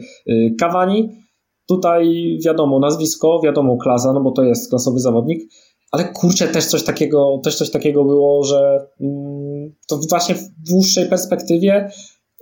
Kawani, 0.59 0.99
e, 0.99 1.28
tutaj 1.69 2.37
wiadomo 2.45 2.79
nazwisko, 2.79 3.39
wiadomo 3.43 3.77
klasa, 3.77 4.13
no 4.13 4.21
bo 4.21 4.31
to 4.31 4.43
jest 4.43 4.69
klasowy 4.69 4.99
zawodnik, 4.99 5.53
ale 5.91 6.03
kurczę, 6.13 6.47
też 6.47 6.65
coś 6.65 6.83
takiego, 6.83 7.41
też 7.43 7.55
coś 7.55 7.71
takiego 7.71 8.05
było, 8.05 8.43
że 8.43 8.87
mm, 9.01 9.75
to 9.87 9.99
właśnie 10.09 10.35
w 10.35 10.69
dłuższej 10.69 11.09
perspektywie 11.09 11.89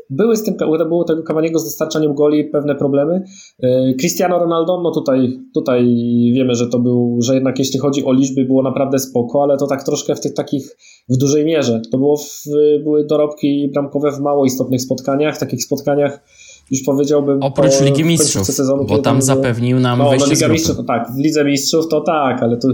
były 0.09 0.37
z 0.37 0.43
tym, 0.43 0.55
było 0.87 1.03
tego 1.03 1.23
Cavaniego 1.23 1.59
z 1.59 1.63
dostarczaniem 1.63 2.13
goli 2.13 2.43
pewne 2.43 2.75
problemy. 2.75 3.23
E, 3.63 3.93
Cristiano 3.93 4.39
Ronaldo, 4.39 4.81
no 4.81 4.91
tutaj, 4.91 5.39
tutaj 5.53 5.85
wiemy, 6.33 6.55
że 6.55 6.67
to 6.67 6.79
był, 6.79 7.17
że 7.21 7.35
jednak 7.35 7.59
jeśli 7.59 7.79
chodzi 7.79 8.05
o 8.05 8.13
liczby 8.13 8.45
było 8.45 8.63
naprawdę 8.63 8.99
spoko, 8.99 9.43
ale 9.43 9.57
to 9.57 9.67
tak 9.67 9.83
troszkę 9.83 10.15
w 10.15 10.19
tych 10.19 10.33
takich, 10.33 10.77
w 11.09 11.17
dużej 11.17 11.45
mierze. 11.45 11.81
To 11.91 11.97
było 11.97 12.17
w, 12.17 12.43
były 12.83 13.05
dorobki 13.05 13.69
bramkowe 13.73 14.11
w 14.11 14.19
mało 14.19 14.45
istotnych 14.45 14.81
spotkaniach, 14.81 15.37
takich 15.37 15.63
spotkaniach 15.63 16.23
już 16.71 16.83
powiedziałbym. 16.85 17.43
Oprócz 17.43 17.77
po, 17.77 17.83
Ligi 17.83 18.03
Mistrzów, 18.03 18.47
sezonu, 18.47 18.85
bo 18.85 18.97
tam 18.97 19.21
zapewnił 19.21 19.79
nam 19.79 19.99
no, 19.99 20.09
wejście 20.09 20.27
no, 20.27 20.33
Liga 20.33 20.47
Mistrzów, 20.47 20.85
tak, 20.87 21.11
w 21.15 21.17
Lidze 21.17 21.45
Mistrzów 21.45 21.87
to 21.87 22.01
tak, 22.01 22.43
ale 22.43 22.57
tu 22.57 22.67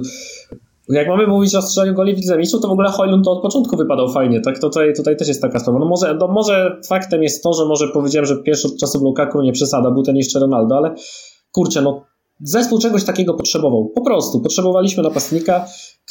jak 0.89 1.08
mamy 1.08 1.27
mówić 1.27 1.56
o 1.56 1.62
strzelaniu 1.62 1.93
goli 1.93 2.15
w 2.15 2.17
Lidze 2.17 2.38
Mistrzów, 2.38 2.62
to 2.62 2.67
w 2.67 2.71
ogóle 2.71 2.89
Hojlund 2.89 3.25
to 3.25 3.32
od 3.32 3.41
początku 3.41 3.77
wypadał 3.77 4.12
fajnie, 4.12 4.41
tak? 4.41 4.60
Tutaj, 4.60 4.93
tutaj 4.93 5.17
też 5.17 5.27
jest 5.27 5.41
taka 5.41 5.60
sprawa. 5.60 5.79
No 5.79 5.86
może, 5.86 6.13
no 6.13 6.27
może 6.27 6.77
faktem 6.88 7.23
jest 7.23 7.43
to, 7.43 7.53
że 7.53 7.65
może 7.65 7.88
powiedziałem, 7.88 8.25
że 8.25 8.38
pierwszy 8.38 8.67
od 8.67 8.77
czasów 8.77 9.01
Lukaku 9.01 9.41
nie 9.41 9.51
przesada, 9.51 9.91
był 9.91 10.03
ten 10.03 10.15
jeszcze 10.15 10.39
Ronaldo, 10.39 10.77
ale 10.77 10.95
kurczę, 11.51 11.82
no 11.82 12.06
zespół 12.43 12.79
czegoś 12.79 13.03
takiego 13.03 13.34
potrzebował. 13.34 13.91
Po 13.95 14.01
prostu. 14.01 14.41
Potrzebowaliśmy 14.41 15.03
napastnika, 15.03 15.65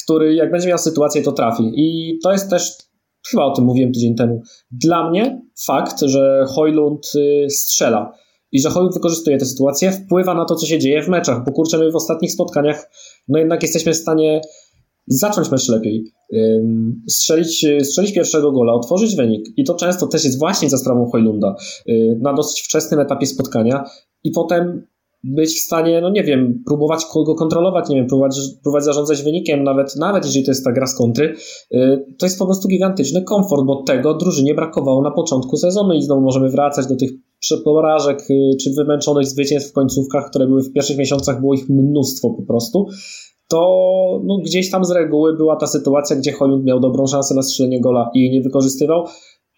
który 0.04 0.34
jak 0.34 0.50
będzie 0.50 0.68
miał 0.68 0.78
sytuację, 0.78 1.22
to 1.22 1.32
trafi. 1.32 1.72
I 1.76 2.18
to 2.22 2.32
jest 2.32 2.50
też, 2.50 2.76
chyba 3.30 3.44
o 3.44 3.54
tym 3.54 3.64
mówiłem 3.64 3.92
tydzień 3.92 4.14
temu, 4.14 4.42
dla 4.70 5.10
mnie 5.10 5.42
fakt, 5.66 6.00
że 6.00 6.44
Hojlund 6.48 7.06
y, 7.16 7.46
strzela 7.50 8.12
i 8.52 8.60
że 8.60 8.70
Hojlund 8.70 8.94
wykorzystuje 8.94 9.38
tę 9.38 9.44
sytuację, 9.44 9.92
wpływa 9.92 10.34
na 10.34 10.44
to, 10.44 10.54
co 10.54 10.66
się 10.66 10.78
dzieje 10.78 11.02
w 11.02 11.08
meczach, 11.08 11.44
bo 11.44 11.52
kurczę, 11.52 11.78
my 11.78 11.90
w 11.90 11.96
ostatnich 11.96 12.32
spotkaniach 12.32 12.90
no 13.28 13.38
jednak 13.38 13.62
jesteśmy 13.62 13.92
w 13.92 13.96
stanie 13.96 14.40
zacząć 15.06 15.50
mecz 15.50 15.68
lepiej, 15.68 16.12
strzelić, 17.08 17.66
strzelić 17.82 18.14
pierwszego 18.14 18.52
gola, 18.52 18.72
otworzyć 18.72 19.16
wynik. 19.16 19.46
I 19.56 19.64
to 19.64 19.74
często 19.74 20.06
też 20.06 20.24
jest 20.24 20.38
właśnie 20.38 20.70
za 20.70 20.78
sprawą 20.78 21.10
Hojlunda 21.10 21.54
y, 21.88 22.18
na 22.20 22.32
dosyć 22.32 22.62
wczesnym 22.62 23.00
etapie 23.00 23.26
spotkania. 23.26 23.84
I 24.24 24.30
potem 24.30 24.86
być 25.24 25.54
w 25.54 25.60
stanie, 25.60 26.00
no 26.00 26.10
nie 26.10 26.24
wiem, 26.24 26.62
próbować 26.66 27.04
go 27.14 27.34
kontrolować, 27.34 27.88
nie 27.88 27.96
wiem, 27.96 28.06
próbować, 28.06 28.40
próbować 28.62 28.84
zarządzać 28.84 29.22
wynikiem, 29.22 29.64
nawet, 29.64 29.96
nawet 29.96 30.24
jeżeli 30.24 30.44
to 30.44 30.50
jest 30.50 30.64
ta 30.64 30.72
gra 30.72 30.86
z 30.86 30.96
kontry, 30.96 31.34
y, 31.74 32.04
to 32.18 32.26
jest 32.26 32.38
po 32.38 32.44
prostu 32.44 32.68
gigantyczny 32.68 33.22
komfort, 33.22 33.62
bo 33.64 33.82
tego 33.82 34.14
drużynie 34.14 34.54
brakowało 34.54 35.02
na 35.02 35.10
początku 35.10 35.56
sezonu 35.56 35.92
i 35.92 36.02
znowu 36.02 36.20
możemy 36.20 36.50
wracać 36.50 36.86
do 36.86 36.96
tych 36.96 37.10
porażek 37.64 38.30
y, 38.30 38.56
czy 38.60 38.70
wymęczonych 38.70 39.26
zwycięstw 39.26 39.70
w 39.70 39.74
końcówkach, 39.74 40.30
które 40.30 40.46
były 40.46 40.62
w 40.62 40.72
pierwszych 40.72 40.98
miesiącach, 40.98 41.40
było 41.40 41.54
ich 41.54 41.68
mnóstwo 41.68 42.30
po 42.30 42.42
prostu 42.42 42.86
to 43.52 44.20
no, 44.24 44.38
gdzieś 44.38 44.70
tam 44.70 44.84
z 44.84 44.90
reguły 44.90 45.36
była 45.36 45.56
ta 45.56 45.66
sytuacja, 45.66 46.16
gdzie 46.16 46.32
Hollywood 46.32 46.64
miał 46.64 46.80
dobrą 46.80 47.06
szansę 47.06 47.34
na 47.34 47.42
strzelenie 47.42 47.80
gola 47.80 48.10
i 48.14 48.20
jej 48.20 48.30
nie 48.30 48.42
wykorzystywał. 48.42 49.04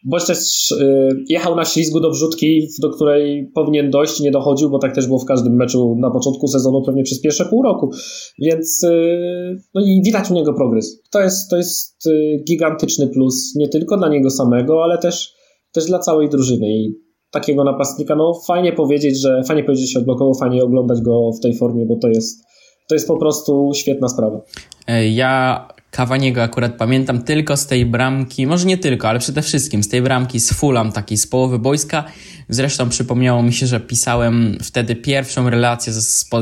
Boś 0.05 0.25
też 0.25 0.71
y, 0.71 1.09
jechał 1.29 1.57
na 1.57 1.65
ślizgu 1.65 2.01
do 2.01 2.11
wrzutki, 2.11 2.69
do 2.83 2.91
której 2.91 3.51
powinien 3.55 3.91
dojść, 3.91 4.21
nie 4.21 4.31
dochodził, 4.31 4.71
bo 4.71 4.79
tak 4.79 4.95
też 4.95 5.07
było 5.07 5.19
w 5.19 5.25
każdym 5.25 5.57
meczu 5.57 5.97
na 5.99 6.11
początku 6.11 6.49
sezonu, 6.49 6.83
pewnie 6.83 7.03
przez 7.03 7.21
pierwsze 7.21 7.45
pół 7.45 7.63
roku. 7.63 7.91
Więc 8.39 8.83
y, 8.83 9.57
no 9.75 9.81
i 9.81 10.03
widać 10.05 10.31
u 10.31 10.35
niego 10.35 10.55
progres. 10.55 11.03
To 11.11 11.21
jest, 11.21 11.51
to 11.51 11.57
jest 11.57 12.07
y, 12.07 12.45
gigantyczny 12.49 13.09
plus, 13.09 13.55
nie 13.57 13.69
tylko 13.69 13.97
dla 13.97 14.09
niego 14.09 14.31
samego, 14.31 14.85
ale 14.85 14.99
też, 14.99 15.33
też 15.73 15.87
dla 15.87 15.99
całej 15.99 16.29
drużyny. 16.29 16.69
I 16.69 16.95
takiego 17.31 17.65
napastnika, 17.65 18.17
no 18.17 18.41
fajnie 18.47 18.73
powiedzieć, 18.73 19.21
że 19.21 19.43
fajnie 19.47 19.65
powiedzieć, 19.65 19.87
że 19.87 19.93
się 19.93 19.99
odblokował, 19.99 20.35
fajnie 20.35 20.65
oglądać 20.65 21.01
go 21.01 21.31
w 21.39 21.41
tej 21.41 21.57
formie, 21.57 21.87
bo 21.87 21.97
to 21.97 22.09
jest, 22.09 22.45
to 22.89 22.95
jest 22.95 23.09
po 23.09 23.17
prostu 23.17 23.71
świetna 23.75 24.09
sprawa. 24.09 24.41
E, 24.87 25.09
ja 25.09 25.69
Kawaniego 25.95 26.43
akurat 26.43 26.77
pamiętam 26.77 27.23
tylko 27.23 27.57
z 27.57 27.67
tej 27.67 27.87
bramki, 27.87 28.47
może 28.47 28.67
nie 28.67 28.79
tylko, 28.79 29.09
ale 29.09 29.19
przede 29.19 29.43
wszystkim 29.43 29.83
z 29.83 29.89
tej 29.89 30.03
bramki 30.03 30.41
z 30.41 30.53
Fulham, 30.53 30.93
takiej 30.93 31.19
z 31.19 31.27
połowy 31.27 31.59
boiska. 31.59 32.05
Zresztą 32.49 32.89
przypomniało 32.89 33.43
mi 33.43 33.53
się, 33.53 33.67
że 33.67 33.81
pisałem 33.81 34.59
wtedy 34.63 34.97
pierwszą 34.97 35.51
relację 35.51 35.93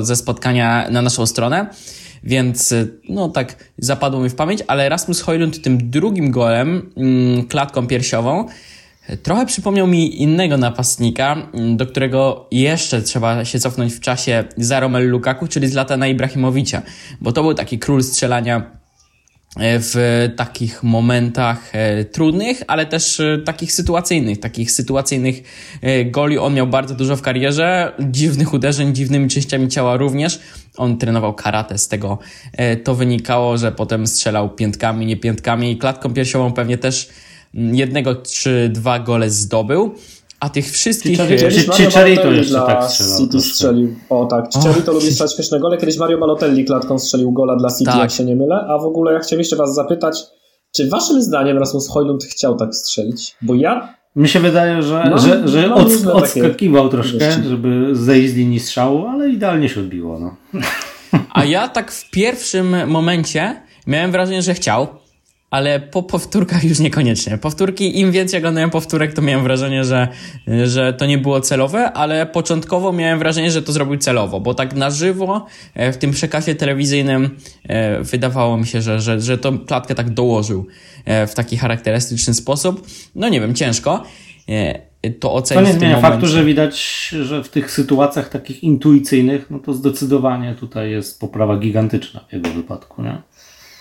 ze 0.00 0.16
spotkania 0.16 0.90
na 0.90 1.02
naszą 1.02 1.26
stronę, 1.26 1.66
więc 2.24 2.74
no 3.08 3.28
tak 3.28 3.56
zapadło 3.78 4.20
mi 4.20 4.28
w 4.28 4.34
pamięć, 4.34 4.62
ale 4.66 4.88
Rasmus 4.88 5.20
Hojlund 5.20 5.62
tym 5.62 5.90
drugim 5.90 6.30
golem, 6.30 6.92
mm, 6.96 7.46
klatką 7.46 7.86
piersiową, 7.86 8.48
Trochę 9.22 9.46
przypomniał 9.46 9.86
mi 9.86 10.22
innego 10.22 10.56
napastnika, 10.56 11.36
do 11.76 11.86
którego 11.86 12.46
jeszcze 12.50 13.02
trzeba 13.02 13.44
się 13.44 13.60
cofnąć 13.60 13.92
w 13.92 14.00
czasie 14.00 14.44
za 14.56 14.80
Romelu 14.80 15.10
Lukaku, 15.10 15.48
czyli 15.48 15.68
Zlatana 15.68 16.06
Ibrahimowicza, 16.06 16.82
bo 17.20 17.32
to 17.32 17.42
był 17.42 17.54
taki 17.54 17.78
król 17.78 18.02
strzelania 18.02 18.81
w 19.56 20.28
takich 20.36 20.82
momentach 20.82 21.70
e, 21.72 22.04
trudnych, 22.04 22.62
ale 22.66 22.86
też 22.86 23.20
e, 23.20 23.38
takich 23.44 23.72
sytuacyjnych, 23.72 24.40
takich 24.40 24.72
sytuacyjnych 24.72 25.42
goli 26.06 26.38
on 26.38 26.54
miał 26.54 26.66
bardzo 26.66 26.94
dużo 26.94 27.16
w 27.16 27.22
karierze, 27.22 27.92
dziwnych 28.00 28.52
uderzeń, 28.52 28.94
dziwnymi 28.94 29.28
częściami 29.28 29.68
ciała 29.68 29.96
również. 29.96 30.40
On 30.76 30.98
trenował 30.98 31.34
karate, 31.34 31.78
z 31.78 31.88
tego 31.88 32.18
to 32.84 32.94
wynikało, 32.94 33.58
że 33.58 33.72
potem 33.72 34.06
strzelał 34.06 34.50
piętkami, 34.50 35.06
nie 35.06 35.16
piętkami 35.16 35.72
i 35.72 35.78
klatką 35.78 36.14
piersiową 36.14 36.52
pewnie 36.52 36.78
też 36.78 37.08
mm, 37.54 37.74
jednego 37.74 38.14
czy 38.16 38.68
dwa 38.68 38.98
gole 38.98 39.30
zdobył. 39.30 39.94
A 40.42 40.48
tych 40.48 40.70
wszystkich... 40.70 41.18
Chicharito 41.76 42.30
jeszcze 42.30 42.54
tak 42.54 42.90
City 43.18 43.40
strzelił. 43.40 43.94
O 44.10 44.26
tak, 44.26 44.52
Chicharito 44.52 44.92
lubi 44.92 45.12
strzelać 45.12 45.34
śmieszne 45.34 45.60
gole. 45.60 45.78
Kiedyś 45.78 45.98
Mario 45.98 46.18
Balotelli 46.18 46.64
klatką 46.64 46.98
strzelił 46.98 47.32
gola 47.32 47.56
dla 47.56 47.70
City, 47.70 47.84
tak. 47.84 48.00
jak 48.00 48.10
się 48.10 48.24
nie 48.24 48.36
mylę. 48.36 48.66
A 48.68 48.78
w 48.78 48.84
ogóle 48.84 49.12
ja 49.12 49.18
chciałem 49.18 49.40
jeszcze 49.40 49.56
was 49.56 49.74
zapytać, 49.74 50.22
czy 50.76 50.88
waszym 50.88 51.22
zdaniem 51.22 51.58
Rasmus 51.58 51.88
Hojlund 51.88 52.24
chciał 52.24 52.56
tak 52.56 52.74
strzelić? 52.74 53.36
Bo 53.42 53.54
ja 53.54 53.94
mi 54.16 54.28
się 54.28 54.40
wydaje, 54.40 54.82
że, 54.82 55.08
no, 55.10 55.18
że, 55.18 55.48
że 55.48 55.68
no, 55.68 55.74
od, 55.74 56.06
odskakiwał 56.06 56.88
troszkę, 56.88 57.32
żeby 57.48 57.88
zejść 57.92 58.32
z 58.32 58.36
linii 58.36 58.60
strzału, 58.60 59.06
ale 59.06 59.30
idealnie 59.30 59.68
się 59.68 59.80
odbiło. 59.80 60.18
No. 60.18 60.36
A 61.32 61.44
ja 61.44 61.68
tak 61.68 61.92
w 61.92 62.10
pierwszym 62.10 62.90
momencie 62.90 63.62
miałem 63.86 64.12
wrażenie, 64.12 64.42
że 64.42 64.54
chciał 64.54 64.86
ale 65.52 65.80
po 65.80 66.02
powtórkach 66.02 66.64
już 66.64 66.78
niekoniecznie. 66.78 67.38
Powtórki, 67.38 68.00
im 68.00 68.12
więcej 68.12 68.38
oglądałem 68.38 68.70
powtórek, 68.70 69.12
to 69.12 69.22
miałem 69.22 69.42
wrażenie, 69.42 69.84
że, 69.84 70.08
że 70.64 70.92
to 70.92 71.06
nie 71.06 71.18
było 71.18 71.40
celowe, 71.40 71.92
ale 71.92 72.26
początkowo 72.26 72.92
miałem 72.92 73.18
wrażenie, 73.18 73.50
że 73.50 73.62
to 73.62 73.72
zrobił 73.72 73.96
celowo, 73.96 74.40
bo 74.40 74.54
tak 74.54 74.74
na 74.74 74.90
żywo 74.90 75.46
e, 75.74 75.92
w 75.92 75.96
tym 75.96 76.10
przekazie 76.10 76.54
telewizyjnym 76.54 77.36
e, 77.68 78.02
wydawało 78.02 78.56
mi 78.56 78.66
się, 78.66 78.82
że, 78.82 79.00
że, 79.00 79.20
że 79.20 79.38
to 79.38 79.52
klatkę 79.52 79.94
tak 79.94 80.10
dołożył 80.10 80.66
e, 81.04 81.26
w 81.26 81.34
taki 81.34 81.56
charakterystyczny 81.56 82.34
sposób. 82.34 82.86
No 83.14 83.28
nie 83.28 83.40
wiem, 83.40 83.54
ciężko 83.54 84.04
to 85.20 85.34
ocenić. 85.34 85.64
To 85.64 85.72
nie 85.72 85.78
zmienia 85.78 86.00
faktu, 86.00 86.26
że 86.26 86.44
widać, 86.44 87.08
że 87.22 87.44
w 87.44 87.48
tych 87.48 87.70
sytuacjach 87.70 88.28
takich 88.28 88.62
intuicyjnych, 88.62 89.50
no 89.50 89.58
to 89.58 89.74
zdecydowanie 89.74 90.54
tutaj 90.54 90.90
jest 90.90 91.20
poprawa 91.20 91.56
gigantyczna 91.56 92.20
w 92.28 92.32
jego 92.32 92.50
wypadku, 92.50 93.02
nie? 93.02 93.22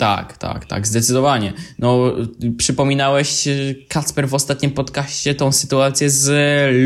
Tak, 0.02 0.38
tak, 0.38 0.66
tak, 0.66 0.88
zdecydowanie. 0.88 1.54
No, 1.80 2.14
przypominałeś 2.58 3.48
e, 3.48 3.52
Kacper 3.88 4.30
w 4.30 4.34
ostatnim 4.34 4.72
podcaście 4.72 5.36
tą 5.36 5.52
sytuację 5.52 6.10
z 6.10 6.32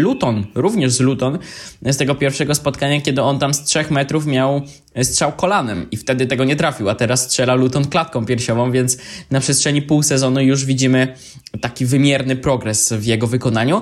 Luton, 0.02 0.46
również 0.56 0.92
z 0.92 1.00
Luton, 1.00 1.40
z 1.82 1.98
tego 1.98 2.16
pierwszego 2.16 2.56
spotkania, 2.56 3.02
kiedy 3.02 3.22
on 3.22 3.40
tam 3.40 3.54
z 3.54 3.64
trzech 3.64 3.92
metrów 3.92 4.26
miał 4.26 4.62
strzał 5.04 5.32
kolanem 5.32 5.88
i 5.92 5.98
wtedy 5.98 6.28
tego 6.28 6.44
nie 6.44 6.56
trafił, 6.56 6.90
a 6.90 6.96
teraz 6.96 7.24
strzela 7.24 7.54
Luton 7.56 7.88
klatką 7.88 8.26
piersiową, 8.26 8.72
więc 8.72 8.98
na 9.32 9.40
przestrzeni 9.40 9.82
pół 9.82 10.04
sezonu 10.04 10.42
już 10.42 10.66
widzimy 10.66 11.16
taki 11.62 11.86
wymierny 11.86 12.36
progres 12.36 12.94
w 12.94 13.06
jego 13.06 13.28
wykonaniu. 13.28 13.82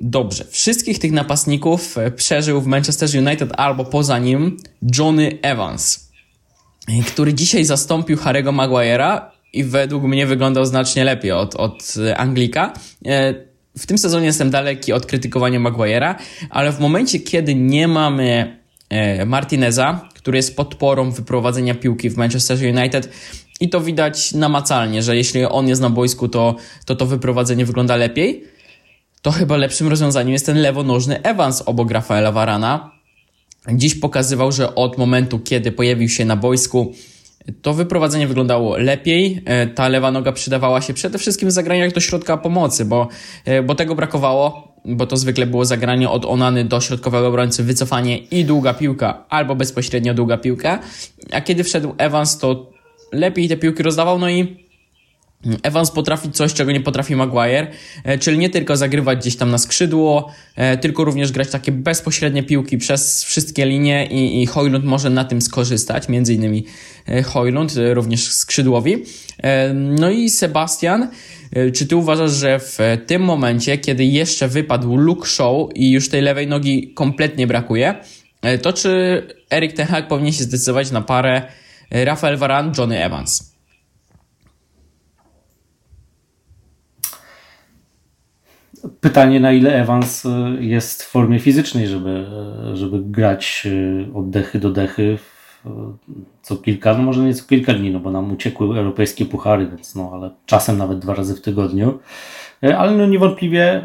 Dobrze, 0.00 0.44
wszystkich 0.50 0.98
tych 0.98 1.12
napastników 1.12 1.96
przeżył 2.16 2.60
w 2.60 2.66
Manchester 2.66 3.08
United 3.18 3.52
albo 3.56 3.84
poza 3.84 4.18
nim 4.18 4.56
Johnny 4.98 5.38
Evans 5.42 6.05
który 7.06 7.34
dzisiaj 7.34 7.64
zastąpił 7.64 8.16
Harry'ego 8.16 8.52
Maguire'a 8.52 9.20
i 9.52 9.64
według 9.64 10.04
mnie 10.04 10.26
wyglądał 10.26 10.66
znacznie 10.66 11.04
lepiej 11.04 11.32
od, 11.32 11.54
od 11.54 11.94
Anglika. 12.16 12.72
E, 13.06 13.34
w 13.78 13.86
tym 13.86 13.98
sezonie 13.98 14.26
jestem 14.26 14.50
daleki 14.50 14.92
od 14.92 15.06
krytykowania 15.06 15.60
Maguire'a, 15.60 16.14
ale 16.50 16.72
w 16.72 16.80
momencie, 16.80 17.20
kiedy 17.20 17.54
nie 17.54 17.88
mamy 17.88 18.58
e, 18.88 19.26
Martineza, 19.26 20.08
który 20.14 20.38
jest 20.38 20.56
podporą 20.56 21.10
wyprowadzenia 21.10 21.74
piłki 21.74 22.10
w 22.10 22.16
Manchester 22.16 22.58
United, 22.76 23.12
i 23.60 23.68
to 23.68 23.80
widać 23.80 24.32
namacalnie, 24.32 25.02
że 25.02 25.16
jeśli 25.16 25.44
on 25.44 25.68
jest 25.68 25.82
na 25.82 25.90
boisku, 25.90 26.28
to 26.28 26.56
to, 26.84 26.96
to 26.96 27.06
wyprowadzenie 27.06 27.66
wygląda 27.66 27.96
lepiej. 27.96 28.44
To 29.22 29.30
chyba 29.30 29.56
lepszym 29.56 29.88
rozwiązaniem 29.88 30.32
jest 30.32 30.46
ten 30.46 30.58
lewonożny 30.58 31.22
Evans 31.22 31.62
obok 31.66 31.90
Rafaela 31.90 32.32
Varana, 32.32 32.95
Dziś 33.72 33.94
pokazywał, 33.94 34.52
że 34.52 34.74
od 34.74 34.98
momentu, 34.98 35.38
kiedy 35.38 35.72
pojawił 35.72 36.08
się 36.08 36.24
na 36.24 36.36
boisku, 36.36 36.92
to 37.62 37.74
wyprowadzenie 37.74 38.26
wyglądało 38.26 38.76
lepiej. 38.76 39.42
E, 39.44 39.66
ta 39.66 39.88
lewa 39.88 40.10
noga 40.10 40.32
przydawała 40.32 40.80
się 40.80 40.94
przede 40.94 41.18
wszystkim 41.18 41.48
w 41.48 41.52
zagraniach 41.52 41.92
do 41.92 42.00
środka 42.00 42.36
pomocy, 42.36 42.84
bo, 42.84 43.08
e, 43.44 43.62
bo 43.62 43.74
tego 43.74 43.94
brakowało, 43.94 44.74
bo 44.84 45.06
to 45.06 45.16
zwykle 45.16 45.46
było 45.46 45.64
zagranie 45.64 46.10
od 46.10 46.24
Onany 46.24 46.64
do 46.64 46.80
środkowego 46.80 47.28
obrońcy, 47.28 47.62
wycofanie 47.62 48.18
i 48.18 48.44
długa 48.44 48.74
piłka, 48.74 49.24
albo 49.28 49.54
bezpośrednio 49.54 50.14
długa 50.14 50.36
piłka. 50.36 50.78
A 51.32 51.40
kiedy 51.40 51.64
wszedł 51.64 51.94
Evans, 51.98 52.38
to 52.38 52.70
lepiej 53.12 53.48
te 53.48 53.56
piłki 53.56 53.82
rozdawał, 53.82 54.18
no 54.18 54.30
i 54.30 54.65
Evans 55.62 55.90
potrafi 55.90 56.30
coś, 56.30 56.54
czego 56.54 56.72
nie 56.72 56.80
potrafi 56.80 57.16
Maguire, 57.16 57.66
e, 58.04 58.18
czyli 58.18 58.38
nie 58.38 58.50
tylko 58.50 58.76
zagrywać 58.76 59.18
gdzieś 59.18 59.36
tam 59.36 59.50
na 59.50 59.58
skrzydło, 59.58 60.32
e, 60.56 60.78
tylko 60.78 61.04
również 61.04 61.32
grać 61.32 61.50
takie 61.50 61.72
bezpośrednie 61.72 62.42
piłki 62.42 62.78
przez 62.78 63.24
wszystkie 63.24 63.66
linie 63.66 64.06
i, 64.06 64.42
i 64.42 64.46
Hojlund 64.46 64.84
może 64.84 65.10
na 65.10 65.24
tym 65.24 65.42
skorzystać, 65.42 66.08
między 66.08 66.34
innymi 66.34 66.64
e, 67.08 67.22
Hojlund, 67.22 67.72
również 67.92 68.32
skrzydłowi. 68.32 68.96
No 69.74 70.10
i 70.10 70.30
Sebastian, 70.30 71.08
czy 71.74 71.86
ty 71.86 71.96
uważasz, 71.96 72.32
że 72.32 72.58
w 72.58 72.78
tym 73.06 73.22
momencie, 73.22 73.78
kiedy 73.78 74.04
jeszcze 74.04 74.48
wypadł 74.48 74.96
Luke 74.96 75.28
Show 75.28 75.70
i 75.74 75.90
już 75.90 76.08
tej 76.08 76.22
lewej 76.22 76.46
nogi 76.46 76.92
kompletnie 76.94 77.46
brakuje, 77.46 77.94
to 78.62 78.72
czy 78.72 79.22
Erik 79.50 79.72
Ten 79.72 79.86
Hag 79.86 80.08
powinien 80.08 80.32
się 80.32 80.44
zdecydować 80.44 80.90
na 80.90 81.00
parę 81.00 81.42
Rafael 81.90 82.36
Varane, 82.36 82.72
Johnny 82.78 83.04
Evans? 83.04 83.55
Pytanie, 89.00 89.40
na 89.40 89.52
ile 89.52 89.74
Evans 89.74 90.26
e, 90.26 90.56
jest 90.60 91.02
w 91.02 91.10
formie 91.10 91.38
fizycznej, 91.38 91.86
żeby, 91.86 92.26
e, 92.72 92.76
żeby 92.76 92.98
grać 93.02 93.66
e, 93.66 94.14
od 94.14 94.30
dechy 94.30 94.58
do 94.58 94.70
dechy 94.70 95.18
co 96.42 96.56
kilka, 96.56 96.94
no 96.94 97.02
może 97.02 97.24
nie 97.24 97.34
co 97.34 97.48
kilka 97.48 97.74
dni, 97.74 97.90
no 97.90 98.00
bo 98.00 98.10
nam 98.10 98.32
uciekły 98.32 98.78
europejskie 98.78 99.24
puchary, 99.24 99.66
więc 99.66 99.94
no, 99.94 100.10
ale 100.14 100.30
czasem 100.46 100.78
nawet 100.78 100.98
dwa 100.98 101.14
razy 101.14 101.34
w 101.34 101.40
tygodniu. 101.40 101.98
Ale 102.78 102.92
no 102.92 103.06
niewątpliwie 103.06 103.82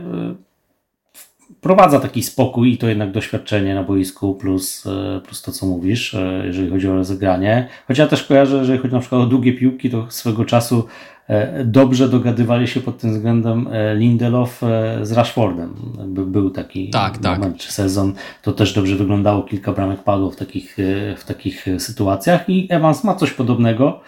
prowadza 1.61 1.99
taki 1.99 2.23
spokój 2.23 2.73
i 2.73 2.77
to 2.77 2.87
jednak 2.87 3.11
doświadczenie 3.11 3.75
na 3.75 3.83
boisku 3.83 4.35
plus, 4.35 4.83
plus 5.25 5.41
to, 5.41 5.51
co 5.51 5.65
mówisz, 5.65 6.15
jeżeli 6.43 6.69
chodzi 6.69 6.87
o 6.87 6.95
rozegranie. 6.95 7.67
Choć 7.87 7.97
ja 7.97 8.07
też 8.07 8.23
kojarzę, 8.23 8.57
jeżeli 8.57 8.79
chodzi 8.79 8.93
na 8.93 8.99
przykład 8.99 9.21
o 9.21 9.25
długie 9.25 9.53
piłki, 9.53 9.89
to 9.89 10.05
swego 10.09 10.45
czasu 10.45 10.87
dobrze 11.65 12.09
dogadywali 12.09 12.67
się 12.67 12.80
pod 12.80 12.97
tym 12.97 13.13
względem 13.13 13.67
e, 13.72 13.95
Lindelof 13.95 14.63
e, 14.63 14.99
z 15.05 15.11
Rashfordem. 15.11 15.74
Był 16.07 16.49
taki 16.49 16.89
tak, 16.89 17.17
tak. 17.17 17.39
moment 17.39 17.57
tak. 17.57 17.67
czy 17.67 17.74
sezon. 17.74 18.13
To 18.41 18.51
też 18.51 18.74
dobrze 18.74 18.95
wyglądało. 18.95 19.43
Kilka 19.43 19.72
bramek 19.72 20.03
padło 20.03 20.32
w 20.32 20.36
takich, 20.36 20.78
w 21.17 21.24
takich 21.26 21.65
sytuacjach 21.78 22.49
i 22.49 22.67
Evans 22.69 23.03
ma 23.03 23.15
coś 23.15 23.32
podobnego. 23.32 23.99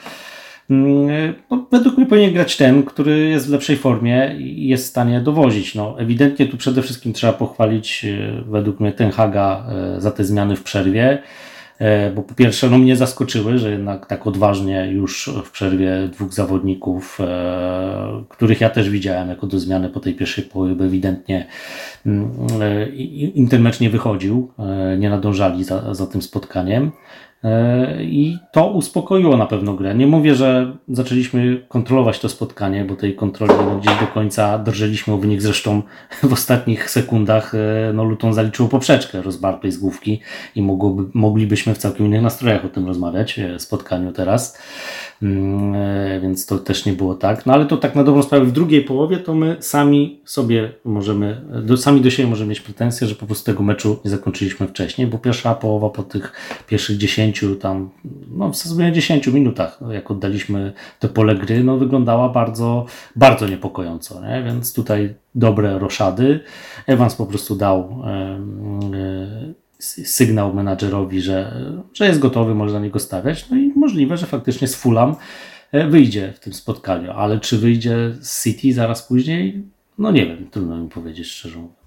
Mm, 0.69 1.33
no, 1.51 1.65
według 1.71 1.97
mnie 1.97 2.05
powinien 2.05 2.33
grać 2.33 2.57
ten, 2.57 2.83
który 2.83 3.19
jest 3.19 3.47
w 3.47 3.51
lepszej 3.51 3.77
formie 3.77 4.35
i 4.39 4.67
jest 4.67 4.85
w 4.85 4.89
stanie 4.89 5.21
dowozić. 5.21 5.75
No, 5.75 5.99
ewidentnie 5.99 6.45
tu 6.45 6.57
przede 6.57 6.81
wszystkim 6.81 7.13
trzeba 7.13 7.33
pochwalić 7.33 8.05
według 8.45 8.79
mnie 8.79 8.91
Ten 8.91 9.11
Haga 9.11 9.65
za 9.97 10.11
te 10.11 10.23
zmiany 10.23 10.55
w 10.55 10.63
przerwie. 10.63 11.23
E, 11.83 12.11
bo 12.11 12.21
po 12.21 12.33
pierwsze, 12.33 12.69
no 12.69 12.77
mnie 12.77 12.95
zaskoczyły, 12.95 13.57
że 13.57 13.71
jednak 13.71 14.05
tak 14.05 14.27
odważnie 14.27 14.91
już 14.91 15.29
w 15.45 15.51
przerwie 15.51 16.09
dwóch 16.11 16.33
zawodników, 16.33 17.19
e, 17.21 18.23
których 18.29 18.61
ja 18.61 18.69
też 18.69 18.89
widziałem 18.89 19.29
jako 19.29 19.47
do 19.47 19.59
zmiany 19.59 19.89
po 19.89 19.99
tej 19.99 20.13
pierwszej 20.13 20.43
połowie, 20.43 20.85
ewidentnie 20.85 21.47
mm, 22.05 22.31
e, 22.61 22.89
Intermecz 23.35 23.79
nie 23.79 23.89
wychodził, 23.89 24.51
nie 24.97 25.09
nadążali 25.09 25.63
za, 25.63 25.93
za 25.93 26.07
tym 26.07 26.21
spotkaniem. 26.21 26.91
E, 27.43 28.03
I 28.03 28.37
to 28.51 28.67
uspokoiło 28.67 29.37
na 29.37 29.45
pewno 29.45 29.73
grę. 29.73 29.95
Nie 29.95 30.07
mówię, 30.07 30.35
że 30.35 30.77
zaczęliśmy 30.87 31.65
kontrolować 31.67 32.19
to 32.19 32.29
spotkanie, 32.29 32.85
bo 32.85 32.95
tej 32.95 33.15
kontroli 33.15 33.53
no, 33.57 33.79
gdzieś 33.79 33.99
do 33.99 34.07
końca 34.07 34.59
drżeliśmy 34.59 35.13
o 35.13 35.17
wynik. 35.17 35.41
Zresztą 35.41 35.81
w 36.23 36.33
ostatnich 36.33 36.89
sekundach 36.89 37.55
e, 37.55 37.93
no, 37.93 38.03
Luton 38.03 38.33
zaliczył 38.33 38.67
poprzeczkę 38.67 39.21
rozbartej 39.21 39.71
z 39.71 39.77
główki 39.77 40.19
i 40.55 40.61
mogłoby, 40.61 41.03
moglibyśmy 41.13 41.73
w 41.73 41.77
całkiem 41.77 42.05
innych 42.05 42.21
nastrojach 42.21 42.65
o 42.65 42.69
tym 42.69 42.87
rozmawiać, 42.87 43.39
e, 43.39 43.59
spotkaniu 43.59 44.11
teraz. 44.11 44.57
Mm, 45.21 46.21
więc 46.21 46.45
to 46.45 46.59
też 46.59 46.85
nie 46.85 46.93
było 46.93 47.15
tak. 47.15 47.45
No 47.45 47.53
ale 47.53 47.65
to 47.65 47.77
tak 47.77 47.95
na 47.95 48.03
dobrą 48.03 48.23
sprawę 48.23 48.45
w 48.45 48.51
drugiej 48.51 48.81
połowie 48.81 49.17
to 49.17 49.33
my 49.33 49.57
sami 49.59 50.21
sobie 50.25 50.71
możemy, 50.85 51.41
do, 51.63 51.77
sami 51.77 52.01
do 52.01 52.09
siebie 52.09 52.29
możemy 52.29 52.49
mieć 52.49 52.61
pretensje, 52.61 53.07
że 53.07 53.15
po 53.15 53.25
prostu 53.25 53.45
tego 53.45 53.63
meczu 53.63 53.99
nie 54.05 54.11
zakończyliśmy 54.11 54.67
wcześniej, 54.67 55.07
bo 55.07 55.17
pierwsza 55.17 55.55
połowa 55.55 55.89
po 55.89 56.03
tych 56.03 56.33
pierwszych 56.67 56.97
10 56.97 57.32
tam, 57.59 57.89
no 58.31 58.49
w 58.49 58.55
zasadzie 58.55 58.91
10 58.91 59.27
minutach, 59.27 59.79
jak 59.91 60.11
oddaliśmy 60.11 60.73
to 60.99 61.09
pole 61.09 61.35
gry, 61.35 61.63
no 61.63 61.77
wyglądała 61.77 62.29
bardzo, 62.29 62.85
bardzo 63.15 63.47
niepokojąco, 63.47 64.21
nie? 64.21 64.43
więc 64.43 64.73
tutaj 64.73 65.15
dobre 65.35 65.79
roszady. 65.79 66.39
Evans 66.87 67.15
po 67.15 67.25
prostu 67.25 67.55
dał 67.55 68.03
yy, 68.91 69.53
sygnał 70.05 70.53
menadżerowi, 70.53 71.21
że, 71.21 71.61
że 71.93 72.07
jest 72.07 72.19
gotowy, 72.19 72.55
można 72.55 72.79
na 72.79 72.85
niego 72.85 72.99
stawiać. 72.99 73.49
No 73.49 73.57
i 73.57 73.73
możliwe, 73.75 74.17
że 74.17 74.25
faktycznie 74.25 74.67
z 74.67 74.75
Fulham 74.75 75.15
e, 75.71 75.87
wyjdzie 75.87 76.33
w 76.35 76.39
tym 76.39 76.53
spotkaniu, 76.53 77.11
ale 77.11 77.39
czy 77.39 77.57
wyjdzie 77.57 77.97
z 78.21 78.43
City 78.43 78.73
zaraz 78.73 79.07
później? 79.07 79.63
No 79.97 80.11
nie 80.11 80.25
wiem, 80.25 80.47
trudno 80.51 80.77
mi 80.77 80.89
powiedzieć 80.89 81.27
szczerze 81.27 81.57
mówiąc. 81.57 81.82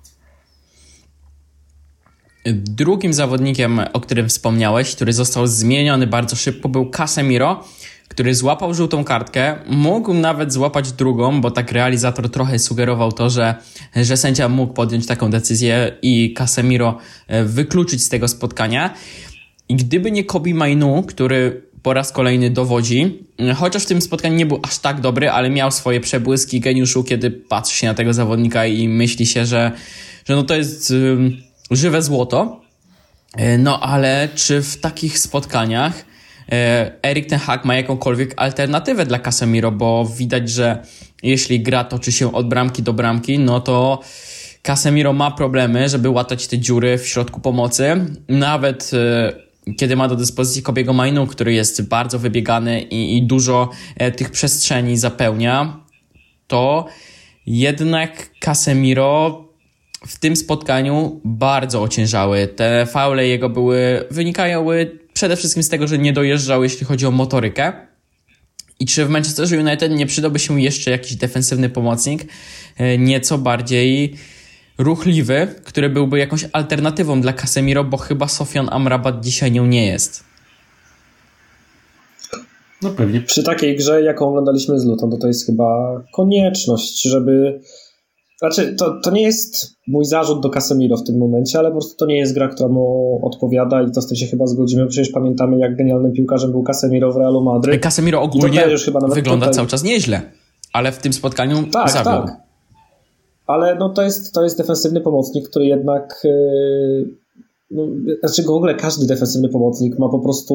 Drugim 2.53 3.13
zawodnikiem, 3.13 3.81
o 3.93 4.01
którym 4.01 4.29
wspomniałeś, 4.29 4.95
który 4.95 5.13
został 5.13 5.47
zmieniony 5.47 6.07
bardzo 6.07 6.37
szybko, 6.37 6.69
był 6.69 6.91
Casemiro 6.91 7.65
który 8.17 8.35
złapał 8.35 8.75
żółtą 8.75 9.05
kartkę, 9.05 9.57
mógł 9.67 10.15
nawet 10.15 10.53
złapać 10.53 10.93
drugą, 10.93 11.41
bo 11.41 11.51
tak 11.51 11.73
realizator 11.73 12.31
trochę 12.31 12.59
sugerował 12.59 13.13
to, 13.13 13.31
że, 13.31 13.55
że 13.97 14.17
sędzia 14.17 14.49
mógł 14.49 14.73
podjąć 14.73 15.07
taką 15.07 15.31
decyzję 15.31 15.93
i 16.03 16.35
Casemiro 16.35 16.99
e, 17.27 17.45
wykluczyć 17.45 18.03
z 18.03 18.09
tego 18.09 18.29
spotkania. 18.29 18.95
I 19.69 19.77
gdyby 19.77 20.11
nie 20.11 20.25
Kobi 20.25 20.55
Mainu, 20.55 21.03
który 21.03 21.63
po 21.83 21.95
raz 21.95 22.13
kolejny 22.13 22.51
dowodzi, 22.51 23.19
e, 23.39 23.55
chociaż 23.55 23.83
w 23.83 23.87
tym 23.87 24.01
spotkaniu 24.03 24.37
nie 24.37 24.47
był 24.47 24.61
aż 24.63 24.79
tak 24.79 25.01
dobry, 25.01 25.31
ale 25.31 25.51
miał 25.51 25.71
swoje 25.71 26.01
przebłyski 26.01 26.61
geniuszu, 26.61 27.05
kiedy 27.05 27.31
patrzy 27.31 27.77
się 27.77 27.87
na 27.87 27.95
tego 27.95 28.15
zawodnika 28.15 28.67
i 28.67 28.89
myśli 28.89 29.27
się, 29.27 29.47
że, 29.47 29.73
że 30.25 30.37
no 30.37 30.43
to 30.43 30.57
jest 30.57 30.93
żywe 31.71 32.03
złoto. 32.03 32.61
E, 33.37 33.59
no 33.59 33.81
ale 33.81 34.29
czy 34.35 34.63
w 34.63 34.81
takich 34.81 35.19
spotkaniach 35.19 36.05
E, 36.53 36.93
Erik 37.03 37.27
ten 37.27 37.39
Hag 37.39 37.65
ma 37.65 37.75
jakąkolwiek 37.75 38.35
alternatywę 38.37 39.07
dla 39.07 39.19
Casemiro, 39.19 39.73
bo 39.73 40.05
widać, 40.17 40.51
że 40.51 40.83
jeśli 41.23 41.61
gra 41.61 41.85
toczy 41.85 42.13
się 42.13 42.33
od 42.33 42.49
bramki 42.49 42.83
do 42.83 42.93
bramki, 42.93 43.39
no 43.39 43.61
to 43.61 44.01
Casemiro 44.63 45.13
ma 45.13 45.31
problemy, 45.31 45.89
żeby 45.89 46.11
łatać 46.11 46.47
te 46.47 46.59
dziury 46.59 46.99
w 46.99 47.07
środku 47.07 47.41
pomocy. 47.41 48.07
Nawet 48.29 48.91
e, 48.95 49.33
kiedy 49.77 49.97
ma 49.97 50.09
do 50.09 50.17
dyspozycji 50.17 50.63
Kobiego 50.63 50.93
Mainu, 50.93 51.27
który 51.27 51.53
jest 51.53 51.89
bardzo 51.89 52.19
wybiegany 52.19 52.83
i, 52.83 53.17
i 53.17 53.23
dużo 53.23 53.71
tych 54.17 54.31
przestrzeni 54.31 54.97
zapełnia, 54.97 55.81
to 56.47 56.87
jednak 57.47 58.31
Casemiro 58.41 59.46
w 60.07 60.19
tym 60.19 60.37
spotkaniu 60.37 61.21
bardzo 61.25 61.83
ociężały. 61.83 62.49
Te 62.49 62.87
faule 62.87 63.27
jego 63.27 63.49
były, 63.49 64.05
wynikały 64.11 64.99
przede 65.13 65.37
wszystkim 65.37 65.63
z 65.63 65.69
tego, 65.69 65.87
że 65.87 65.99
nie 65.99 66.13
dojeżdżał, 66.13 66.63
jeśli 66.63 66.87
chodzi 66.87 67.07
o 67.07 67.11
motorykę. 67.11 67.73
I 68.81 68.87
czy 68.87 69.05
w 69.05 69.09
Manchesterze 69.09 69.59
United 69.59 69.93
nie 69.93 70.07
przydałby 70.07 70.39
się 70.39 70.61
jeszcze 70.61 70.91
jakiś 70.91 71.17
defensywny 71.17 71.69
pomocnik, 71.69 72.25
e, 72.77 72.99
nieco 72.99 73.39
bardziej 73.39 74.17
ruchliwy, 74.79 75.55
który 75.65 75.89
byłby 75.89 76.19
jakąś 76.19 76.45
alternatywą 76.53 77.21
dla 77.21 77.33
Casemiro, 77.33 77.85
bo 77.85 77.97
chyba 77.97 78.29
Sofian 78.29 78.69
Amrabat 78.71 79.25
dzisiaj 79.25 79.53
nią 79.53 79.67
nie 79.67 79.87
jest. 79.87 80.25
No 82.83 82.91
pewnie. 82.91 83.21
Przy 83.21 83.43
takiej 83.43 83.77
grze, 83.77 84.03
jaką 84.03 84.29
oglądaliśmy 84.29 84.79
z 84.79 84.85
Luton, 84.85 85.11
to 85.11 85.17
to 85.17 85.27
jest 85.27 85.47
chyba 85.47 86.03
konieczność, 86.13 87.03
żeby 87.03 87.61
znaczy, 88.39 88.75
to, 88.79 89.01
to 89.05 89.11
nie 89.11 89.23
jest 89.23 89.77
mój 89.87 90.05
zarzut 90.05 90.43
do 90.43 90.51
Casemiro 90.51 90.97
w 90.97 91.05
tym 91.05 91.19
momencie, 91.19 91.59
ale 91.59 91.69
po 91.69 91.75
prostu 91.75 91.97
to 91.97 92.07
nie 92.07 92.17
jest 92.19 92.35
gra, 92.35 92.49
która 92.49 92.69
mu 92.69 93.19
odpowiada 93.23 93.83
i 93.83 93.91
to 93.91 94.03
z 94.03 94.07
tym 94.07 94.17
się 94.17 94.27
chyba 94.27 94.47
zgodzimy. 94.47 94.87
Przecież 94.87 95.13
pamiętamy, 95.13 95.59
jak 95.59 95.77
genialnym 95.77 96.13
piłkarzem 96.13 96.51
był 96.51 96.63
Casemiro 96.63 97.13
w 97.13 97.17
Realu 97.17 97.45
Madryt. 97.45 97.83
Casemiro 97.83 98.23
ogólnie 98.23 98.65
wygląda 99.09 99.47
tutaj... 99.47 99.55
cały 99.55 99.69
czas 99.69 99.85
nieźle, 99.85 100.21
ale 100.73 100.93
w 100.93 100.99
tym 100.99 101.13
spotkaniu 101.13 101.57
tak, 101.73 101.91
zawiódł. 101.91 102.27
Tak. 102.27 102.47
Ale 103.47 103.75
no 103.75 103.89
to 103.89 104.03
jest, 104.03 104.35
to 104.35 104.45
jest 104.45 104.59
defensywny 104.59 105.01
pomocnik, 105.01 105.49
który 105.49 105.67
jednak... 105.67 106.21
Yy, 106.25 107.27
no, 107.71 107.83
znaczy 108.21 108.43
w 108.43 108.51
ogóle 108.51 108.75
każdy 108.75 109.07
defensywny 109.07 109.49
pomocnik 109.49 109.99
ma 109.99 110.09
po 110.09 110.19
prostu 110.19 110.55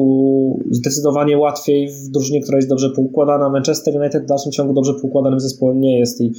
zdecydowanie 0.70 1.38
łatwiej 1.38 1.88
w 1.88 2.10
drużynie, 2.10 2.42
która 2.42 2.58
jest 2.58 2.68
dobrze 2.68 2.90
poukładana. 2.90 3.48
Manchester 3.48 3.96
United 3.96 4.22
w 4.22 4.26
dalszym 4.26 4.52
ciągu 4.52 4.72
dobrze 4.74 4.94
poukładanym 4.94 5.40
zespołem 5.40 5.80
nie 5.80 5.98
jest 5.98 6.20
i, 6.20 6.32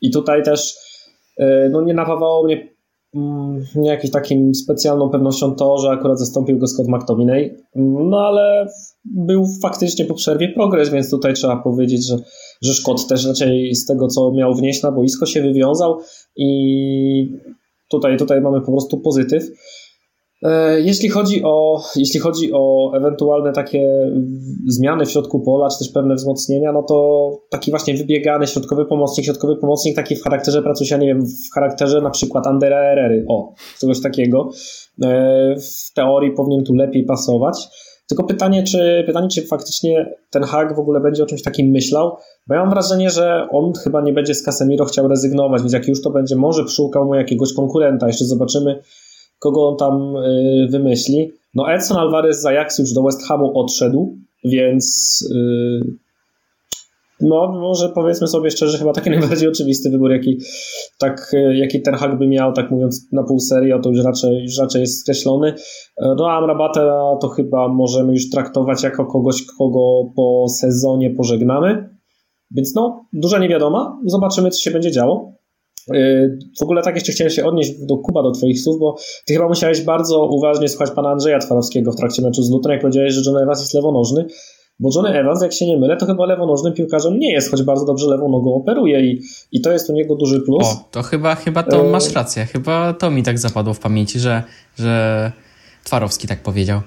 i 0.00 0.10
tutaj 0.10 0.42
też 0.42 0.87
no 1.70 1.82
nie 1.82 1.94
napawało 1.94 2.44
mnie 2.44 2.68
mm, 3.14 3.64
nie 3.74 3.90
jakimś 3.90 4.12
takim 4.12 4.54
specjalną 4.54 5.10
pewnością 5.10 5.54
to, 5.54 5.78
że 5.78 5.90
akurat 5.90 6.18
zastąpił 6.18 6.58
go 6.58 6.66
Scott 6.66 6.88
McTominay, 6.88 7.56
no 7.74 8.18
ale 8.18 8.66
był 9.04 9.44
faktycznie 9.62 10.04
po 10.04 10.14
przerwie 10.14 10.52
progres, 10.52 10.90
więc 10.90 11.10
tutaj 11.10 11.34
trzeba 11.34 11.56
powiedzieć, 11.56 12.06
że, 12.06 12.16
że 12.62 12.74
Scott 12.74 13.06
też 13.08 13.26
raczej 13.26 13.74
z 13.74 13.86
tego, 13.86 14.06
co 14.06 14.32
miał 14.32 14.54
wnieść 14.54 14.82
na 14.82 14.92
boisko 14.92 15.26
się 15.26 15.42
wywiązał 15.42 15.98
i 16.36 17.38
tutaj, 17.90 18.16
tutaj 18.16 18.40
mamy 18.40 18.60
po 18.60 18.72
prostu 18.72 19.00
pozytyw. 19.00 19.44
E, 20.42 20.80
jeśli 20.80 21.08
chodzi, 21.08 21.42
o, 21.44 21.82
jeśli 21.96 22.20
chodzi 22.20 22.50
o 22.52 22.92
ewentualne 22.96 23.52
takie 23.52 24.10
zmiany 24.66 25.06
w 25.06 25.10
środku 25.10 25.40
pola, 25.40 25.68
czy 25.68 25.78
też 25.78 25.88
pewne 25.88 26.14
wzmocnienia, 26.14 26.72
no 26.72 26.82
to 26.82 27.30
taki 27.50 27.70
właśnie 27.70 27.94
wybiegany 27.94 28.46
środkowy 28.46 28.84
pomocnik, 28.84 29.26
środkowy 29.26 29.56
pomocnik 29.56 29.96
taki 29.96 30.16
w 30.16 30.22
charakterze 30.22 30.62
pracusia, 30.62 30.96
nie 30.96 31.06
wiem, 31.06 31.26
w 31.26 31.54
charakterze 31.54 32.00
na 32.00 32.10
przykład 32.10 32.46
Andera 32.46 32.78
Erery, 32.78 33.24
o, 33.28 33.54
czegoś 33.80 34.02
takiego, 34.02 34.50
e, 35.04 35.54
w 35.56 35.94
teorii 35.94 36.32
powinien 36.32 36.64
tu 36.64 36.74
lepiej 36.74 37.04
pasować. 37.04 37.68
Tylko 38.08 38.24
pytanie, 38.24 38.62
czy, 38.62 39.04
pytanie, 39.06 39.28
czy 39.28 39.46
faktycznie 39.46 40.14
ten 40.30 40.42
Hag 40.42 40.76
w 40.76 40.78
ogóle 40.78 41.00
będzie 41.00 41.22
o 41.22 41.26
czymś 41.26 41.42
takim 41.42 41.70
myślał, 41.70 42.16
bo 42.46 42.54
ja 42.54 42.60
mam 42.60 42.70
wrażenie, 42.70 43.10
że 43.10 43.46
on 43.50 43.72
chyba 43.84 44.00
nie 44.00 44.12
będzie 44.12 44.34
z 44.34 44.42
Casemiro 44.42 44.84
chciał 44.84 45.08
rezygnować, 45.08 45.62
więc 45.62 45.72
jak 45.72 45.88
już 45.88 46.02
to 46.02 46.10
będzie, 46.10 46.36
może 46.36 46.64
przyszukał 46.64 47.04
mu 47.04 47.14
jakiegoś 47.14 47.54
konkurenta, 47.54 48.06
jeszcze 48.06 48.24
zobaczymy, 48.24 48.82
kogo 49.38 49.68
on 49.68 49.76
tam 49.76 50.16
y, 50.16 50.68
wymyśli. 50.70 51.32
No 51.54 51.72
Edson 51.72 51.98
Alvarez 51.98 52.40
z 52.40 52.46
Ajaxu 52.46 52.82
już 52.82 52.92
do 52.92 53.02
West 53.02 53.22
Hamu 53.28 53.58
odszedł, 53.58 54.18
więc 54.44 55.18
y, 55.34 56.08
no 57.20 57.52
może 57.52 57.88
powiedzmy 57.88 58.28
sobie 58.28 58.50
szczerze, 58.50 58.78
chyba 58.78 58.92
taki 58.92 59.10
najbardziej 59.20 59.48
oczywisty 59.48 59.90
wybór, 59.90 60.10
jaki, 60.10 60.38
tak, 60.98 61.30
y, 61.34 61.56
jaki 61.56 61.82
Ten 61.82 61.94
Hag 61.94 62.18
by 62.18 62.26
miał, 62.26 62.52
tak 62.52 62.70
mówiąc 62.70 63.08
na 63.12 63.22
pół 63.22 63.40
serii, 63.40 63.72
to 63.82 63.90
już 63.90 64.04
raczej, 64.04 64.42
już 64.42 64.58
raczej 64.58 64.80
jest 64.80 65.00
skreślony. 65.00 65.54
No 66.16 66.30
a 66.30 66.38
Amrabata 66.38 67.16
to 67.20 67.28
chyba 67.28 67.68
możemy 67.68 68.12
już 68.12 68.30
traktować 68.30 68.82
jako 68.82 69.06
kogoś, 69.06 69.46
kogo 69.58 70.12
po 70.16 70.46
sezonie 70.48 71.10
pożegnamy. 71.10 71.98
Więc 72.50 72.74
no, 72.74 73.04
duża 73.12 73.38
niewiadoma. 73.38 74.00
Zobaczymy, 74.06 74.50
co 74.50 74.62
się 74.62 74.70
będzie 74.70 74.90
działo. 74.90 75.37
Y, 75.94 76.38
w 76.58 76.62
ogóle 76.62 76.82
tak 76.82 76.94
jeszcze 76.94 77.12
chciałem 77.12 77.30
się 77.30 77.44
odnieść 77.44 77.86
do 77.86 77.96
Kuba, 77.96 78.22
do 78.22 78.30
Twoich 78.30 78.60
słów, 78.60 78.78
bo 78.80 78.96
Ty 79.26 79.34
chyba 79.34 79.48
musiałeś 79.48 79.80
bardzo 79.80 80.26
uważnie 80.26 80.68
słuchać 80.68 80.90
pana 80.90 81.10
Andrzeja 81.10 81.38
Twarowskiego 81.38 81.92
w 81.92 81.96
trakcie 81.96 82.22
meczu 82.22 82.42
z 82.42 82.50
Luton, 82.50 82.72
jak 82.72 82.80
powiedziałeś, 82.80 83.14
że 83.14 83.30
John 83.30 83.42
Evans 83.42 83.60
jest 83.60 83.74
lewonożny, 83.74 84.26
bo 84.80 84.90
Johnny 84.94 85.20
Evans, 85.20 85.42
jak 85.42 85.52
się 85.52 85.66
nie 85.66 85.76
mylę, 85.76 85.96
to 85.96 86.06
chyba 86.06 86.26
lewonożnym 86.26 86.72
piłkarzem 86.72 87.18
nie 87.18 87.32
jest, 87.32 87.50
choć 87.50 87.62
bardzo 87.62 87.84
dobrze 87.84 88.06
lewą 88.06 88.28
nogą 88.28 88.54
operuje 88.54 89.00
i, 89.00 89.20
i 89.52 89.60
to 89.60 89.72
jest 89.72 89.90
u 89.90 89.92
niego 89.92 90.14
duży 90.14 90.40
plus. 90.40 90.64
O, 90.64 90.84
to 90.90 91.02
chyba, 91.02 91.34
chyba 91.34 91.62
to 91.62 91.86
e... 91.86 91.90
masz 91.90 92.12
rację. 92.12 92.46
Chyba 92.46 92.92
to 92.92 93.10
mi 93.10 93.22
tak 93.22 93.38
zapadło 93.38 93.74
w 93.74 93.80
pamięci, 93.80 94.20
że, 94.20 94.42
że 94.78 95.32
Twarowski 95.84 96.28
tak 96.28 96.42
powiedział. 96.42 96.80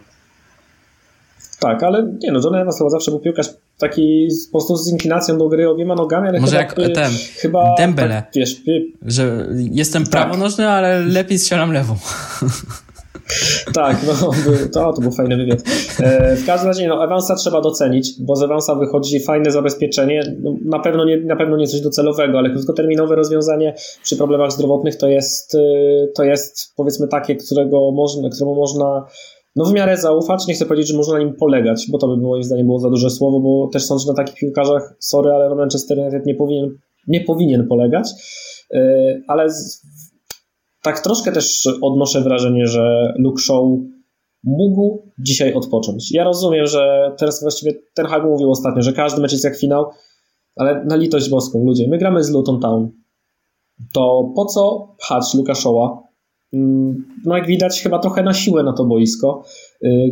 Tak, 1.62 1.84
ale 1.84 2.04
nie 2.24 2.32
no, 2.32 2.40
John 2.44 2.56
Evans 2.56 2.78
chyba 2.78 2.90
zawsze 2.90 3.12
był 3.12 3.20
piłkarz 3.20 3.50
taki 3.78 4.28
po 4.52 4.58
prostu 4.58 4.76
z 4.76 4.92
inklinacją 4.92 5.38
do 5.38 5.48
gry 5.48 5.70
obiema 5.70 5.96
nogami, 5.96 6.28
ale 6.28 6.40
Może 6.40 6.58
chyba, 6.58 6.82
jak 6.82 6.96
ten 6.96 7.12
chyba 7.36 7.76
Dembele, 7.78 8.14
tak, 8.14 8.32
wiesz, 8.36 8.62
że 9.06 9.48
jestem 9.72 10.04
tak. 10.04 10.12
prawonożny, 10.12 10.70
ale 10.70 11.00
lepiej 11.00 11.40
strzelam 11.40 11.72
lewą. 11.72 11.96
Tak, 13.74 13.98
no 14.08 14.32
to, 14.74 14.94
to 14.94 15.02
był 15.02 15.12
fajny 15.12 15.38
wywiad. 15.38 15.60
E, 16.00 16.36
w 16.36 16.46
każdym 16.46 16.68
razie, 16.68 16.88
no, 16.88 17.04
Evansa 17.04 17.36
trzeba 17.36 17.62
docenić, 17.62 18.14
bo 18.20 18.36
z 18.36 18.44
Evansa 18.44 18.76
wychodzi 18.76 19.20
fajne 19.20 19.52
zabezpieczenie. 19.52 20.36
No, 20.44 20.56
na, 20.66 20.80
pewno 20.80 21.06
nie, 21.06 21.18
na 21.18 21.36
pewno 21.36 21.58
nie 21.58 21.68
coś 21.68 21.82
docelowego, 21.82 22.38
ale 22.38 22.50
krótkoterminowe 22.50 23.16
rozwiązanie 23.16 23.76
przy 24.04 24.18
problemach 24.18 24.52
zdrowotnych 24.52 24.98
to 24.98 25.08
jest, 25.08 25.56
e, 25.56 25.60
to 26.16 26.24
jest 26.24 26.74
powiedzmy 26.76 27.08
takie, 27.08 27.36
którego 27.36 27.92
można, 27.92 28.30
któremu 28.30 28.56
można 28.56 29.06
no 29.56 29.66
w 29.66 29.74
miarę 29.74 29.98
zaufać. 29.98 30.48
Nie 30.48 30.54
chcę 30.54 30.66
powiedzieć, 30.66 30.88
że 30.88 30.98
można 30.98 31.14
na 31.14 31.20
nim 31.20 31.34
polegać, 31.34 31.88
bo 31.92 31.98
to 31.98 32.08
by 32.08 32.18
moim 32.18 32.44
zdaniem 32.44 32.66
było 32.66 32.80
za 32.80 32.90
duże 32.90 33.10
słowo, 33.10 33.40
bo 33.40 33.70
też 33.74 33.86
sądzę, 33.86 34.04
że 34.06 34.12
na 34.12 34.16
takich 34.16 34.36
piłkarzach, 34.36 34.96
sorry, 35.00 35.32
ale 35.32 35.56
Manchester 35.56 36.00
United 36.00 36.26
nie 36.26 36.36
powinien, 36.36 36.78
nie 37.08 37.22
powinien 37.22 37.68
polegać. 37.68 38.10
E, 38.74 39.22
ale 39.28 39.48
tak 40.84 41.00
troszkę 41.00 41.32
też 41.32 41.70
odnoszę 41.82 42.22
wrażenie, 42.22 42.68
że 42.68 43.14
Luke 43.18 43.42
Shaw 43.42 43.64
mógł 44.44 45.12
dzisiaj 45.20 45.54
odpocząć. 45.54 46.12
Ja 46.12 46.24
rozumiem, 46.24 46.68
że 46.68 47.12
teraz 47.18 47.42
właściwie 47.42 47.74
ten 47.94 48.06
Hag 48.06 48.24
mówił 48.24 48.52
ostatnio, 48.52 48.82
że 48.82 48.94
każdy 48.94 49.22
mecz 49.22 49.32
jest 49.32 49.44
jak 49.44 49.58
finał, 49.58 49.86
ale 50.56 50.86
na 50.86 50.96
litość 50.96 51.30
boską, 51.30 51.64
ludzie, 51.66 51.88
my 51.90 51.98
gramy 51.98 52.24
z 52.24 52.30
Luton 52.30 52.60
Town. 52.60 52.92
To 53.94 54.32
po 54.36 54.46
co 54.46 54.96
pchać 54.98 55.34
Luka 55.34 55.56
Shawa 55.56 56.11
no 57.26 57.38
jak 57.38 57.48
widać 57.48 57.82
chyba 57.82 58.00
trochę 58.00 58.24
na 58.24 58.34
siłę 58.34 58.64
na 58.64 58.74
to 58.74 58.86
boisko, 58.86 59.44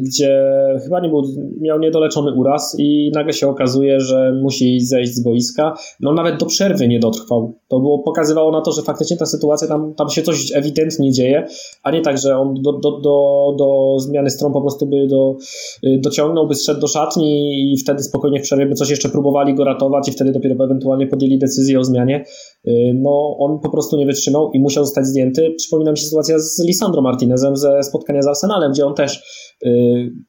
gdzie 0.02 0.44
chyba 0.84 1.00
nie 1.00 1.10
był, 1.10 1.22
miał 1.62 1.80
niedoleczony 1.80 2.34
uraz 2.34 2.76
i 2.80 3.12
nagle 3.16 3.34
się 3.34 3.48
okazuje, 3.48 4.00
że 4.00 4.34
musi 4.42 4.80
zejść 4.80 5.14
z 5.14 5.24
boiska. 5.24 5.74
No 6.00 6.14
nawet 6.14 6.40
do 6.40 6.46
przerwy 6.46 6.88
nie 6.88 7.00
dotrwał. 7.00 7.54
To 7.68 7.80
było, 7.80 8.04
pokazywało 8.04 8.52
na 8.52 8.62
to, 8.62 8.72
że 8.72 8.82
faktycznie 8.82 9.18
ta 9.18 9.26
sytuacja, 9.26 9.68
tam, 9.68 9.94
tam 9.94 10.10
się 10.10 10.22
coś 10.22 10.52
ewidentnie 10.56 11.12
dzieje, 11.12 11.46
a 11.84 11.92
nie 11.92 12.02
tak, 12.02 12.18
że 12.18 12.38
on 12.38 12.54
do, 12.54 12.74
do, 12.74 12.92
do, 12.92 13.56
do 13.58 14.00
zmiany 14.00 14.30
stron 14.30 14.54
po 14.54 14.62
prostu 14.62 14.88
by 14.88 15.08
do, 15.08 15.36
y, 15.84 16.00
dociągnął, 16.04 16.48
by 16.48 16.56
zszedł 16.56 16.80
do 16.80 16.88
szatni 16.88 17.52
i 17.74 17.78
wtedy 17.78 18.04
spokojnie 18.04 18.40
w 18.40 18.44
przerwie 18.44 18.66
by 18.66 18.76
coś 18.76 18.90
jeszcze 18.90 19.10
próbowali 19.10 19.56
go 19.56 19.64
ratować 19.64 20.08
i 20.08 20.12
wtedy 20.12 20.32
dopiero 20.32 20.66
ewentualnie 20.66 21.08
podjęli 21.08 21.38
decyzję 21.38 21.80
o 21.80 21.84
zmianie. 21.84 22.24
Y, 22.68 22.72
no 22.96 23.38
on 23.40 23.60
po 23.60 23.70
prostu 23.70 23.98
nie 23.98 24.06
wytrzymał 24.06 24.52
i 24.52 24.60
musiał 24.60 24.86
zostać 24.86 25.06
zdjęty. 25.06 25.54
Przypomina 25.58 25.92
mi 25.92 25.98
się 25.98 26.04
sytuacja 26.04 26.40
z 26.40 26.64
Lisandro 26.66 27.02
Martinezem 27.02 27.58
ze 27.58 27.84
spotkania 27.84 28.22
z 28.22 28.28
Arsenalem, 28.28 28.72
gdzie 28.72 28.86
on 28.86 28.94
też 28.94 29.24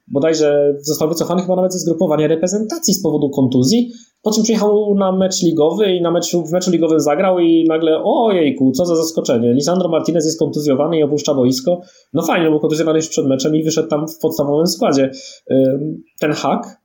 bodajże 0.07 0.75
został 0.79 1.09
wycofany 1.09 1.41
chyba 1.41 1.55
nawet 1.55 1.73
ze 1.73 1.79
zgrupowania 1.79 2.27
reprezentacji 2.27 2.93
z 2.93 3.03
powodu 3.03 3.29
kontuzji, 3.29 3.91
po 4.21 4.31
czym 4.31 4.43
przyjechał 4.43 4.95
na 4.95 5.11
mecz 5.11 5.43
ligowy 5.43 5.95
i 5.95 6.01
na 6.01 6.11
meczu, 6.11 6.45
w 6.45 6.51
meczu 6.51 6.71
ligowym 6.71 6.99
zagrał 6.99 7.39
i 7.39 7.65
nagle 7.67 8.03
ojejku, 8.03 8.71
co 8.71 8.85
za 8.85 8.95
zaskoczenie. 8.95 9.53
Lisandro 9.53 9.89
Martinez 9.89 10.25
jest 10.25 10.39
kontuzjowany 10.39 10.99
i 10.99 11.03
opuszcza 11.03 11.33
boisko. 11.33 11.81
No 12.13 12.21
fajnie, 12.21 12.49
był 12.49 12.59
kontuzjowany 12.59 12.97
już 12.97 13.09
przed 13.09 13.27
meczem 13.27 13.55
i 13.55 13.63
wyszedł 13.63 13.89
tam 13.89 14.07
w 14.07 14.17
podstawowym 14.17 14.67
składzie. 14.67 15.11
Yy, 15.49 15.79
ten 16.19 16.31
hak 16.31 16.81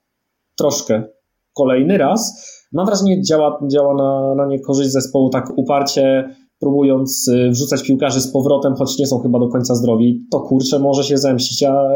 troszkę 0.57 1.03
kolejny 1.55 1.99
raz 1.99 2.47
mam 2.72 2.86
wrażenie, 2.86 3.22
działa, 3.22 3.61
działa 3.72 3.94
na, 3.94 4.34
na 4.34 4.47
niekorzyść 4.47 4.90
zespołu 4.90 5.30
tak 5.30 5.53
uparcie, 5.57 6.28
próbując 6.61 7.28
y, 7.28 7.50
wrzucać 7.50 7.82
piłkarzy 7.82 8.20
z 8.20 8.32
powrotem, 8.32 8.74
choć 8.74 8.98
nie 8.98 9.07
są 9.07 9.18
chyba 9.18 9.38
do 9.38 9.48
końca 9.48 9.74
zdrowi. 9.74 10.26
To 10.30 10.40
kurczę 10.40 10.78
może 10.78 11.04
się 11.04 11.18
zemścić, 11.18 11.62
a 11.62 11.88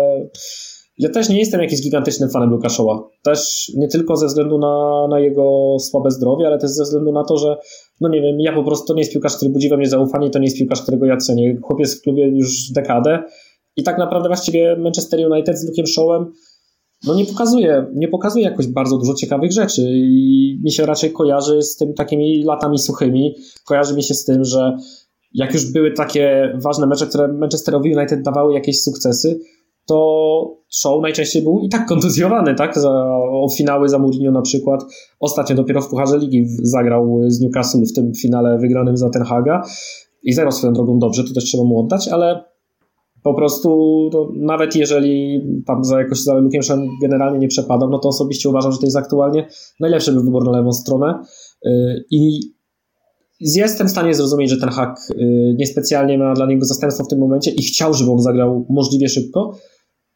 ja 0.99 1.09
też 1.09 1.29
nie 1.29 1.39
jestem 1.39 1.61
jakimś 1.61 1.83
gigantycznym 1.83 2.31
fanem 2.31 2.51
Lukaszoła. 2.51 3.09
Też 3.23 3.71
nie 3.77 3.89
tylko 3.89 4.17
ze 4.17 4.27
względu 4.27 4.59
na, 4.59 5.07
na 5.11 5.21
jego 5.21 5.77
słabe 5.79 6.11
zdrowie, 6.11 6.47
ale 6.47 6.59
też 6.59 6.71
ze 6.71 6.85
względu 6.85 7.13
na 7.13 7.25
to, 7.25 7.37
że 7.37 7.57
no 8.01 8.09
nie 8.09 8.21
wiem, 8.21 8.41
ja 8.41 8.53
po 8.53 8.65
prostu 8.65 8.87
to 8.87 8.95
nie 8.95 9.01
jest 9.01 9.13
piłkarz, 9.13 9.37
który 9.37 9.51
budzi 9.51 9.69
we 9.69 9.77
mnie 9.77 9.89
zaufanie, 9.89 10.31
to 10.31 10.39
nie 10.39 10.47
jest 10.47 10.59
piłkarz, 10.59 10.83
którego 10.83 11.07
ja 11.07 11.17
cenię. 11.17 11.59
Chłopiec 11.63 11.99
w 11.99 12.03
klubie 12.03 12.29
już 12.29 12.71
dekadę 12.71 13.23
i 13.77 13.83
tak 13.83 13.99
naprawdę 13.99 14.29
właściwie 14.29 14.77
Manchester 14.77 15.33
United 15.33 15.59
z 15.59 15.69
Lukiem 15.69 15.87
Showem 15.87 16.33
no 17.07 17.15
nie 17.15 17.27
pokazuje, 17.27 17.87
nie 17.95 18.09
pokazuje 18.09 18.45
jakoś 18.45 18.67
bardzo 18.67 18.99
dużo 18.99 19.15
ciekawych 19.15 19.53
rzeczy 19.53 19.83
i 19.95 20.59
mi 20.65 20.73
się 20.73 20.87
raczej 20.87 21.13
kojarzy 21.13 21.63
z 21.63 21.77
tym 21.77 21.95
takimi 21.95 22.45
latami 22.45 22.79
suchymi. 22.79 23.35
Kojarzy 23.65 23.95
mi 23.95 24.03
się 24.03 24.15
z 24.15 24.25
tym, 24.25 24.45
że 24.45 24.77
jak 25.35 25.55
już 25.55 25.73
były 25.73 25.93
takie 25.93 26.53
ważne 26.63 26.87
mecze, 26.87 27.07
które 27.07 27.29
Manchesterowi 27.29 27.97
United 27.97 28.23
dawały 28.23 28.55
jakieś 28.55 28.83
sukcesy, 28.83 29.41
to 29.87 30.57
show 30.69 31.03
najczęściej 31.03 31.43
był 31.43 31.61
i 31.61 31.69
tak 31.69 31.87
kontuzjowany, 31.87 32.55
tak? 32.55 32.79
Za, 32.79 32.91
o 33.31 33.49
finały 33.57 33.89
za 33.89 33.99
Mourinho 33.99 34.33
na 34.33 34.43
przykład. 34.43 34.85
Ostatnio 35.21 35.57
dopiero 35.57 35.81
w 35.81 35.89
Pucharze 35.89 36.19
Ligi 36.19 36.47
zagrał 36.63 37.21
z 37.27 37.41
Newcastle 37.41 37.85
w 37.87 37.93
tym 37.93 38.13
finale 38.15 38.59
wygranym 38.59 38.97
za 38.97 39.11
Ten 39.11 39.23
Haga 39.23 39.63
i 40.23 40.33
zagrał 40.33 40.53
swoją 40.53 40.73
drogą 40.73 40.99
dobrze, 40.99 41.25
to 41.25 41.35
też 41.35 41.45
trzeba 41.45 41.65
mu 41.65 41.81
oddać, 41.81 42.09
ale 42.09 42.45
po 43.23 43.35
prostu, 43.35 44.11
nawet 44.37 44.77
jeżeli 44.77 45.41
tam 45.67 45.85
za 45.85 45.99
jakoś 46.01 46.19
za 46.19 46.35
Lukiem 46.35 46.61
generalnie 47.03 47.39
nie 47.39 47.49
przepadam, 47.49 47.91
no 47.91 47.99
to 47.99 48.09
osobiście 48.09 48.49
uważam, 48.49 48.73
że 48.73 48.79
to 48.79 48.87
jest 48.87 48.97
aktualnie 48.97 49.49
najlepszy 49.81 50.13
wybór 50.13 50.45
na 50.45 50.51
lewą 50.51 50.73
stronę. 50.73 51.23
Y, 51.67 51.71
I 52.11 52.41
jestem 53.41 53.89
w 53.89 53.91
stanie 53.91 54.15
zrozumieć, 54.15 54.51
że 54.51 54.57
ten 54.57 54.69
hak 54.69 54.99
y, 55.11 55.55
niespecjalnie 55.59 56.19
ma 56.19 56.35
dla 56.35 56.47
niego 56.47 56.65
zastępstwo 56.65 57.05
w 57.05 57.09
tym 57.09 57.19
momencie 57.19 57.51
i 57.51 57.63
chciał, 57.63 57.95
żeby 57.95 58.11
on 58.11 58.21
zagrał 58.21 58.67
możliwie 58.69 59.09
szybko. 59.09 59.57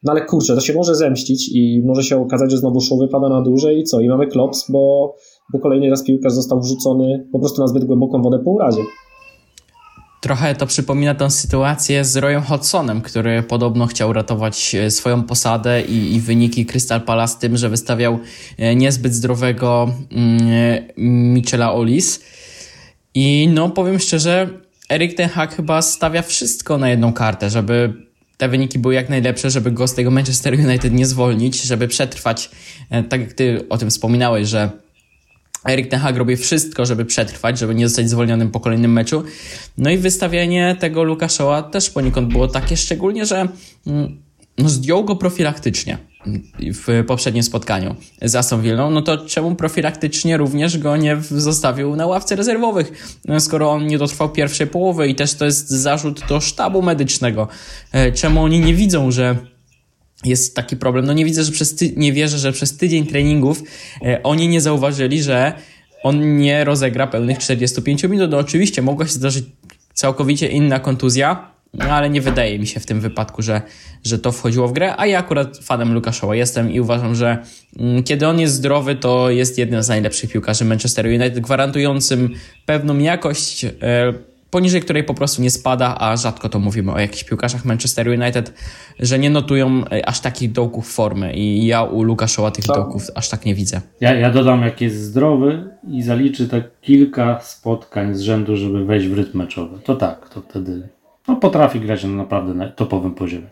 No 0.03 0.11
ale 0.11 0.25
kurczę, 0.25 0.55
to 0.55 0.61
się 0.61 0.73
może 0.73 0.95
zemścić 0.95 1.55
i 1.55 1.83
może 1.85 2.03
się 2.03 2.21
okazać, 2.21 2.51
że 2.51 2.57
znowu 2.57 2.81
show 2.81 2.99
wypada 2.99 3.29
na 3.29 3.41
dłużej 3.41 3.79
i 3.79 3.83
co? 3.83 4.01
I 4.01 4.09
mamy 4.09 4.27
klops, 4.27 4.71
bo, 4.71 5.15
bo 5.53 5.59
kolejny 5.59 5.89
raz 5.89 6.03
piłkarz 6.03 6.33
został 6.33 6.61
wrzucony 6.61 7.27
po 7.31 7.39
prostu 7.39 7.61
na 7.61 7.67
zbyt 7.67 7.85
głęboką 7.85 8.21
wodę 8.21 8.39
po 8.39 8.51
urazie. 8.51 8.81
Trochę 10.25 10.55
to 10.55 10.65
przypomina 10.65 11.15
tę 11.15 11.31
sytuację 11.31 12.05
z 12.05 12.15
Royem 12.15 12.41
Hodgsonem, 12.41 13.01
który 13.01 13.43
podobno 13.43 13.87
chciał 13.87 14.13
ratować 14.13 14.75
e, 14.75 14.91
swoją 14.91 15.23
posadę 15.23 15.81
i, 15.81 16.15
i 16.15 16.19
wyniki 16.19 16.65
Crystal 16.65 17.01
Palace 17.01 17.39
tym, 17.39 17.57
że 17.57 17.69
wystawiał 17.69 18.19
e, 18.57 18.75
niezbyt 18.75 19.13
zdrowego 19.13 19.93
mm, 20.11 20.47
e, 20.51 20.83
Michela 20.97 21.73
Olis. 21.73 22.23
I 23.13 23.49
no 23.53 23.69
powiem 23.69 23.99
szczerze, 23.99 24.49
Erik 24.89 25.17
Ten 25.17 25.29
Hag 25.29 25.55
chyba 25.55 25.81
stawia 25.81 26.21
wszystko 26.21 26.77
na 26.77 26.89
jedną 26.89 27.13
kartę, 27.13 27.49
żeby 27.49 27.93
te 28.37 28.49
wyniki 28.49 28.79
były 28.79 28.93
jak 28.93 29.09
najlepsze, 29.09 29.49
żeby 29.49 29.71
go 29.71 29.87
z 29.87 29.93
tego 29.93 30.11
Manchester 30.11 30.53
United 30.53 30.93
nie 30.93 31.05
zwolnić, 31.05 31.61
żeby 31.61 31.87
przetrwać, 31.87 32.49
tak 33.09 33.21
jak 33.21 33.33
ty 33.33 33.65
o 33.69 33.77
tym 33.77 33.89
wspominałeś, 33.89 34.47
że 34.47 34.69
Erik 35.69 35.87
Ten 35.87 35.99
Hag 35.99 36.17
robi 36.17 36.37
wszystko, 36.37 36.85
żeby 36.85 37.05
przetrwać, 37.05 37.59
żeby 37.59 37.75
nie 37.75 37.87
zostać 37.87 38.09
zwolnionym 38.09 38.51
po 38.51 38.59
kolejnym 38.59 38.93
meczu. 38.93 39.23
No 39.77 39.89
i 39.89 39.97
wystawienie 39.97 40.75
tego 40.79 41.03
Lukaszoła 41.03 41.63
też 41.63 41.89
poniekąd 41.89 42.29
było 42.29 42.47
takie, 42.47 42.77
szczególnie, 42.77 43.25
że 43.25 43.47
mm, 43.87 44.21
no, 44.57 44.69
zdjął 44.69 45.03
go 45.03 45.15
profilaktycznie 45.15 45.97
w 46.59 47.03
poprzednim 47.07 47.43
spotkaniu 47.43 47.95
z 48.21 48.35
Aston 48.35 48.61
Villą, 48.61 48.91
no 48.91 49.01
to 49.01 49.17
czemu 49.17 49.55
profilaktycznie 49.55 50.37
również 50.37 50.77
go 50.77 50.97
nie 50.97 51.17
zostawił 51.31 51.95
na 51.95 52.05
ławce 52.05 52.35
rezerwowych, 52.35 53.17
skoro 53.39 53.71
on 53.71 53.87
nie 53.87 53.97
dotrwał 53.97 54.29
pierwszej 54.29 54.67
połowy 54.67 55.07
i 55.07 55.15
też 55.15 55.33
to 55.33 55.45
jest 55.45 55.69
zarzut 55.69 56.21
do 56.29 56.41
sztabu 56.41 56.81
medycznego. 56.81 57.47
E, 57.91 58.11
czemu 58.11 58.43
oni 58.43 58.59
nie 58.59 58.73
widzą, 58.73 59.11
że 59.11 59.35
jest 60.25 60.55
taki 60.55 60.77
problem. 60.77 61.05
No 61.05 61.13
nie 61.13 61.25
widzę, 61.25 61.43
że 61.43 61.51
przez 61.51 61.75
ty- 61.75 61.93
nie 61.97 62.13
wierzę, 62.13 62.37
że 62.37 62.51
przez 62.51 62.77
tydzień 62.77 63.07
treningów 63.07 63.63
e, 64.05 64.23
oni 64.23 64.47
nie 64.47 64.61
zauważyli, 64.61 65.23
że 65.23 65.53
on 66.03 66.37
nie 66.37 66.63
rozegra 66.63 67.07
pełnych 67.07 67.37
45 67.37 68.03
minut. 68.03 68.31
No 68.31 68.37
oczywiście 68.37 68.81
mogła 68.81 69.05
się 69.05 69.11
zdarzyć 69.11 69.45
całkowicie 69.93 70.47
inna 70.47 70.79
kontuzja, 70.79 71.51
no 71.73 71.85
ale 71.85 72.09
nie 72.09 72.21
wydaje 72.21 72.59
mi 72.59 72.67
się 72.67 72.79
w 72.79 72.85
tym 72.85 73.01
wypadku, 73.01 73.41
że, 73.41 73.61
że 74.03 74.19
to 74.19 74.31
wchodziło 74.31 74.67
w 74.67 74.73
grę, 74.73 74.93
a 74.97 75.05
ja 75.05 75.19
akurat 75.19 75.57
fanem 75.57 75.93
Lukaszowa 75.93 76.35
jestem 76.35 76.71
i 76.71 76.79
uważam, 76.79 77.15
że 77.15 77.37
mm, 77.79 78.03
kiedy 78.03 78.27
on 78.27 78.39
jest 78.39 78.53
zdrowy, 78.53 78.95
to 78.95 79.29
jest 79.29 79.57
jeden 79.57 79.83
z 79.83 79.87
najlepszych 79.89 80.31
piłkarzy 80.31 80.65
Manchester 80.65 81.05
United, 81.05 81.39
gwarantującym 81.39 82.35
pewną 82.65 82.97
jakość 82.97 83.65
e, 83.65 83.73
poniżej 84.49 84.81
której 84.81 85.03
po 85.03 85.13
prostu 85.13 85.41
nie 85.41 85.51
spada, 85.51 85.95
a 85.99 86.17
rzadko 86.17 86.49
to 86.49 86.59
mówimy 86.59 86.91
o 86.91 86.99
jakichś 86.99 87.23
piłkarzach 87.23 87.65
Manchester 87.65 88.07
United, 88.07 88.53
że 88.99 89.19
nie 89.19 89.29
notują 89.29 89.83
e, 89.91 90.09
aż 90.09 90.19
takich 90.19 90.51
dołków 90.51 90.91
formy 90.91 91.33
i 91.33 91.65
ja 91.65 91.83
u 91.83 92.03
Lukaszoła 92.03 92.51
tych 92.51 92.65
tak. 92.65 92.75
dołków 92.75 93.03
aż 93.15 93.29
tak 93.29 93.45
nie 93.45 93.55
widzę. 93.55 93.81
Ja, 94.01 94.13
ja 94.13 94.31
dodam, 94.31 94.61
jak 94.61 94.81
jest 94.81 95.01
zdrowy 95.01 95.69
i 95.91 96.03
zaliczy 96.03 96.47
tak 96.47 96.81
kilka 96.81 97.39
spotkań 97.39 98.15
z 98.15 98.21
rzędu, 98.21 98.57
żeby 98.57 98.85
wejść 98.85 99.07
w 99.07 99.13
rytm 99.13 99.37
meczowy, 99.37 99.79
to 99.83 99.95
tak, 99.95 100.29
to 100.29 100.41
wtedy 100.41 100.89
no, 101.27 101.35
potrafi 101.35 101.79
grać 101.79 102.03
na 102.03 102.09
naprawdę 102.09 102.71
topowym 102.75 103.15
poziomie. 103.15 103.47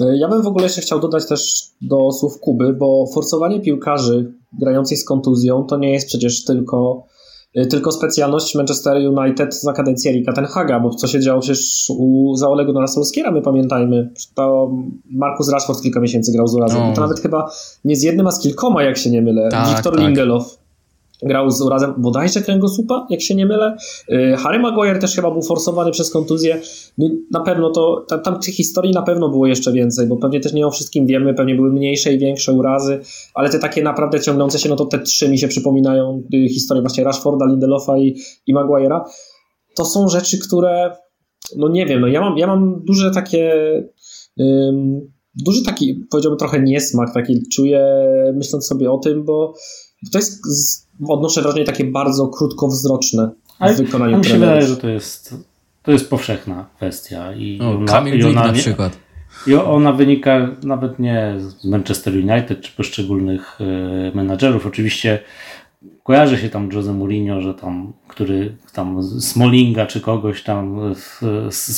E, 0.00 0.16
ja 0.16 0.28
bym 0.28 0.42
w 0.42 0.46
ogóle 0.46 0.64
jeszcze 0.64 0.80
chciał 0.80 1.00
dodać 1.00 1.28
też 1.28 1.70
do 1.82 2.12
słów 2.12 2.40
Kuby, 2.40 2.72
bo 2.72 3.06
forsowanie 3.14 3.60
piłkarzy 3.60 4.32
grających 4.60 4.98
z 4.98 5.04
kontuzją 5.04 5.64
to 5.64 5.78
nie 5.78 5.92
jest 5.92 6.06
przecież 6.06 6.44
tylko 6.44 7.06
tylko 7.64 7.92
specjalność 7.92 8.54
Manchester 8.54 8.96
United 8.96 9.54
za 9.54 9.72
kadencji 9.72 10.10
Erika 10.10 10.32
Tenhaga, 10.32 10.80
bo 10.80 10.90
co 10.90 11.06
się 11.06 11.20
działo 11.20 11.40
przecież 11.40 11.86
u, 11.98 12.34
za 12.36 12.48
Olego 12.48 12.88
Solskiera, 12.88 13.30
my 13.30 13.42
pamiętajmy, 13.42 14.10
to 14.34 14.70
Markus 15.10 15.48
Rashford 15.48 15.82
kilka 15.82 16.00
miesięcy 16.00 16.32
grał 16.32 16.46
z 16.46 16.54
urazem, 16.54 16.80
no. 16.80 16.92
to 16.94 17.00
nawet 17.00 17.20
chyba 17.20 17.50
nie 17.84 17.96
z 17.96 18.02
jednym, 18.02 18.26
a 18.26 18.30
z 18.30 18.40
kilkoma, 18.40 18.82
jak 18.82 18.96
się 18.96 19.10
nie 19.10 19.22
mylę. 19.22 19.48
Tak, 19.48 19.68
Wiktor 19.68 19.96
tak. 19.96 20.02
Lindelof. 20.02 20.65
Grał 21.22 21.50
z 21.50 21.62
urazem 21.62 21.94
bodajże 21.98 22.40
kręgosłupa, 22.40 23.06
jak 23.10 23.22
się 23.22 23.34
nie 23.34 23.46
mylę. 23.46 23.76
Y, 24.12 24.36
Harry 24.38 24.58
Maguire 24.58 24.98
też 24.98 25.14
chyba 25.14 25.30
był 25.30 25.42
forsowany 25.42 25.90
przez 25.90 26.10
kontuzję. 26.10 26.60
No, 26.98 27.08
na 27.30 27.40
pewno 27.40 27.70
to, 27.70 28.04
tam, 28.08 28.22
tam 28.22 28.40
tych 28.40 28.54
historii 28.54 28.92
na 28.92 29.02
pewno 29.02 29.28
było 29.28 29.46
jeszcze 29.46 29.72
więcej, 29.72 30.06
bo 30.06 30.16
pewnie 30.16 30.40
też 30.40 30.52
nie 30.52 30.66
o 30.66 30.70
wszystkim 30.70 31.06
wiemy, 31.06 31.34
pewnie 31.34 31.54
były 31.54 31.72
mniejsze 31.72 32.12
i 32.12 32.18
większe 32.18 32.52
urazy, 32.52 33.00
ale 33.34 33.50
te 33.50 33.58
takie 33.58 33.82
naprawdę 33.82 34.20
ciągnące 34.20 34.58
się, 34.58 34.68
no 34.68 34.76
to 34.76 34.86
te 34.86 34.98
trzy 34.98 35.28
mi 35.28 35.38
się 35.38 35.48
przypominają, 35.48 36.22
y, 36.34 36.48
historie 36.48 36.82
właśnie 36.82 37.04
Rashforda, 37.04 37.46
Lindelofa 37.46 37.98
i, 37.98 38.16
i 38.46 38.54
Maguire'a. 38.54 39.00
To 39.76 39.84
są 39.84 40.08
rzeczy, 40.08 40.38
które, 40.38 40.96
no 41.56 41.68
nie 41.68 41.86
wiem, 41.86 42.00
no 42.00 42.06
ja 42.06 42.20
mam, 42.20 42.38
ja 42.38 42.46
mam 42.46 42.82
duże 42.84 43.10
takie... 43.10 43.54
Um, 44.38 45.16
duży 45.44 45.62
taki, 45.62 46.06
powiedziałbym 46.10 46.38
trochę 46.38 46.62
niesmak, 46.62 47.14
taki 47.14 47.42
czuję 47.52 47.86
myśląc 48.34 48.66
sobie 48.66 48.90
o 48.90 48.98
tym, 48.98 49.24
bo 49.24 49.54
to 50.12 50.18
jest, 50.18 50.42
odnoszę 51.08 51.42
wrażenie 51.42 51.64
takie 51.64 51.84
bardzo 51.84 52.28
krótkowzroczne 52.28 53.30
w 53.60 53.76
wykonaniu 53.76 54.18
mi 54.18 54.24
się 54.24 54.38
wydaje, 54.38 54.62
że 54.62 54.76
to 54.76 54.88
jest, 54.88 55.34
to 55.82 55.92
jest 55.92 56.10
powszechna 56.10 56.66
kwestia. 56.76 57.34
I 57.34 57.60
o, 57.60 57.70
ona, 57.70 57.92
Kamil 57.92 58.20
i 58.20 58.24
ona, 58.24 58.46
na 58.46 58.52
przykład. 58.52 58.98
I 59.46 59.54
ona 59.54 59.92
wynika 59.92 60.48
nawet 60.62 60.98
nie 60.98 61.34
z 61.38 61.64
Manchester 61.64 62.14
United 62.14 62.60
czy 62.60 62.72
poszczególnych 62.72 63.58
y, 63.60 64.16
menadżerów. 64.16 64.66
Oczywiście 64.66 65.18
kojarzy 66.02 66.38
się 66.38 66.48
tam 66.48 66.72
Jose 66.72 66.92
Mourinho, 66.92 67.40
że 67.40 67.54
tam, 67.54 67.92
który 68.08 68.56
tam 68.72 69.02
Smolinga 69.02 69.86
czy 69.86 70.00
kogoś 70.00 70.42
tam 70.42 70.94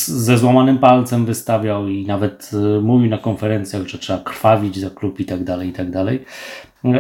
ze 0.07 0.39
złamanym 0.39 0.79
palcem 0.79 1.27
wystawiał 1.27 1.89
i 1.89 2.07
nawet 2.07 2.51
y, 2.53 2.81
mówił 2.81 3.11
na 3.11 3.19
konferencjach, 3.19 3.87
że 3.87 3.99
trzeba 3.99 4.19
krwawić 4.19 4.81
za 4.81 4.91
klub 4.91 5.21
i 5.21 5.25
tak 5.25 5.45
dalej, 5.45 5.69
i 5.69 5.73
tak 5.73 5.91
dalej. 5.91 6.25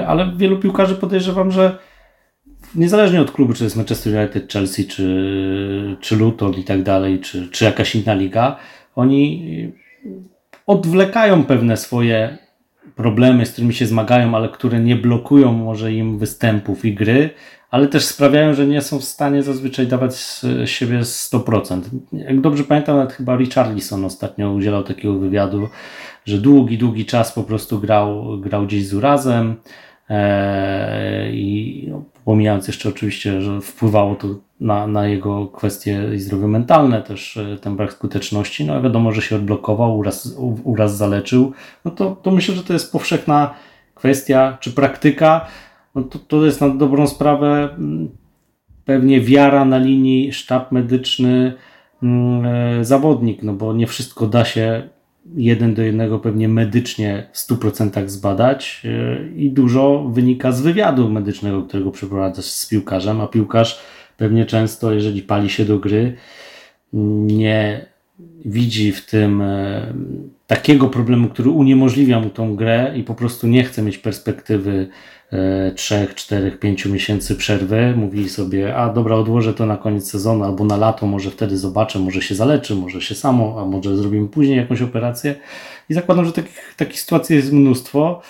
Ale 0.06 0.32
wielu 0.36 0.58
piłkarzy 0.58 0.94
podejrzewam, 0.94 1.50
że 1.50 1.78
niezależnie 2.74 3.20
od 3.20 3.30
klubu, 3.30 3.52
czy 3.52 3.64
jest 3.64 3.76
Manchester 3.76 4.14
United, 4.16 4.52
Chelsea, 4.52 4.86
czy, 4.86 5.96
czy 6.00 6.16
Luton 6.16 6.54
i 6.54 6.64
tak 6.64 6.82
dalej, 6.82 7.20
czy, 7.20 7.48
czy 7.48 7.64
jakaś 7.64 7.94
inna 7.94 8.14
liga, 8.14 8.56
oni 8.96 9.44
odwlekają 10.66 11.44
pewne 11.44 11.76
swoje 11.76 12.38
problemy, 12.96 13.46
z 13.46 13.52
którymi 13.52 13.74
się 13.74 13.86
zmagają, 13.86 14.36
ale 14.36 14.48
które 14.48 14.80
nie 14.80 14.96
blokują 14.96 15.52
może 15.52 15.92
im 15.92 16.18
występów 16.18 16.84
i 16.84 16.94
gry, 16.94 17.30
ale 17.70 17.88
też 17.88 18.04
sprawiają, 18.04 18.54
że 18.54 18.66
nie 18.66 18.82
są 18.82 18.98
w 18.98 19.04
stanie 19.04 19.42
zazwyczaj 19.42 19.86
dawać 19.86 20.14
z 20.14 20.44
siebie 20.64 20.98
100%. 21.00 21.80
Jak 22.12 22.40
dobrze 22.40 22.64
pamiętam, 22.64 22.96
nawet 22.96 23.12
chyba 23.12 23.36
Richarlison 23.36 24.04
ostatnio 24.04 24.52
udzielał 24.52 24.84
takiego 24.84 25.18
wywiadu, 25.18 25.68
że 26.24 26.38
długi, 26.38 26.78
długi 26.78 27.06
czas 27.06 27.32
po 27.32 27.42
prostu 27.42 27.78
grał, 27.78 28.38
grał 28.40 28.66
gdzieś 28.66 28.86
z 28.86 28.94
urazem 28.94 29.56
i 31.32 31.86
no, 31.90 32.04
pomijając 32.24 32.66
jeszcze 32.66 32.88
oczywiście, 32.88 33.40
że 33.40 33.60
wpływało 33.60 34.14
to 34.14 34.28
na, 34.60 34.86
na 34.86 35.06
jego 35.06 35.46
kwestie 35.46 36.10
i 36.14 36.18
zdrowie 36.18 36.46
mentalne, 36.46 37.02
też 37.02 37.36
e, 37.36 37.56
ten 37.56 37.76
brak 37.76 37.92
skuteczności, 37.92 38.64
no 38.64 38.82
wiadomo, 38.82 39.12
że 39.12 39.22
się 39.22 39.36
odblokował, 39.36 39.98
uraz, 39.98 40.36
uraz 40.64 40.96
zaleczył, 40.96 41.52
no 41.84 41.90
to, 41.90 42.16
to 42.22 42.30
myślę, 42.30 42.54
że 42.54 42.64
to 42.64 42.72
jest 42.72 42.92
powszechna 42.92 43.54
kwestia, 43.94 44.58
czy 44.60 44.72
praktyka, 44.72 45.46
no 45.94 46.02
to, 46.02 46.18
to 46.18 46.46
jest 46.46 46.60
na 46.60 46.68
dobrą 46.68 47.06
sprawę 47.06 47.68
mm, 47.78 48.08
pewnie 48.84 49.20
wiara 49.20 49.64
na 49.64 49.78
linii 49.78 50.32
sztab 50.32 50.72
medyczny, 50.72 51.54
mm, 52.02 52.46
e, 52.46 52.84
zawodnik, 52.84 53.42
no 53.42 53.52
bo 53.52 53.72
nie 53.72 53.86
wszystko 53.86 54.26
da 54.26 54.44
się 54.44 54.88
jeden 55.36 55.74
do 55.74 55.82
jednego 55.82 56.18
pewnie 56.18 56.48
medycznie 56.48 57.26
w 57.32 57.38
100% 57.38 58.08
zbadać 58.08 58.82
e, 58.84 59.28
i 59.36 59.50
dużo 59.50 60.08
wynika 60.12 60.52
z 60.52 60.60
wywiadu 60.60 61.10
medycznego, 61.10 61.62
którego 61.62 61.90
przeprowadzasz 61.90 62.44
z 62.44 62.66
piłkarzem, 62.66 63.20
a 63.20 63.26
piłkarz 63.26 63.80
pewnie 64.16 64.46
często, 64.46 64.92
jeżeli 64.92 65.22
pali 65.22 65.50
się 65.50 65.64
do 65.64 65.78
gry, 65.78 66.16
nie 66.92 67.86
widzi 68.44 68.92
w 68.92 69.06
tym 69.06 69.42
e, 69.42 69.94
takiego 70.46 70.88
problemu, 70.88 71.28
który 71.28 71.50
uniemożliwia 71.50 72.20
mu 72.20 72.30
tą 72.30 72.56
grę 72.56 72.92
i 72.96 73.02
po 73.02 73.14
prostu 73.14 73.46
nie 73.46 73.64
chce 73.64 73.82
mieć 73.82 73.98
perspektywy 73.98 74.88
3, 75.76 76.08
4, 76.14 76.50
5 76.50 76.86
miesięcy 76.86 77.36
przerwy. 77.36 77.94
Mówi 77.96 78.28
sobie, 78.28 78.76
a 78.76 78.92
dobra, 78.92 79.16
odłożę 79.16 79.54
to 79.54 79.66
na 79.66 79.76
koniec 79.76 80.10
sezonu 80.10 80.44
albo 80.44 80.64
na 80.64 80.76
lato, 80.76 81.06
może 81.06 81.30
wtedy 81.30 81.58
zobaczę, 81.58 81.98
może 81.98 82.22
się 82.22 82.34
zaleczy, 82.34 82.74
może 82.74 83.00
się 83.00 83.14
samo, 83.14 83.60
a 83.60 83.64
może 83.64 83.96
zrobimy 83.96 84.28
później 84.28 84.56
jakąś 84.56 84.82
operację. 84.82 85.34
I 85.88 85.94
zakładam, 85.94 86.24
że 86.24 86.32
takich, 86.32 86.74
takich 86.76 87.00
sytuacji 87.00 87.36
jest 87.36 87.52
mnóstwo. 87.52 88.22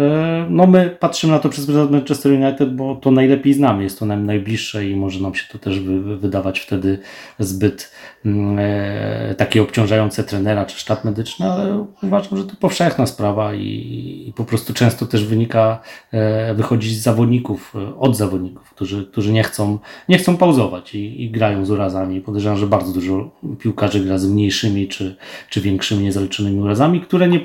E, 0.00 0.46
no 0.50 0.66
my 0.66 0.96
patrzymy 1.00 1.32
na 1.32 1.38
to 1.38 1.48
przez 1.48 1.66
pryzmat 1.66 1.90
Manchester 1.90 2.32
United, 2.32 2.76
bo 2.76 2.96
to 2.96 3.10
najlepiej 3.10 3.54
znamy, 3.54 3.82
jest 3.82 3.98
to 3.98 4.06
nam 4.06 4.26
najbliższe 4.26 4.86
i 4.86 4.96
może 4.96 5.20
nam 5.20 5.34
się 5.34 5.44
to 5.52 5.58
też 5.58 5.80
wy, 5.80 6.16
wydawać 6.16 6.60
wtedy 6.60 6.98
zbyt 7.38 7.92
mm, 8.24 8.58
e, 8.58 9.34
takie 9.34 9.62
obciążające 9.62 10.24
trenera 10.24 10.66
czy 10.66 10.78
sztab 10.78 11.04
medyczny, 11.04 11.52
ale 11.52 11.86
uważam, 12.02 12.38
że 12.38 12.44
to 12.44 12.56
powszechna 12.56 13.06
sprawa 13.06 13.54
i, 13.54 14.32
po 14.36 14.44
prostu 14.44 14.74
często 14.74 15.06
też 15.06 15.24
wynika, 15.24 15.80
e, 16.12 16.54
wychodzi 16.54 16.94
z 16.94 17.02
zawodników, 17.02 17.74
od 17.98 18.16
zawodników, 18.16 18.70
którzy, 18.70 19.06
którzy 19.06 19.32
nie, 19.32 19.42
chcą, 19.42 19.78
nie 20.08 20.18
chcą 20.18 20.36
pauzować 20.36 20.94
i, 20.94 21.24
i 21.24 21.30
grają 21.30 21.64
z 21.64 21.70
urazami. 21.70 22.20
Podejrzewam, 22.20 22.58
że 22.58 22.66
bardzo 22.66 22.92
dużo 22.92 23.30
piłkarzy 23.58 24.00
gra 24.00 24.18
z 24.18 24.26
mniejszymi 24.26 24.88
czy, 24.88 25.16
czy 25.48 25.60
większymi 25.60 26.04
niezaliczonymi 26.04 26.60
urazami, 26.60 27.00
które 27.00 27.28
nie 27.28 27.40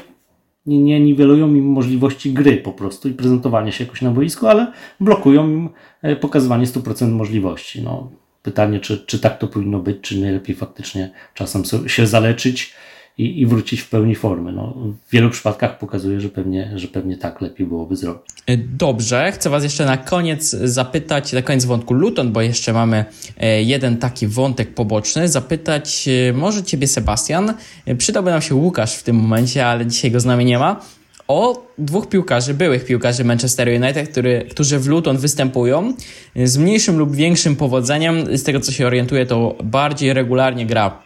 nie, 0.65 0.79
nie 0.79 0.99
niwelują 0.99 1.55
im 1.55 1.65
możliwości 1.65 2.33
gry 2.33 2.57
po 2.57 2.71
prostu 2.71 3.09
i 3.09 3.13
prezentowania 3.13 3.71
się 3.71 3.83
jakoś 3.83 4.01
na 4.01 4.11
boisku, 4.11 4.47
ale 4.47 4.71
blokują 4.99 5.49
im 5.49 5.69
e, 6.01 6.15
pokazywanie 6.15 6.65
100% 6.65 7.11
możliwości. 7.11 7.81
No, 7.81 8.11
pytanie, 8.41 8.79
czy, 8.79 9.05
czy 9.05 9.19
tak 9.19 9.37
to 9.37 9.47
powinno 9.47 9.79
być, 9.79 9.97
czy 10.01 10.21
najlepiej 10.21 10.55
faktycznie 10.55 11.11
czasem 11.33 11.63
się 11.87 12.07
zaleczyć 12.07 12.73
i, 13.17 13.41
i 13.41 13.45
wrócić 13.45 13.81
w 13.81 13.89
pełni 13.89 14.15
formy. 14.15 14.51
No, 14.51 14.73
w 15.07 15.11
wielu 15.11 15.29
przypadkach 15.29 15.79
pokazuje, 15.79 16.21
że 16.21 16.29
pewnie, 16.29 16.71
że 16.75 16.87
pewnie 16.87 17.17
tak 17.17 17.41
lepiej 17.41 17.67
byłoby 17.67 17.95
zrobić. 17.95 18.23
E, 18.47 18.57
dobrze, 18.57 19.31
chcę 19.31 19.49
Was 19.49 19.63
jeszcze 19.63 19.85
na 19.85 19.97
koniec 19.97 20.49
zapytać, 20.49 21.33
na 21.33 21.41
koniec 21.41 21.65
wątku 21.65 21.93
Luton, 21.93 22.31
bo 22.31 22.41
jeszcze 22.41 22.73
mamy 22.73 23.05
e, 23.37 23.63
jeden 23.63 23.97
taki 23.97 24.27
wątek 24.27 24.73
poboczny, 24.73 25.29
zapytać 25.29 26.07
e, 26.29 26.33
może 26.33 26.63
Ciebie 26.63 26.87
Sebastian, 26.87 27.53
przydałby 27.97 28.31
nam 28.31 28.41
się 28.41 28.55
Łukasz 28.55 28.95
w 28.95 29.03
tym 29.03 29.15
momencie, 29.15 29.65
ale 29.65 29.85
dzisiaj 29.85 30.11
go 30.11 30.19
z 30.19 30.25
nami 30.25 30.45
nie 30.45 30.59
ma, 30.59 30.81
o 31.27 31.67
dwóch 31.77 32.09
piłkarzy, 32.09 32.53
byłych 32.53 32.85
piłkarzy 32.85 33.23
Manchester 33.23 33.67
United, 33.67 34.09
który, 34.09 34.47
którzy 34.51 34.79
w 34.79 34.87
Luton 34.87 35.17
występują 35.17 35.93
z 36.35 36.57
mniejszym 36.57 36.97
lub 36.97 37.15
większym 37.15 37.55
powodzeniem. 37.55 38.37
Z 38.37 38.43
tego 38.43 38.59
co 38.59 38.71
się 38.71 38.87
orientuję, 38.87 39.25
to 39.25 39.55
bardziej 39.63 40.13
regularnie 40.13 40.65
gra 40.65 41.04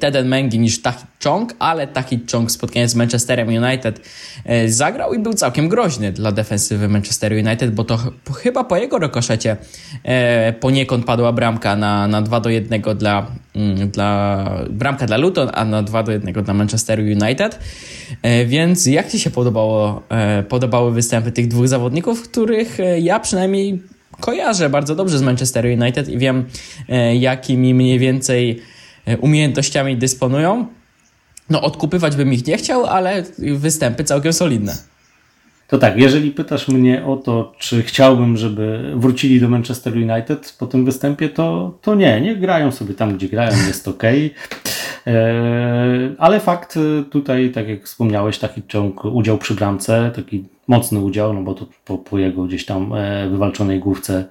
Teden 0.00 0.28
Mengi 0.28 0.58
niż 0.58 0.82
Taki 0.82 1.04
Chong, 1.24 1.54
ale 1.58 1.86
Taki 1.86 2.20
Chong 2.32 2.48
w 2.48 2.52
spotkaniu 2.52 2.88
z 2.88 2.94
Manchesterem 2.94 3.48
United 3.48 4.00
e, 4.44 4.68
zagrał 4.68 5.14
i 5.14 5.18
był 5.18 5.32
całkiem 5.34 5.68
groźny 5.68 6.12
dla 6.12 6.32
defensywy 6.32 6.88
Manchester 6.88 7.32
United, 7.32 7.74
bo 7.74 7.84
to 7.84 7.98
chyba 8.36 8.64
po 8.64 8.76
jego 8.76 8.98
rokoszecie 8.98 9.56
e, 10.04 10.52
poniekąd 10.52 11.04
padła 11.04 11.32
bramka 11.32 11.76
na, 11.76 12.08
na 12.08 12.22
2 12.22 12.40
do 12.40 12.50
1 12.50 12.82
dla, 12.96 13.26
mm, 13.54 13.90
dla 13.90 14.44
bramka 14.70 15.06
dla 15.06 15.16
Luton, 15.16 15.50
a 15.54 15.64
na 15.64 15.82
2 15.82 16.02
do 16.02 16.12
1 16.12 16.44
dla 16.44 16.54
Manchesteru 16.54 17.02
United. 17.02 17.58
Więc 18.46 18.86
jak 18.86 19.10
Ci 19.10 19.18
się 19.18 19.30
podobało, 19.30 20.02
podobały 20.48 20.92
występy 20.92 21.32
tych 21.32 21.48
dwóch 21.48 21.68
zawodników, 21.68 22.22
których 22.22 22.78
ja 23.00 23.20
przynajmniej 23.20 23.82
kojarzę 24.20 24.70
bardzo 24.70 24.94
dobrze 24.94 25.18
z 25.18 25.22
Manchester 25.22 25.66
United 25.66 26.08
i 26.08 26.18
wiem 26.18 26.44
jakimi 27.12 27.74
mniej 27.74 27.98
więcej 27.98 28.60
E, 28.60 28.79
umiejętnościami 29.20 29.96
dysponują. 29.96 30.66
No, 31.50 31.62
odkupywać 31.62 32.16
bym 32.16 32.32
ich 32.32 32.46
nie 32.46 32.56
chciał, 32.56 32.86
ale 32.86 33.22
występy 33.38 34.04
całkiem 34.04 34.32
solidne. 34.32 34.90
To 35.70 35.78
tak, 35.78 35.96
jeżeli 35.96 36.30
pytasz 36.30 36.68
mnie 36.68 37.04
o 37.04 37.16
to, 37.16 37.52
czy 37.58 37.82
chciałbym, 37.82 38.36
żeby 38.36 38.92
wrócili 38.96 39.40
do 39.40 39.48
Manchester 39.48 39.92
United 39.94 40.56
po 40.58 40.66
tym 40.66 40.84
występie, 40.84 41.28
to, 41.28 41.78
to 41.82 41.94
nie, 41.94 42.20
nie 42.20 42.36
grają 42.36 42.72
sobie 42.72 42.94
tam, 42.94 43.16
gdzie 43.16 43.28
grają, 43.28 43.56
jest 43.66 43.88
ok. 43.88 44.02
E, 45.06 46.14
ale 46.18 46.40
fakt 46.40 46.76
e, 46.76 47.04
tutaj, 47.04 47.50
tak 47.50 47.68
jak 47.68 47.84
wspomniałeś, 47.84 48.38
taki 48.38 48.62
ciąg, 48.68 49.04
udział 49.04 49.38
przy 49.38 49.54
bramce, 49.54 50.10
taki 50.16 50.44
mocny 50.68 51.00
udział, 51.00 51.32
no 51.32 51.42
bo 51.42 51.54
to 51.54 51.66
po, 51.84 51.98
po 51.98 52.18
jego 52.18 52.44
gdzieś 52.44 52.66
tam 52.66 52.92
wywalczonej 53.30 53.80
główce 53.80 54.24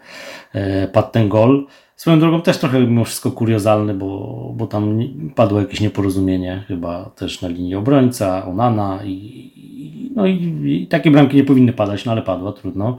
padł 0.93 1.11
ten 1.11 1.29
gol. 1.29 1.67
Swoją 1.99 2.19
drogą 2.19 2.41
też 2.41 2.57
trochę 2.57 2.79
mimo 2.79 3.03
wszystko 3.03 3.31
kuriozalny, 3.31 3.93
bo, 3.93 4.51
bo 4.55 4.67
tam 4.67 4.99
padło 5.35 5.59
jakieś 5.59 5.81
nieporozumienie 5.81 6.63
chyba 6.67 7.05
też 7.05 7.41
na 7.41 7.47
linii 7.47 7.75
obrońca, 7.75 8.45
Onana 8.45 8.99
i, 9.05 10.11
no 10.15 10.27
i, 10.27 10.61
i 10.65 10.87
takie 10.87 11.11
bramki 11.11 11.37
nie 11.37 11.43
powinny 11.43 11.73
padać, 11.73 12.05
no 12.05 12.11
ale 12.11 12.21
padła, 12.21 12.53
trudno. 12.53 12.97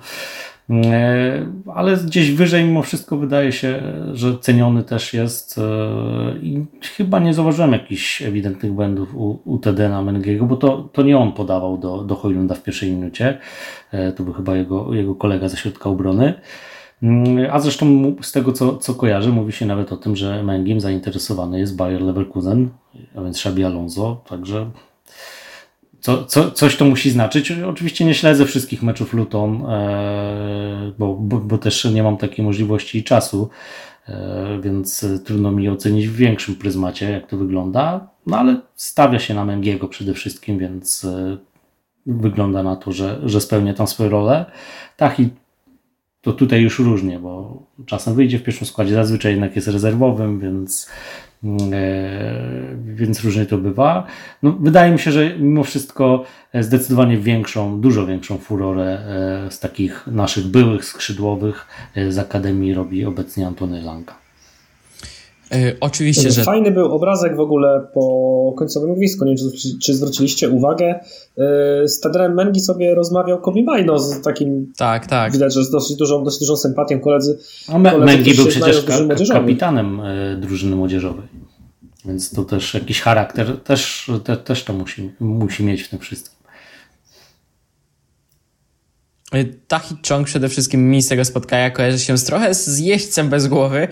E, 0.71 1.47
ale 1.75 1.97
gdzieś 1.97 2.31
wyżej 2.33 2.65
mimo 2.65 2.83
wszystko 2.83 3.17
wydaje 3.17 3.53
się, 3.53 3.83
że 4.13 4.39
ceniony 4.39 4.83
też 4.83 5.15
jest 5.15 5.59
e, 5.59 5.63
i 6.43 6.67
chyba 6.97 7.19
nie 7.19 7.35
zauważyłem 7.35 7.73
jakichś 7.73 8.23
ewidentnych 8.23 8.73
błędów 8.73 9.15
u, 9.15 9.39
u 9.45 9.59
Tedena 9.59 10.03
Mengiego, 10.03 10.47
bo 10.47 10.57
to, 10.57 10.89
to 10.93 11.03
nie 11.03 11.19
on 11.19 11.33
podawał 11.33 11.79
do, 11.79 12.05
do 12.05 12.15
Hojlunda 12.15 12.55
w 12.55 12.63
pierwszej 12.63 12.93
minucie, 12.93 13.39
e, 13.93 14.13
to 14.13 14.23
był 14.23 14.33
chyba 14.33 14.57
jego, 14.57 14.95
jego 14.95 15.15
kolega 15.15 15.49
ze 15.49 15.57
środka 15.57 15.91
obrony. 15.91 16.35
Mm, 17.03 17.49
a 17.53 17.61
zresztą 17.61 18.17
z 18.23 18.33
tego, 18.33 18.53
co, 18.53 18.77
co 18.77 18.95
kojarzę, 18.95 19.31
mówi 19.31 19.53
się 19.53 19.67
nawet 19.67 19.93
o 19.93 19.97
tym, 19.97 20.17
że 20.17 20.43
Mengim 20.43 20.81
zainteresowany 20.81 21.59
jest 21.59 21.77
Bayer 21.77 22.03
Leverkusen, 22.03 22.69
a 23.17 23.23
więc 23.23 23.37
Xabi 23.37 23.65
Alonso, 23.65 24.25
także 24.29 24.71
co, 26.01 26.25
co, 26.25 26.51
coś 26.51 26.77
to 26.77 26.85
musi 26.85 27.11
znaczyć. 27.11 27.51
Oczywiście 27.51 28.05
nie 28.05 28.15
śledzę 28.15 28.47
wszystkich 28.47 28.83
meczów 28.83 29.15
Luton, 29.15 29.67
e, 29.69 30.93
bo, 30.99 31.15
bo, 31.15 31.39
bo, 31.39 31.59
też 31.59 31.85
nie 31.85 32.03
mam 32.03 32.17
takiej 32.17 32.45
możliwości 32.45 32.99
i 32.99 33.05
czasu, 33.05 33.49
e, 34.09 34.59
więc 34.63 35.07
trudno 35.25 35.53
mi 35.53 35.69
ocenić 35.69 36.09
w 36.09 36.17
większym 36.17 36.55
pryzmacie, 36.55 37.11
jak 37.11 37.27
to 37.27 37.37
wygląda. 37.37 38.09
No 38.27 38.39
ale 38.39 38.61
stawia 38.75 39.19
się 39.19 39.35
na 39.35 39.45
Mengiego 39.45 39.89
przede 39.89 40.15
wszystkim, 40.15 40.59
więc 40.59 41.05
e, 41.05 41.37
wygląda 42.07 42.63
na 42.63 42.77
to, 42.77 42.93
że, 42.93 43.21
że 43.25 43.41
spełnia 43.41 43.75
tam 43.75 43.87
swoją 43.87 44.11
rolę. 44.11 44.45
Tak 44.97 45.21
i 45.21 45.29
to 46.23 46.33
tutaj 46.33 46.63
już 46.63 46.79
różnie, 46.79 47.19
bo 47.19 47.63
czasem 47.87 48.15
wyjdzie 48.15 48.39
w 48.39 48.43
pierwszym 48.43 48.67
składzie, 48.67 48.95
zazwyczaj 48.95 49.33
jednak 49.33 49.57
jest 49.57 49.69
rezerwowym, 49.69 50.41
więc, 50.41 50.91
e, 51.73 52.45
więc 52.85 53.25
różnie 53.25 53.47
to 53.47 53.59
bywa. 53.59 54.07
No, 54.43 54.57
wydaje 54.61 54.93
mi 54.93 54.99
się, 54.99 55.13
że 55.13 55.39
mimo 55.39 55.65
wszystko 55.65 56.25
zdecydowanie 56.55 57.19
większą, 57.19 57.81
dużo 57.81 58.07
większą 58.07 58.39
furorę 58.39 58.99
e, 59.47 59.51
z 59.51 59.61
takich 59.61 60.07
naszych 60.07 60.47
byłych 60.47 60.85
skrzydłowych 60.85 61.67
e, 61.95 62.13
z 62.13 62.19
Akademii 62.19 62.75
robi 62.75 63.05
obecnie 63.05 63.47
Antony 63.47 63.83
Lanka. 63.83 64.20
Yy, 65.51 65.77
oczywiście, 65.81 66.31
że. 66.31 66.45
Fajny 66.45 66.71
był 66.71 66.93
obrazek 66.93 67.37
w 67.37 67.41
ogóle 67.41 67.87
po 67.95 68.55
końcowym 68.59 68.95
gwizdku. 68.95 69.25
Nie 69.25 69.37
wiem, 69.37 69.51
czy, 69.53 69.79
czy 69.79 69.95
zwróciliście 69.95 70.51
uwagę. 70.51 71.01
Yy, 71.37 71.89
z 71.89 72.01
Tedrem 72.01 72.35
Mengi 72.35 72.61
sobie 72.61 72.95
rozmawiał 72.95 73.41
Kobe 73.41 73.63
Majno 73.63 73.99
z 73.99 74.21
takim. 74.21 74.73
Tak, 74.77 75.07
tak. 75.07 75.33
Widać, 75.33 75.55
że 75.55 75.65
z 75.65 75.71
dosyć 75.71 75.97
dużą, 75.97 76.25
dosyć 76.25 76.41
dużą 76.41 76.57
sympatią 76.57 77.01
koledzy. 77.01 77.39
A 77.69 77.73
koledzy, 77.73 77.99
Mengi 77.99 78.35
był 78.35 78.47
przecież 78.47 78.85
ka 78.85 78.95
kapitanem 79.33 80.01
y, 80.01 80.37
drużyny 80.41 80.77
młodzieżowej. 80.77 81.25
Więc 82.05 82.31
to 82.31 82.45
też 82.45 82.75
jakiś 82.75 83.01
charakter, 83.01 83.61
też, 83.65 84.11
te, 84.25 84.37
też 84.37 84.65
to 84.65 84.73
musi, 84.73 85.11
musi 85.21 85.65
mieć 85.65 85.83
w 85.83 85.89
tym 85.89 85.99
wszystkim. 85.99 86.40
Taki 89.69 89.95
Chong 90.09 90.27
przede 90.27 90.49
wszystkim 90.49 90.91
mi 90.91 91.03
z 91.03 91.09
tego 91.09 91.25
spotkania 91.25 91.71
kojarzy 91.71 91.99
się 91.99 92.19
z 92.19 92.25
trochę 92.25 92.55
z 92.55 92.79
jeźdźcem 92.79 93.29
bez 93.29 93.47
głowy. 93.47 93.89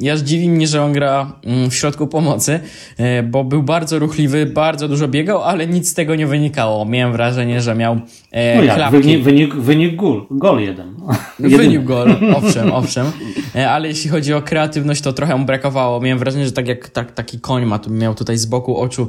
Ja 0.00 0.16
dziwi 0.16 0.48
mnie, 0.48 0.66
że 0.66 0.82
on 0.82 0.92
gra 0.92 1.32
mm, 1.44 1.70
w 1.70 1.74
środku 1.74 2.06
pomocy, 2.06 2.60
e, 2.96 3.22
bo 3.22 3.44
był 3.44 3.62
bardzo 3.62 3.98
ruchliwy, 3.98 4.46
bardzo 4.46 4.88
dużo 4.88 5.08
biegał, 5.08 5.42
ale 5.42 5.66
nic 5.66 5.88
z 5.88 5.94
tego 5.94 6.14
nie 6.14 6.26
wynikało. 6.26 6.84
Miałem 6.84 7.12
wrażenie, 7.12 7.60
że 7.60 7.74
miał 7.74 8.00
e, 8.30 8.56
no 8.56 8.62
jak, 8.62 8.74
klapki. 8.74 8.98
Wynik, 8.98 9.22
wynik, 9.24 9.54
wynik 9.54 9.96
gol, 9.96 10.26
gol 10.30 10.60
jeden. 10.60 10.94
Wynik 11.38 11.84
gol, 11.84 12.16
owszem, 12.34 12.72
owszem. 12.72 13.06
E, 13.54 13.70
ale 13.70 13.88
jeśli 13.88 14.10
chodzi 14.10 14.34
o 14.34 14.42
kreatywność, 14.42 15.00
to 15.00 15.12
trochę 15.12 15.36
mu 15.36 15.44
brakowało. 15.44 16.00
Miałem 16.00 16.18
wrażenie, 16.18 16.46
że 16.46 16.52
tak 16.52 16.68
jak 16.68 16.88
tak, 16.88 17.12
taki 17.12 17.40
koń 17.40 17.66
ma, 17.66 17.80
miał 17.90 18.14
tutaj 18.14 18.36
z 18.36 18.46
boku 18.46 18.80
oczu 18.80 19.08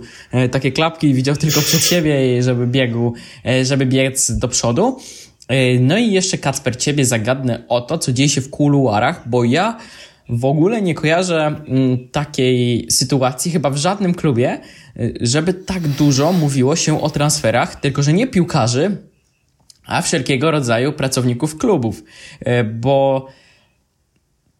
takie 0.51 0.71
klapki 0.71 1.07
i 1.07 1.13
widział 1.13 1.35
tylko 1.35 1.61
przed 1.61 1.85
siebie, 1.85 2.43
żeby 2.43 2.67
biegł, 2.67 3.13
żeby 3.63 3.85
biec 3.85 4.31
do 4.31 4.47
przodu. 4.47 4.97
E, 5.47 5.79
no 5.79 5.97
i 5.97 6.11
jeszcze 6.11 6.37
Kacper, 6.37 6.77
ciebie 6.77 7.05
zagadnę 7.05 7.63
o 7.67 7.81
to, 7.81 7.97
co 7.97 8.13
dzieje 8.13 8.29
się 8.29 8.41
w 8.41 8.49
kuluarach, 8.49 9.29
bo 9.29 9.43
ja 9.43 9.77
w 10.29 10.45
ogóle 10.45 10.81
nie 10.81 10.93
kojarzę 10.93 11.45
mm, 11.45 12.09
takiej 12.09 12.87
sytuacji 12.91 13.51
chyba 13.51 13.69
w 13.69 13.77
żadnym 13.77 14.13
klubie, 14.13 14.49
e, 14.49 14.59
żeby 15.21 15.53
tak 15.53 15.87
dużo 15.87 16.33
mówiło 16.33 16.75
się 16.75 17.01
o 17.01 17.09
transferach, 17.09 17.75
tylko 17.75 18.03
że 18.03 18.13
nie 18.13 18.27
piłkarzy, 18.27 18.97
a 19.85 20.01
wszelkiego 20.01 20.51
rodzaju 20.51 20.93
pracowników 20.93 21.57
klubów, 21.57 22.03
e, 22.39 22.63
bo 22.63 23.27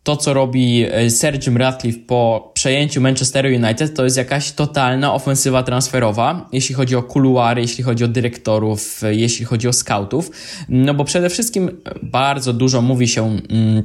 to, 0.04 0.18
co 0.18 0.34
robi 0.34 0.86
e, 0.86 1.40
Jim 1.48 1.58
Ratcliffe 1.58 2.00
po 2.00 2.52
przejęciu 2.54 3.02
Manchesteru 3.02 3.50
United, 3.50 3.96
to 3.96 4.04
jest 4.04 4.18
jakaś 4.18 4.52
totalna 4.52 5.14
ofensywa 5.14 5.64
transferowa, 5.64 6.50
jeśli 6.52 6.76
chodzi 6.76 6.96
o 6.96 7.04
kuluary, 7.04 7.62
jeśli 7.62 7.84
chodzi 7.84 8.04
o 8.04 8.08
dyrektorów, 8.08 9.04
e, 9.04 9.16
jeśli 9.16 9.46
chodzi 9.46 9.68
o 9.68 9.74
scoutów. 9.74 10.32
No 10.70 10.94
bo 10.94 11.04
przede 11.04 11.30
wszystkim 11.30 11.82
bardzo 12.04 12.54
dużo 12.54 12.82
mówi 12.82 13.08
się 13.08 13.26
mm, 13.26 13.84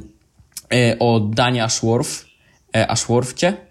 e, 0.73 0.99
o 0.99 1.19
Danie 1.19 1.63
Ashworth, 1.63 2.25
Ashworthcie, 2.87 3.68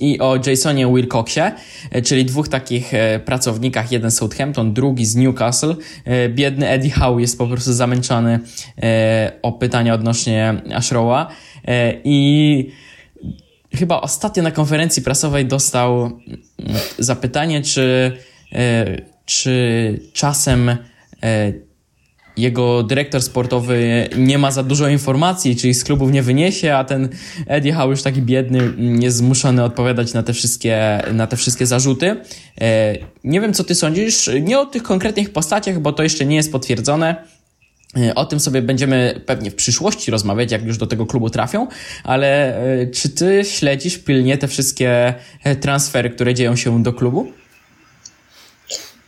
i 0.00 0.18
o 0.18 0.38
Jasonie 0.46 0.86
Wilcoxie, 0.86 1.52
e, 1.90 2.02
czyli 2.02 2.24
dwóch 2.24 2.48
takich 2.48 2.94
e, 2.94 3.20
pracownikach, 3.20 3.92
jeden 3.92 4.10
z 4.10 4.16
Southampton, 4.16 4.72
drugi 4.72 5.06
z 5.06 5.16
Newcastle. 5.16 5.76
E, 6.04 6.28
biedny 6.28 6.68
Eddie 6.68 6.90
Howe 6.90 7.20
jest 7.20 7.38
po 7.38 7.46
prostu 7.46 7.72
zamęczony 7.72 8.40
o 9.42 9.52
pytania 9.52 9.94
odnośnie 9.94 10.62
Ashrowa 10.74 11.28
i 12.04 12.70
chyba 13.74 14.00
ostatnio 14.00 14.42
na 14.42 14.50
konferencji 14.50 15.02
prasowej 15.02 15.46
dostał 15.46 16.04
mm, 16.04 16.20
zapytanie, 16.98 17.62
czy, 17.62 18.12
czy 19.24 20.00
czasem 20.12 20.76
jego 22.36 22.82
dyrektor 22.82 23.22
sportowy 23.22 24.08
nie 24.18 24.38
ma 24.38 24.50
za 24.50 24.62
dużo 24.62 24.88
informacji, 24.88 25.56
czyli 25.56 25.74
z 25.74 25.84
klubów 25.84 26.12
nie 26.12 26.22
wyniesie, 26.22 26.74
a 26.74 26.84
ten 26.84 27.08
Eddie 27.46 27.72
Howe 27.72 27.90
już 27.90 28.02
taki 28.02 28.22
biedny 28.22 28.72
jest 29.00 29.16
zmuszony 29.16 29.64
odpowiadać 29.64 30.14
na 30.14 30.22
te 30.22 30.32
wszystkie, 30.32 31.02
na 31.12 31.26
te 31.26 31.36
wszystkie 31.36 31.66
zarzuty. 31.66 32.16
E, 32.60 32.96
nie 33.24 33.40
wiem, 33.40 33.54
co 33.54 33.64
ty 33.64 33.74
sądzisz, 33.74 34.30
nie 34.40 34.58
o 34.58 34.66
tych 34.66 34.82
konkretnych 34.82 35.32
postaciach, 35.32 35.80
bo 35.80 35.92
to 35.92 36.02
jeszcze 36.02 36.26
nie 36.26 36.36
jest 36.36 36.52
potwierdzone. 36.52 37.16
E, 37.96 38.14
o 38.14 38.24
tym 38.24 38.40
sobie 38.40 38.62
będziemy 38.62 39.20
pewnie 39.26 39.50
w 39.50 39.54
przyszłości 39.54 40.10
rozmawiać, 40.10 40.52
jak 40.52 40.64
już 40.64 40.78
do 40.78 40.86
tego 40.86 41.06
klubu 41.06 41.30
trafią, 41.30 41.66
ale 42.04 42.56
e, 42.56 42.86
czy 42.86 43.08
ty 43.08 43.42
śledzisz 43.44 43.98
pilnie 43.98 44.38
te 44.38 44.48
wszystkie 44.48 45.14
transfery, 45.60 46.10
które 46.10 46.34
dzieją 46.34 46.56
się 46.56 46.82
do 46.82 46.92
klubu? 46.92 47.32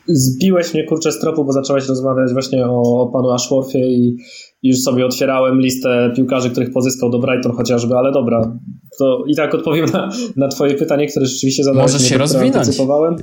Zbiłeś 0.09 0.75
mnie 0.75 0.85
kurczę 0.85 1.13
z 1.13 1.21
tropu, 1.21 1.45
bo 1.45 1.53
zacząłeś 1.53 1.89
rozmawiać 1.89 2.33
właśnie 2.33 2.67
o, 2.67 3.03
o 3.03 3.07
panu 3.07 3.31
Ashworthie 3.31 3.89
i 3.89 4.17
już 4.63 4.79
sobie 4.79 5.07
otwierałem 5.07 5.61
listę 5.61 6.13
piłkarzy, 6.17 6.51
których 6.51 6.73
pozyskał 6.73 7.11
do 7.11 7.19
Brighton 7.19 7.53
chociażby, 7.53 7.95
ale 7.95 8.13
dobra, 8.13 8.59
to 8.99 9.25
i 9.27 9.37
tak 9.37 9.55
odpowiem 9.55 9.87
na, 9.93 10.11
na 10.37 10.49
twoje 10.49 10.75
pytanie, 10.75 11.07
które 11.07 11.27
rzeczywiście 11.27 11.65
zadałeś. 11.65 11.93
Możesz 11.93 12.09
się 12.09 12.19
rozwinąć. 12.19 12.57
Antycypowałem. 12.57 13.17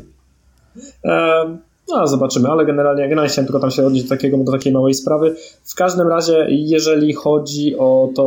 No, 1.87 2.07
zobaczymy, 2.07 2.49
ale 2.49 2.65
generalnie, 2.65 3.03
generalnie 3.03 3.29
chciałem 3.29 3.45
tylko 3.45 3.59
tam 3.59 3.71
się 3.71 3.85
odnieść 3.85 4.05
do, 4.05 4.09
takiego, 4.09 4.37
do 4.37 4.51
takiej 4.51 4.73
małej 4.73 4.93
sprawy. 4.93 5.35
W 5.63 5.75
każdym 5.75 6.07
razie, 6.07 6.47
jeżeli 6.49 7.13
chodzi 7.13 7.77
o 7.77 8.09
to, 8.15 8.23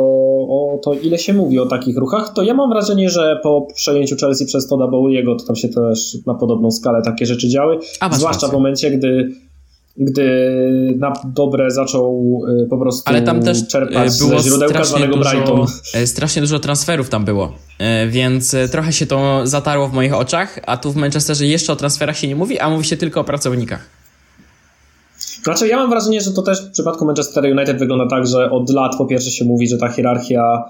o 0.49 0.81
to, 0.83 0.95
ile 0.95 1.19
się 1.19 1.35
mówi 1.35 1.59
o 1.59 1.67
takich 1.67 1.97
ruchach, 1.97 2.33
to 2.33 2.43
ja 2.43 2.55
mam 2.55 2.71
wrażenie, 2.71 3.11
że 3.11 3.41
po 3.43 3.67
przejęciu 3.75 4.17
Chelsea 4.21 4.47
przez 4.47 4.69
Toda 4.69 4.85
Bowley'ego, 4.85 5.39
to 5.39 5.45
tam 5.47 5.57
się 5.57 5.69
też 5.69 6.19
na 6.27 6.35
podobną 6.35 6.71
skalę 6.71 7.03
takie 7.03 7.27
rzeczy 7.27 7.49
działy. 7.49 7.79
A, 8.01 8.15
zwłaszcza 8.15 8.49
w 8.49 8.53
momencie, 8.53 8.91
gdy 8.91 9.33
gdy 9.99 10.95
na 10.99 11.13
dobre 11.25 11.71
zaczął 11.71 12.41
y, 12.65 12.69
po 12.69 12.79
prostu 12.79 13.03
Ale 13.05 13.23
tam 13.23 13.43
też 13.43 13.63
y, 13.63 13.67
czerpać 13.67 14.19
było 14.19 14.41
ze 14.41 14.49
źródełka 14.49 14.85
zwanego 14.85 15.17
dużo, 15.17 15.31
Brighton. 15.31 15.67
Y, 16.03 16.07
strasznie 16.07 16.43
dużo 16.43 16.59
transferów 16.59 17.09
tam 17.09 17.25
było, 17.25 17.53
więc 18.09 18.57
trochę 18.71 18.93
się 18.93 19.07
to 19.07 19.41
zatarło 19.45 19.89
w 19.89 19.93
moich 19.93 20.15
oczach, 20.15 20.59
a 20.67 20.77
tu 20.77 20.93
w 20.93 20.97
Manchesterze 20.97 21.47
jeszcze 21.47 21.73
o 21.73 21.77
transferach 21.77 22.17
się 22.17 22.29
nie 22.29 22.37
mówi, 22.37 22.59
a 22.59 22.71
mówi 22.71 22.85
się 22.85 22.97
tylko 22.97 23.21
o 23.21 23.25
pracownikach. 23.25 23.99
Znaczy, 25.43 25.69
ja 25.69 25.77
mam 25.77 25.91
wrażenie, 25.91 26.21
że 26.21 26.33
to 26.33 26.43
też 26.43 26.67
w 26.67 26.71
przypadku 26.71 27.05
Manchester 27.05 27.45
United 27.45 27.79
wygląda 27.79 28.07
tak, 28.17 28.27
że 28.27 28.51
od 28.51 28.71
lat 28.71 28.97
po 28.99 29.07
pierwsze 29.07 29.31
się 29.31 29.45
mówi, 29.45 29.69
że 29.69 29.79
ta 29.79 29.89
hierarchia 29.89 30.65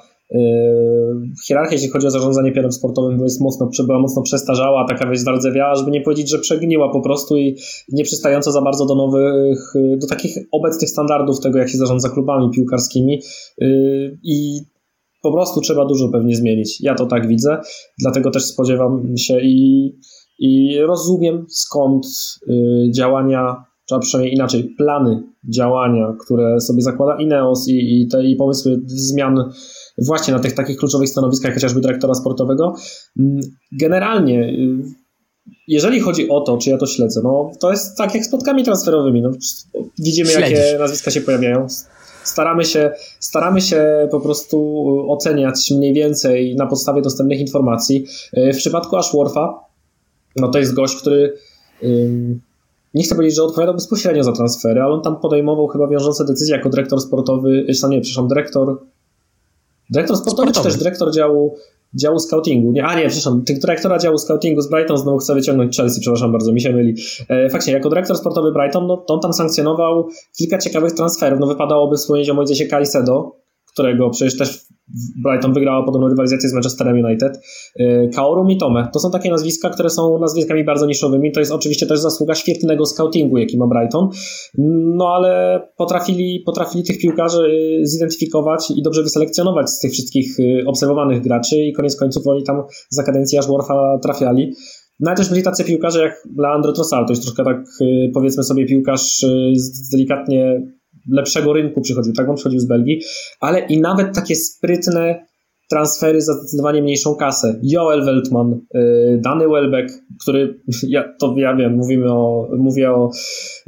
hierarchia, 1.47 1.73
jeśli 1.73 1.89
chodzi 1.89 2.07
o 2.07 2.11
zarządzanie 2.11 2.53
pierem 2.53 2.73
sportowym, 2.73 3.21
jest 3.21 3.41
mocno, 3.41 3.71
była 3.87 4.01
mocno 4.01 4.23
przestarzała, 4.23 4.87
taka 4.89 5.11
wieś 5.11 5.21
zardzewiała, 5.21 5.75
żeby 5.75 5.91
nie 5.91 6.01
powiedzieć, 6.01 6.31
że 6.31 6.39
przegniła 6.39 6.93
po 6.93 7.01
prostu 7.01 7.37
i 7.37 7.57
nie 7.89 8.05
przystająca 8.05 8.53
za 8.53 8.63
bardzo 8.63 8.87
do 8.87 8.95
nowych, 8.95 9.73
do 9.97 10.07
takich 10.07 10.37
obecnych 10.53 10.91
standardów 10.91 11.41
tego, 11.41 11.59
jak 11.59 11.69
się 11.69 11.79
zarządza 11.79 12.09
klubami 12.09 12.51
piłkarskimi 12.51 13.21
yy, 13.59 14.19
i 14.23 14.61
po 15.23 15.33
prostu 15.33 15.61
trzeba 15.61 15.87
dużo 15.87 16.09
pewnie 16.09 16.37
zmienić. 16.37 16.81
Ja 16.81 16.95
to 16.95 17.07
tak 17.07 17.29
widzę, 17.29 17.59
dlatego 17.99 18.31
też 18.31 18.45
spodziewam 18.45 19.17
się 19.17 19.41
i, 19.41 19.93
i 20.39 20.79
rozumiem 20.81 21.47
skąd 21.49 22.07
yy, 22.47 22.91
działania, 22.91 23.65
czy 23.89 23.99
przynajmniej 24.01 24.35
inaczej, 24.35 24.75
plany 24.79 25.23
działania, 25.55 26.17
które 26.25 26.61
sobie 26.61 26.83
zakłada 26.83 27.23
Ineos 27.23 27.69
i, 27.69 28.03
i 28.03 28.09
te 28.09 28.25
i 28.25 28.37
pomysły 28.37 28.81
zmian 28.87 29.51
właśnie 30.07 30.35
na 30.35 30.41
tych 30.41 30.53
takich 30.53 30.77
kluczowych 30.77 31.09
stanowiskach, 31.09 31.55
chociażby 31.55 31.81
dyrektora 31.81 32.15
sportowego. 32.15 32.75
Mm, 33.19 33.41
generalnie, 33.73 34.41
y, 34.41 34.83
jeżeli 35.69 36.01
chodzi 36.01 36.29
o 36.29 36.41
to, 36.41 36.59
czy 36.59 36.71
ja 36.71 36.79
to 36.79 36.87
śledzę, 36.87 37.21
no 37.25 37.51
to 37.61 37.71
jest 37.71 37.97
tak 37.97 38.15
jak 38.15 38.25
z 38.25 38.29
spotkami 38.29 38.65
transferowymi. 38.65 39.23
No, 39.23 39.31
widzimy, 39.99 40.31
Śledzisz. 40.31 40.59
jakie 40.59 40.79
nazwiska 40.79 41.11
się 41.11 41.21
pojawiają. 41.21 41.67
Staramy 42.25 42.65
się, 42.65 42.91
staramy 43.21 43.61
się 43.61 44.09
po 44.11 44.21
prostu 44.21 44.87
oceniać 45.09 45.71
mniej 45.71 45.93
więcej 45.95 46.57
na 46.57 46.67
podstawie 46.67 47.03
dostępnych 47.03 47.41
informacji. 47.41 48.07
Y, 48.39 48.53
w 48.53 48.57
przypadku 48.57 48.97
Ashwortha, 48.97 49.55
no 50.37 50.49
to 50.49 50.59
jest 50.59 50.75
gość, 50.75 50.97
który 50.97 51.39
nie 52.95 53.05
chcę 53.05 53.15
powiedzieć, 53.15 53.37
że 53.37 53.43
odpowiadał 53.43 53.75
bezpośrednio 53.75 54.25
za 54.25 54.33
transfery, 54.33 54.83
ale 54.83 54.95
on 54.95 55.03
tam 55.03 55.21
podejmował 55.21 55.67
chyba 55.67 55.89
wiążące 55.89 56.25
decyzje 56.25 56.57
jako 56.57 56.69
dyrektor 56.69 57.01
sportowy, 57.01 57.67
nie, 57.89 58.01
przepraszam, 58.01 58.29
dyrektor 58.29 58.79
Dyrektor 59.91 60.17
sportowy, 60.17 60.49
sportowy. 60.49 60.69
czy 60.69 60.75
też 60.75 60.85
dyrektor 60.85 61.15
działu 61.15 61.57
działu 61.95 62.19
scoutingu. 62.19 62.73
Nie, 62.73 62.85
a 62.85 62.95
nie, 62.95 63.09
przepraszam, 63.09 63.43
dyrektora 63.47 63.99
działu 63.99 64.19
scoutingu 64.19 64.61
z 64.61 64.71
Brighton 64.71 64.97
znowu 64.97 65.19
chcę 65.19 65.35
wyciągnąć 65.35 65.77
Chelsea, 65.77 66.01
przepraszam 66.01 66.33
bardzo, 66.33 66.53
mi 66.53 66.61
się 66.61 66.73
myli. 66.73 66.95
E, 67.29 67.49
faktycznie, 67.49 67.73
jako 67.73 67.89
dyrektor 67.89 68.17
sportowy 68.17 68.53
Brighton, 68.53 68.87
no 68.87 69.05
on 69.09 69.21
tam 69.21 69.33
sankcjonował 69.33 70.09
kilka 70.39 70.59
ciekawych 70.59 70.93
transferów. 70.93 71.41
No 71.41 71.47
wypadałoby 71.47 71.97
wspomnieć 71.97 72.31
o 72.31 72.35
Moisesie 72.35 72.67
Calicedo, 72.67 73.37
którego 73.73 74.11
przecież 74.11 74.39
też 74.39 74.69
Brighton 75.23 75.53
wygrała 75.53 75.85
podobną 75.85 76.09
rywalizację 76.09 76.49
z 76.49 76.53
Manchesterem 76.53 77.05
United. 77.05 77.41
Y, 77.81 78.11
Kaoru 78.15 78.45
Mitome. 78.45 78.89
To 78.93 78.99
są 78.99 79.11
takie 79.11 79.31
nazwiska, 79.31 79.71
które 79.71 79.91
są 79.91 80.19
nazwiskami 80.19 80.65
bardzo 80.65 80.87
niszowymi. 80.87 81.33
To 81.33 81.41
jest 81.41 81.53
oczywiście 81.53 81.87
też 81.87 82.01
zasługa 82.01 82.35
świetnego 82.35 82.87
scoutingu, 82.87 83.39
jaki 83.39 83.59
ma 83.59 83.67
Brighton. 83.67 84.09
No 84.97 85.09
ale 85.09 85.61
potrafili, 85.77 86.43
potrafili 86.47 86.85
tych 86.85 86.99
piłkarzy 86.99 87.51
zidentyfikować 87.83 88.71
i 88.77 88.83
dobrze 88.83 89.03
wyselekcjonować 89.03 89.71
z 89.71 89.79
tych 89.79 89.93
wszystkich 89.93 90.41
y, 90.41 90.65
obserwowanych 90.67 91.23
graczy 91.23 91.57
i 91.59 91.73
koniec 91.73 91.97
końców 91.97 92.27
oni 92.27 92.43
tam 92.43 92.63
za 92.91 93.03
kadencji 93.03 93.39
Ashwortha 93.39 93.99
trafiali. 94.03 94.53
No 95.01 95.15
też 95.15 95.29
byli 95.29 95.43
tacy 95.43 95.65
piłkarze 95.65 96.03
jak 96.03 96.29
Leandro 96.39 96.73
Trossard, 96.73 97.07
to 97.07 97.13
jest 97.13 97.23
troszkę 97.23 97.45
tak 97.45 97.65
powiedzmy 98.15 98.43
sobie 98.43 98.67
piłkarz 98.67 99.25
z 99.55 99.91
delikatnie 99.91 100.63
lepszego 101.13 101.53
rynku 101.53 101.81
przychodził, 101.81 102.13
tak? 102.13 102.29
On 102.29 102.37
przychodził 102.37 102.61
z 102.61 102.67
Belgii, 102.67 103.01
ale 103.41 103.67
i 103.67 103.81
nawet 103.81 104.15
takie 104.15 104.35
sprytne 104.35 105.29
transfery 105.69 106.21
za 106.21 106.33
zdecydowanie 106.33 106.83
mniejszą 106.83 107.15
kasę. 107.15 107.61
Joel 107.63 108.05
Weltman, 108.05 108.61
y, 108.75 109.21
Dany 109.25 109.49
Welbeck, 109.49 109.95
który, 110.23 110.61
ja, 110.89 111.05
to 111.21 111.35
ja 111.37 111.57
wiem, 111.57 111.77
mówimy 111.77 112.13
o, 112.13 112.49
mówię 112.59 112.91
o 112.91 113.11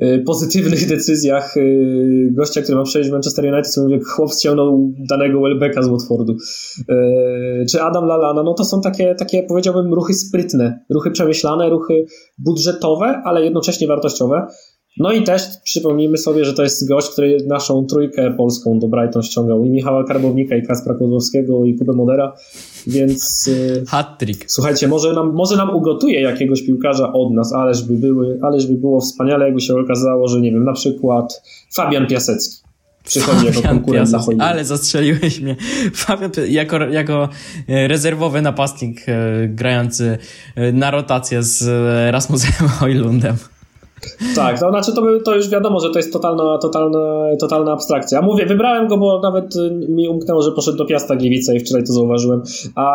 y, 0.03 0.23
pozytywnych 0.27 0.89
decyzjach 0.95 1.57
y, 1.57 2.33
gościa, 2.37 2.63
który 2.63 2.79
ma 2.79 2.85
przejść 2.85 3.11
Manchester 3.11 3.45
United, 3.45 3.69
co 3.69 3.83
mówię, 3.83 4.01
chłop 4.07 4.33
ściągnął 4.33 4.93
danego 5.09 5.41
Welbecka 5.41 5.83
z 5.83 5.89
Watfordu. 5.89 6.37
Czy 7.71 7.83
Adam 7.83 8.05
Lalana, 8.05 8.43
no 8.43 8.55
to 8.55 8.65
są 8.65 8.81
takie, 8.81 9.15
takie, 9.15 9.43
powiedziałbym, 9.43 9.95
ruchy 9.95 10.15
sprytne, 10.15 10.85
ruchy 10.91 11.11
przemyślane, 11.11 11.71
ruchy 11.71 12.05
budżetowe, 12.39 13.23
ale 13.25 13.45
jednocześnie 13.45 13.87
wartościowe. 13.87 14.47
No 15.01 15.13
i 15.13 15.23
też 15.23 15.43
przypomnijmy 15.65 16.19
sobie, 16.19 16.45
że 16.45 16.55
to 16.55 16.63
jest 16.63 16.89
gość, 16.89 17.09
który 17.09 17.39
naszą 17.47 17.87
trójkę 17.87 18.35
polską 18.37 18.79
do 18.79 18.89
Brighton 18.89 19.23
ściągał 19.23 19.65
i 19.65 19.71
Michała 19.71 20.05
Karbownika, 20.05 20.57
i 20.57 20.63
Kaspra 20.63 20.95
Kozłowskiego, 20.95 21.65
i 21.65 21.75
Kubę 21.75 21.93
Modera, 21.93 22.33
więc... 22.87 23.49
Y, 23.49 23.85
Hat-trick. 23.89 24.45
Słuchajcie, 24.47 24.89
może 24.89 25.13
nam, 25.13 25.33
może 25.33 25.57
nam 25.57 25.77
ugotuje 25.77 26.21
jakiegoś 26.21 26.63
piłkarza 26.63 27.13
od 27.13 27.33
nas, 27.33 27.53
ależ 27.53 27.83
by, 27.83 27.95
były, 27.95 28.39
ależ 28.43 28.67
by 28.67 28.75
było 28.75 29.01
wspaniale, 29.01 29.45
jakby 29.45 29.61
się 29.61 29.75
okazało, 29.75 30.29
że 30.29 30.41
nie 30.41 30.53
wiem, 30.53 30.65
na 30.65 30.73
przykład 30.73 31.43
Fabian 31.75 32.07
Piasecki 32.07 32.57
przychodzi 33.05 33.47
jako 33.47 33.63
konkurent 33.63 34.11
na 34.11 34.45
Ale 34.45 34.65
zastrzeliłeś 34.65 35.41
mnie. 35.41 35.57
Fabian 35.95 36.31
jako, 36.49 36.79
jako 36.79 37.29
e, 37.69 37.89
rezerwowy 37.89 38.43
napastnik 38.43 39.09
e, 39.09 39.49
grający 39.49 40.19
e, 40.55 40.73
na 40.73 40.91
rotację 40.91 41.43
z 41.43 41.65
Rasmusem 42.13 42.69
Hojlundem. 42.79 43.37
Tak, 44.35 44.61
to 44.61 44.71
znaczy 44.71 44.93
to, 44.93 45.03
to 45.25 45.37
już 45.37 45.49
wiadomo, 45.49 45.81
że 45.81 45.91
to 45.91 45.99
jest 45.99 46.13
totalna, 46.13 46.59
totalna, 46.59 47.25
totalna 47.41 47.73
abstrakcja. 47.73 48.23
Mówię, 48.23 48.47
wybrałem 48.47 48.89
go, 48.89 48.99
bo 48.99 49.21
nawet 49.21 49.57
y, 49.57 49.71
mi 49.89 50.09
umknęło, 50.09 50.43
że 50.43 50.53
poszedł 50.53 50.79
do 50.79 50.85
Piasta 50.85 51.17
Gliwice 51.17 51.57
i 51.57 51.61
wczoraj 51.61 51.85
to 51.85 51.93
zauważyłem. 51.93 52.43
A 52.75 52.87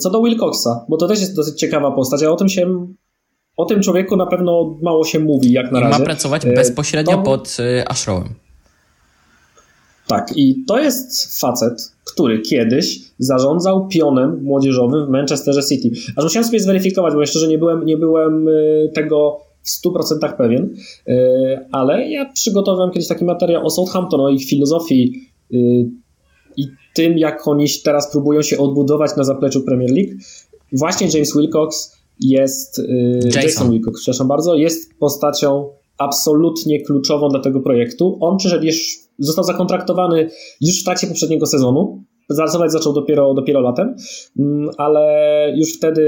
co 0.00 0.10
do 0.10 0.22
Wilcoxa, 0.22 0.84
bo 0.88 0.96
to 0.96 1.08
też 1.08 1.20
jest 1.20 1.36
dosyć 1.36 1.58
ciekawa 1.58 1.90
postać, 1.90 2.22
a 2.22 2.30
o 2.30 2.36
tym 2.36 2.48
się 2.48 2.86
o 3.56 3.64
tym 3.64 3.82
człowieku 3.82 4.16
na 4.16 4.26
pewno 4.26 4.78
mało 4.82 5.04
się 5.04 5.20
mówi, 5.20 5.52
jak 5.52 5.72
na 5.72 5.80
I 5.80 5.82
razie. 5.82 5.98
Ma 5.98 6.04
pracować 6.04 6.44
e, 6.44 6.52
bezpośrednio 6.52 7.16
to... 7.16 7.22
pod 7.22 7.56
y, 7.60 7.88
Ashrowem. 7.88 8.34
Tak, 10.06 10.32
i 10.36 10.64
to 10.68 10.78
jest 10.78 11.40
facet, 11.40 11.92
który 12.04 12.40
kiedyś 12.40 13.00
zarządzał 13.18 13.88
pionem 13.88 14.42
młodzieżowym 14.42 15.06
w 15.06 15.08
Manchesterze 15.08 15.62
City. 15.62 15.90
Aż 16.16 16.24
musiałem 16.24 16.44
sobie 16.44 16.60
zweryfikować, 16.60 17.14
bo 17.14 17.20
jeszcze, 17.20 17.38
że 17.38 17.48
nie 17.48 17.58
byłem, 17.58 17.86
nie 17.86 17.96
byłem 17.96 18.48
y, 18.48 18.90
tego 18.94 19.45
w 19.66 19.86
100% 19.86 20.36
pewien, 20.36 20.74
e, 21.08 21.68
ale 21.72 22.10
ja 22.10 22.32
przygotowałem 22.32 22.90
kiedyś 22.90 23.08
taki 23.08 23.24
materiał 23.24 23.66
o 23.66 23.70
Southampton, 23.70 24.20
o 24.20 24.28
ich 24.28 24.44
filozofii 24.44 25.30
e, 25.52 25.56
i 26.56 26.66
tym, 26.94 27.18
jak 27.18 27.48
oni 27.48 27.66
teraz 27.84 28.10
próbują 28.10 28.42
się 28.42 28.58
odbudować 28.58 29.16
na 29.16 29.24
zapleczu 29.24 29.62
Premier 29.62 29.90
League. 29.90 30.12
Właśnie 30.72 31.08
James 31.14 31.36
Wilcox 31.36 31.96
jest, 32.20 32.78
e, 32.78 32.82
Jason, 33.24 33.42
Jason 33.42 33.70
Wilcox, 33.70 34.00
przepraszam 34.00 34.28
bardzo, 34.28 34.54
jest 34.54 34.98
postacią 34.98 35.68
absolutnie 35.98 36.80
kluczową 36.84 37.28
dla 37.28 37.40
tego 37.40 37.60
projektu. 37.60 38.18
On 38.20 38.36
przyszedł 38.36 38.64
już, 38.64 38.98
został 39.18 39.44
zakontraktowany 39.44 40.30
już 40.60 40.80
w 40.80 40.84
trakcie 40.84 41.06
poprzedniego 41.06 41.46
sezonu. 41.46 42.04
Pracować 42.36 42.72
zaczął 42.72 42.92
dopiero, 42.92 43.34
dopiero 43.34 43.60
latem, 43.60 43.96
mm, 44.38 44.70
ale 44.78 45.52
już 45.56 45.76
wtedy 45.76 46.02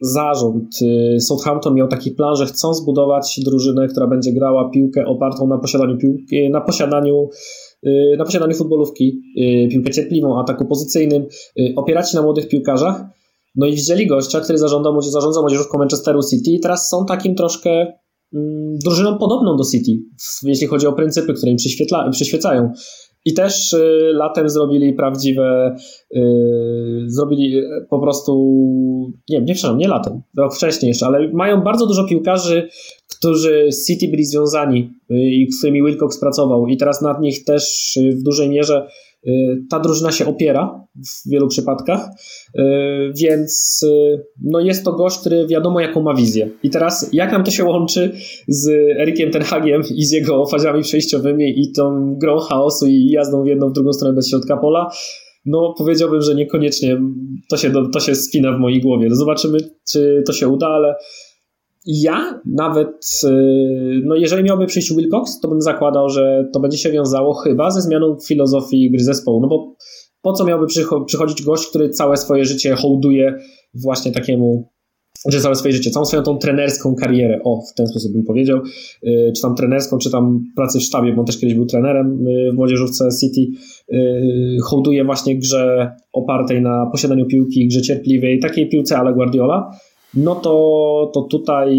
zarząd 0.00 0.82
y, 0.82 1.20
Southampton 1.20 1.74
miał 1.74 1.88
taki 1.88 2.10
plan, 2.10 2.36
że 2.36 2.46
chcą 2.46 2.74
zbudować 2.74 3.40
drużynę, 3.44 3.88
która 3.88 4.06
będzie 4.06 4.32
grała 4.32 4.70
piłkę 4.70 5.06
opartą 5.06 5.46
na 5.46 5.58
posiadaniu 5.58 5.98
piłki, 5.98 6.50
na 6.50 6.60
posiadaniu 6.60 7.28
y, 7.86 8.16
na 8.18 8.24
posiadaniu 8.24 8.54
futbolówki, 8.54 9.22
y, 9.38 9.68
piłkę 9.70 9.90
cierpliwą, 9.90 10.40
ataku 10.40 10.66
pozycyjnym, 10.66 11.26
opierać 11.76 12.10
się 12.10 12.16
na 12.16 12.22
młodych 12.22 12.48
piłkarzach. 12.48 13.02
No 13.54 13.66
i 13.66 13.74
widzieli 13.74 14.06
gościa, 14.06 14.40
który 14.40 14.58
zarządzał, 14.58 15.02
zarządzał 15.02 15.42
młodzieżówką 15.42 15.78
Manchesteru 15.78 16.20
City 16.30 16.50
i 16.50 16.60
teraz 16.60 16.88
są 16.88 17.06
takim 17.06 17.34
troszkę 17.34 17.70
mm, 18.34 18.78
drużyną 18.84 19.18
podobną 19.18 19.56
do 19.56 19.64
City, 19.64 19.92
jeśli 20.42 20.66
chodzi 20.66 20.86
o 20.86 20.92
pryncypy, 20.92 21.34
które 21.34 21.52
im 21.52 21.56
przyświecają. 22.10 22.72
I 23.24 23.34
też 23.34 23.72
y, 23.72 24.10
latem 24.12 24.48
zrobili 24.48 24.92
prawdziwe, 24.92 25.76
y, 26.16 26.20
zrobili 27.06 27.58
y, 27.58 27.86
po 27.90 28.00
prostu, 28.00 28.32
nie, 29.28 29.40
nie 29.40 29.54
przepraszam, 29.54 29.78
nie 29.78 29.88
latem, 29.88 30.22
rok 30.36 30.54
wcześniej 30.54 30.88
jeszcze, 30.88 31.06
ale 31.06 31.28
mają 31.32 31.62
bardzo 31.62 31.86
dużo 31.86 32.04
piłkarzy, 32.04 32.68
którzy 33.18 33.72
z 33.72 33.86
City 33.86 34.08
byli 34.08 34.24
związani 34.24 34.92
i 35.10 35.52
z 35.52 35.58
którymi 35.58 35.82
Wilcox 35.82 36.20
pracował. 36.20 36.66
I 36.66 36.76
teraz 36.76 37.02
nad 37.02 37.20
nich 37.20 37.44
też 37.44 37.98
w 38.18 38.22
dużej 38.22 38.48
mierze 38.48 38.88
ta 39.70 39.80
drużyna 39.80 40.12
się 40.12 40.26
opiera 40.26 40.84
w 40.96 41.30
wielu 41.30 41.48
przypadkach, 41.48 42.08
y, 42.58 42.62
więc 43.16 43.80
y, 43.82 44.24
no 44.42 44.60
jest 44.60 44.84
to 44.84 44.92
gość, 44.92 45.18
który 45.18 45.46
wiadomo 45.46 45.80
jaką 45.80 46.02
ma 46.02 46.14
wizję. 46.14 46.50
I 46.62 46.70
teraz 46.70 47.10
jak 47.12 47.32
nam 47.32 47.44
to 47.44 47.50
się 47.50 47.64
łączy 47.64 48.12
z 48.48 48.68
Erikiem 49.00 49.30
Tenhagiem 49.30 49.82
i 49.94 50.04
z 50.04 50.10
jego 50.10 50.46
fazami 50.46 50.82
przejściowymi 50.82 51.60
i 51.60 51.72
tą 51.72 52.14
grą 52.20 52.38
chaosu 52.38 52.86
i 52.86 53.10
jazdą 53.10 53.42
w 53.42 53.46
jedną, 53.46 53.68
w 53.68 53.72
drugą 53.72 53.92
stronę 53.92 54.14
bez 54.14 54.30
środka 54.30 54.56
pola, 54.56 54.90
no 55.44 55.74
powiedziałbym, 55.78 56.22
że 56.22 56.34
niekoniecznie 56.34 57.00
to 57.50 57.56
się, 57.56 57.72
to 57.92 58.00
się 58.00 58.14
spina 58.14 58.56
w 58.56 58.60
mojej 58.60 58.80
głowie. 58.80 59.08
Zobaczymy, 59.10 59.58
czy 59.92 60.22
to 60.26 60.32
się 60.32 60.48
uda, 60.48 60.66
ale 60.66 60.94
ja 61.86 62.40
nawet, 62.46 63.20
y, 63.24 64.02
no 64.04 64.16
jeżeli 64.16 64.44
miałby 64.44 64.66
przyjść 64.66 64.94
Wilcox, 64.94 65.40
to 65.40 65.48
bym 65.48 65.62
zakładał, 65.62 66.08
że 66.08 66.48
to 66.52 66.60
będzie 66.60 66.78
się 66.78 66.90
wiązało 66.90 67.34
chyba 67.34 67.70
ze 67.70 67.82
zmianą 67.82 68.16
filozofii 68.26 68.90
gry 68.90 69.04
zespołu, 69.04 69.40
no 69.40 69.48
bo 69.48 69.74
po 70.22 70.32
co 70.32 70.44
miałby 70.44 70.66
przychodzić 71.06 71.42
gość, 71.42 71.66
który 71.66 71.90
całe 71.90 72.16
swoje 72.16 72.44
życie 72.44 72.74
hołduje 72.74 73.34
właśnie 73.74 74.12
takiemu, 74.12 74.68
że 75.28 75.40
całe 75.40 75.54
swoje 75.54 75.74
życie, 75.74 75.90
całą 75.90 76.04
swoją 76.04 76.22
tą 76.22 76.38
trenerską 76.38 76.94
karierę, 76.94 77.40
o, 77.44 77.60
w 77.72 77.74
ten 77.74 77.86
sposób 77.86 78.12
bym 78.12 78.24
powiedział, 78.24 78.58
y, 79.04 79.32
czy 79.36 79.42
tam 79.42 79.54
trenerską, 79.54 79.98
czy 79.98 80.10
tam 80.10 80.44
pracy 80.56 80.78
w 80.78 80.82
sztabie, 80.82 81.12
bo 81.12 81.20
on 81.20 81.26
też 81.26 81.38
kiedyś 81.38 81.54
był 81.54 81.66
trenerem 81.66 82.26
y, 82.26 82.52
w 82.52 82.56
młodzieżówce 82.56 83.08
City, 83.20 83.46
hołduje 84.64 85.04
właśnie 85.04 85.38
grze 85.38 85.90
opartej 86.12 86.62
na 86.62 86.86
posiadaniu 86.92 87.26
piłki, 87.26 87.68
grze 87.68 87.82
cierpliwej, 87.82 88.40
takiej 88.40 88.68
piłce 88.68 88.98
ale 88.98 89.14
Guardiola, 89.14 89.70
no 90.14 90.34
to, 90.34 91.10
to 91.14 91.22
tutaj 91.22 91.78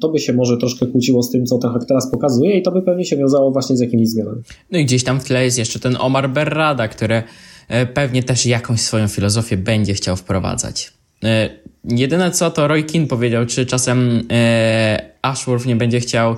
to 0.00 0.08
by 0.08 0.18
się 0.18 0.32
może 0.32 0.56
troszkę 0.56 0.86
kłóciło 0.86 1.22
z 1.22 1.30
tym, 1.30 1.46
co 1.46 1.58
ten 1.58 1.70
hak 1.70 1.84
teraz 1.84 2.10
pokazuje 2.10 2.58
i 2.58 2.62
to 2.62 2.72
by 2.72 2.82
pewnie 2.82 3.04
się 3.04 3.16
wiązało 3.16 3.50
właśnie 3.50 3.76
z 3.76 3.80
jakimiś 3.80 4.08
zmianami. 4.08 4.42
No 4.70 4.78
i 4.78 4.84
gdzieś 4.84 5.04
tam 5.04 5.20
w 5.20 5.24
tle 5.24 5.44
jest 5.44 5.58
jeszcze 5.58 5.78
ten 5.78 5.96
Omar 6.00 6.30
Berrada, 6.30 6.88
który 6.88 7.22
e, 7.68 7.86
pewnie 7.86 8.22
też 8.22 8.46
jakąś 8.46 8.80
swoją 8.80 9.08
filozofię 9.08 9.56
będzie 9.56 9.94
chciał 9.94 10.16
wprowadzać. 10.16 10.92
E, 11.24 11.50
jedyne 11.84 12.30
co 12.30 12.50
to 12.50 12.68
Roy 12.68 12.82
Keane 12.82 13.06
powiedział, 13.06 13.46
czy 13.46 13.66
czasem 13.66 14.22
e, 14.30 15.10
Ashworth 15.22 15.66
nie 15.66 15.76
będzie 15.76 16.00
chciał 16.00 16.36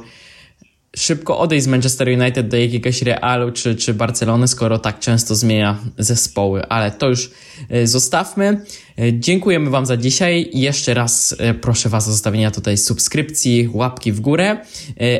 szybko 0.97 1.38
odejść 1.38 1.64
z 1.64 1.68
Manchester 1.68 2.09
United 2.09 2.49
do 2.49 2.57
jakiegoś 2.57 3.03
Realu 3.03 3.53
czy, 3.53 3.76
czy 3.76 3.95
Barcelony, 3.95 4.49
skoro 4.49 4.78
tak 4.78 4.99
często 4.99 5.34
zmienia 5.34 5.78
zespoły, 5.99 6.66
ale 6.68 6.91
to 6.91 7.09
już 7.09 7.30
e, 7.68 7.86
zostawmy. 7.86 8.64
E, 8.99 9.12
dziękujemy 9.12 9.70
Wam 9.70 9.86
za 9.86 9.97
dzisiaj. 9.97 10.51
Jeszcze 10.53 10.95
raz 10.95 11.36
e, 11.38 11.55
proszę 11.55 11.88
Was 11.88 12.09
o 12.09 12.12
zostawienia 12.12 12.51
tutaj 12.51 12.76
subskrypcji, 12.76 13.68
łapki 13.72 14.12
w 14.12 14.20
górę, 14.20 14.57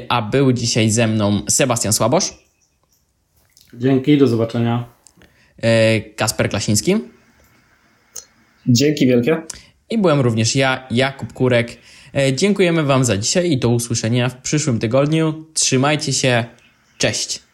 a 0.09 0.23
był 0.23 0.53
dzisiaj 0.53 0.91
ze 0.91 1.07
mną 1.07 1.43
Sebastian 1.49 1.93
Słabosz. 1.93 2.35
Dzięki, 3.75 4.19
do 4.19 4.27
zobaczenia. 4.27 4.85
Kasper 6.17 6.51
Klasiński. 6.51 6.97
Dzięki 8.67 9.07
wielkie. 9.07 9.43
I 9.91 9.99
byłem 9.99 10.21
również 10.21 10.57
ja, 10.57 10.87
Jakub 10.91 11.33
Kurek. 11.33 11.77
E, 12.15 12.33
dziękujemy 12.33 12.83
Wam 12.83 13.05
za 13.05 13.17
dzisiaj 13.17 13.51
i 13.51 13.59
do 13.59 13.69
usłyszenia 13.69 14.29
w 14.29 14.37
przyszłym 14.37 14.79
tygodniu. 14.79 15.45
Trzymajcie 15.55 16.13
się. 16.13 16.45
Cześć. 16.99 17.50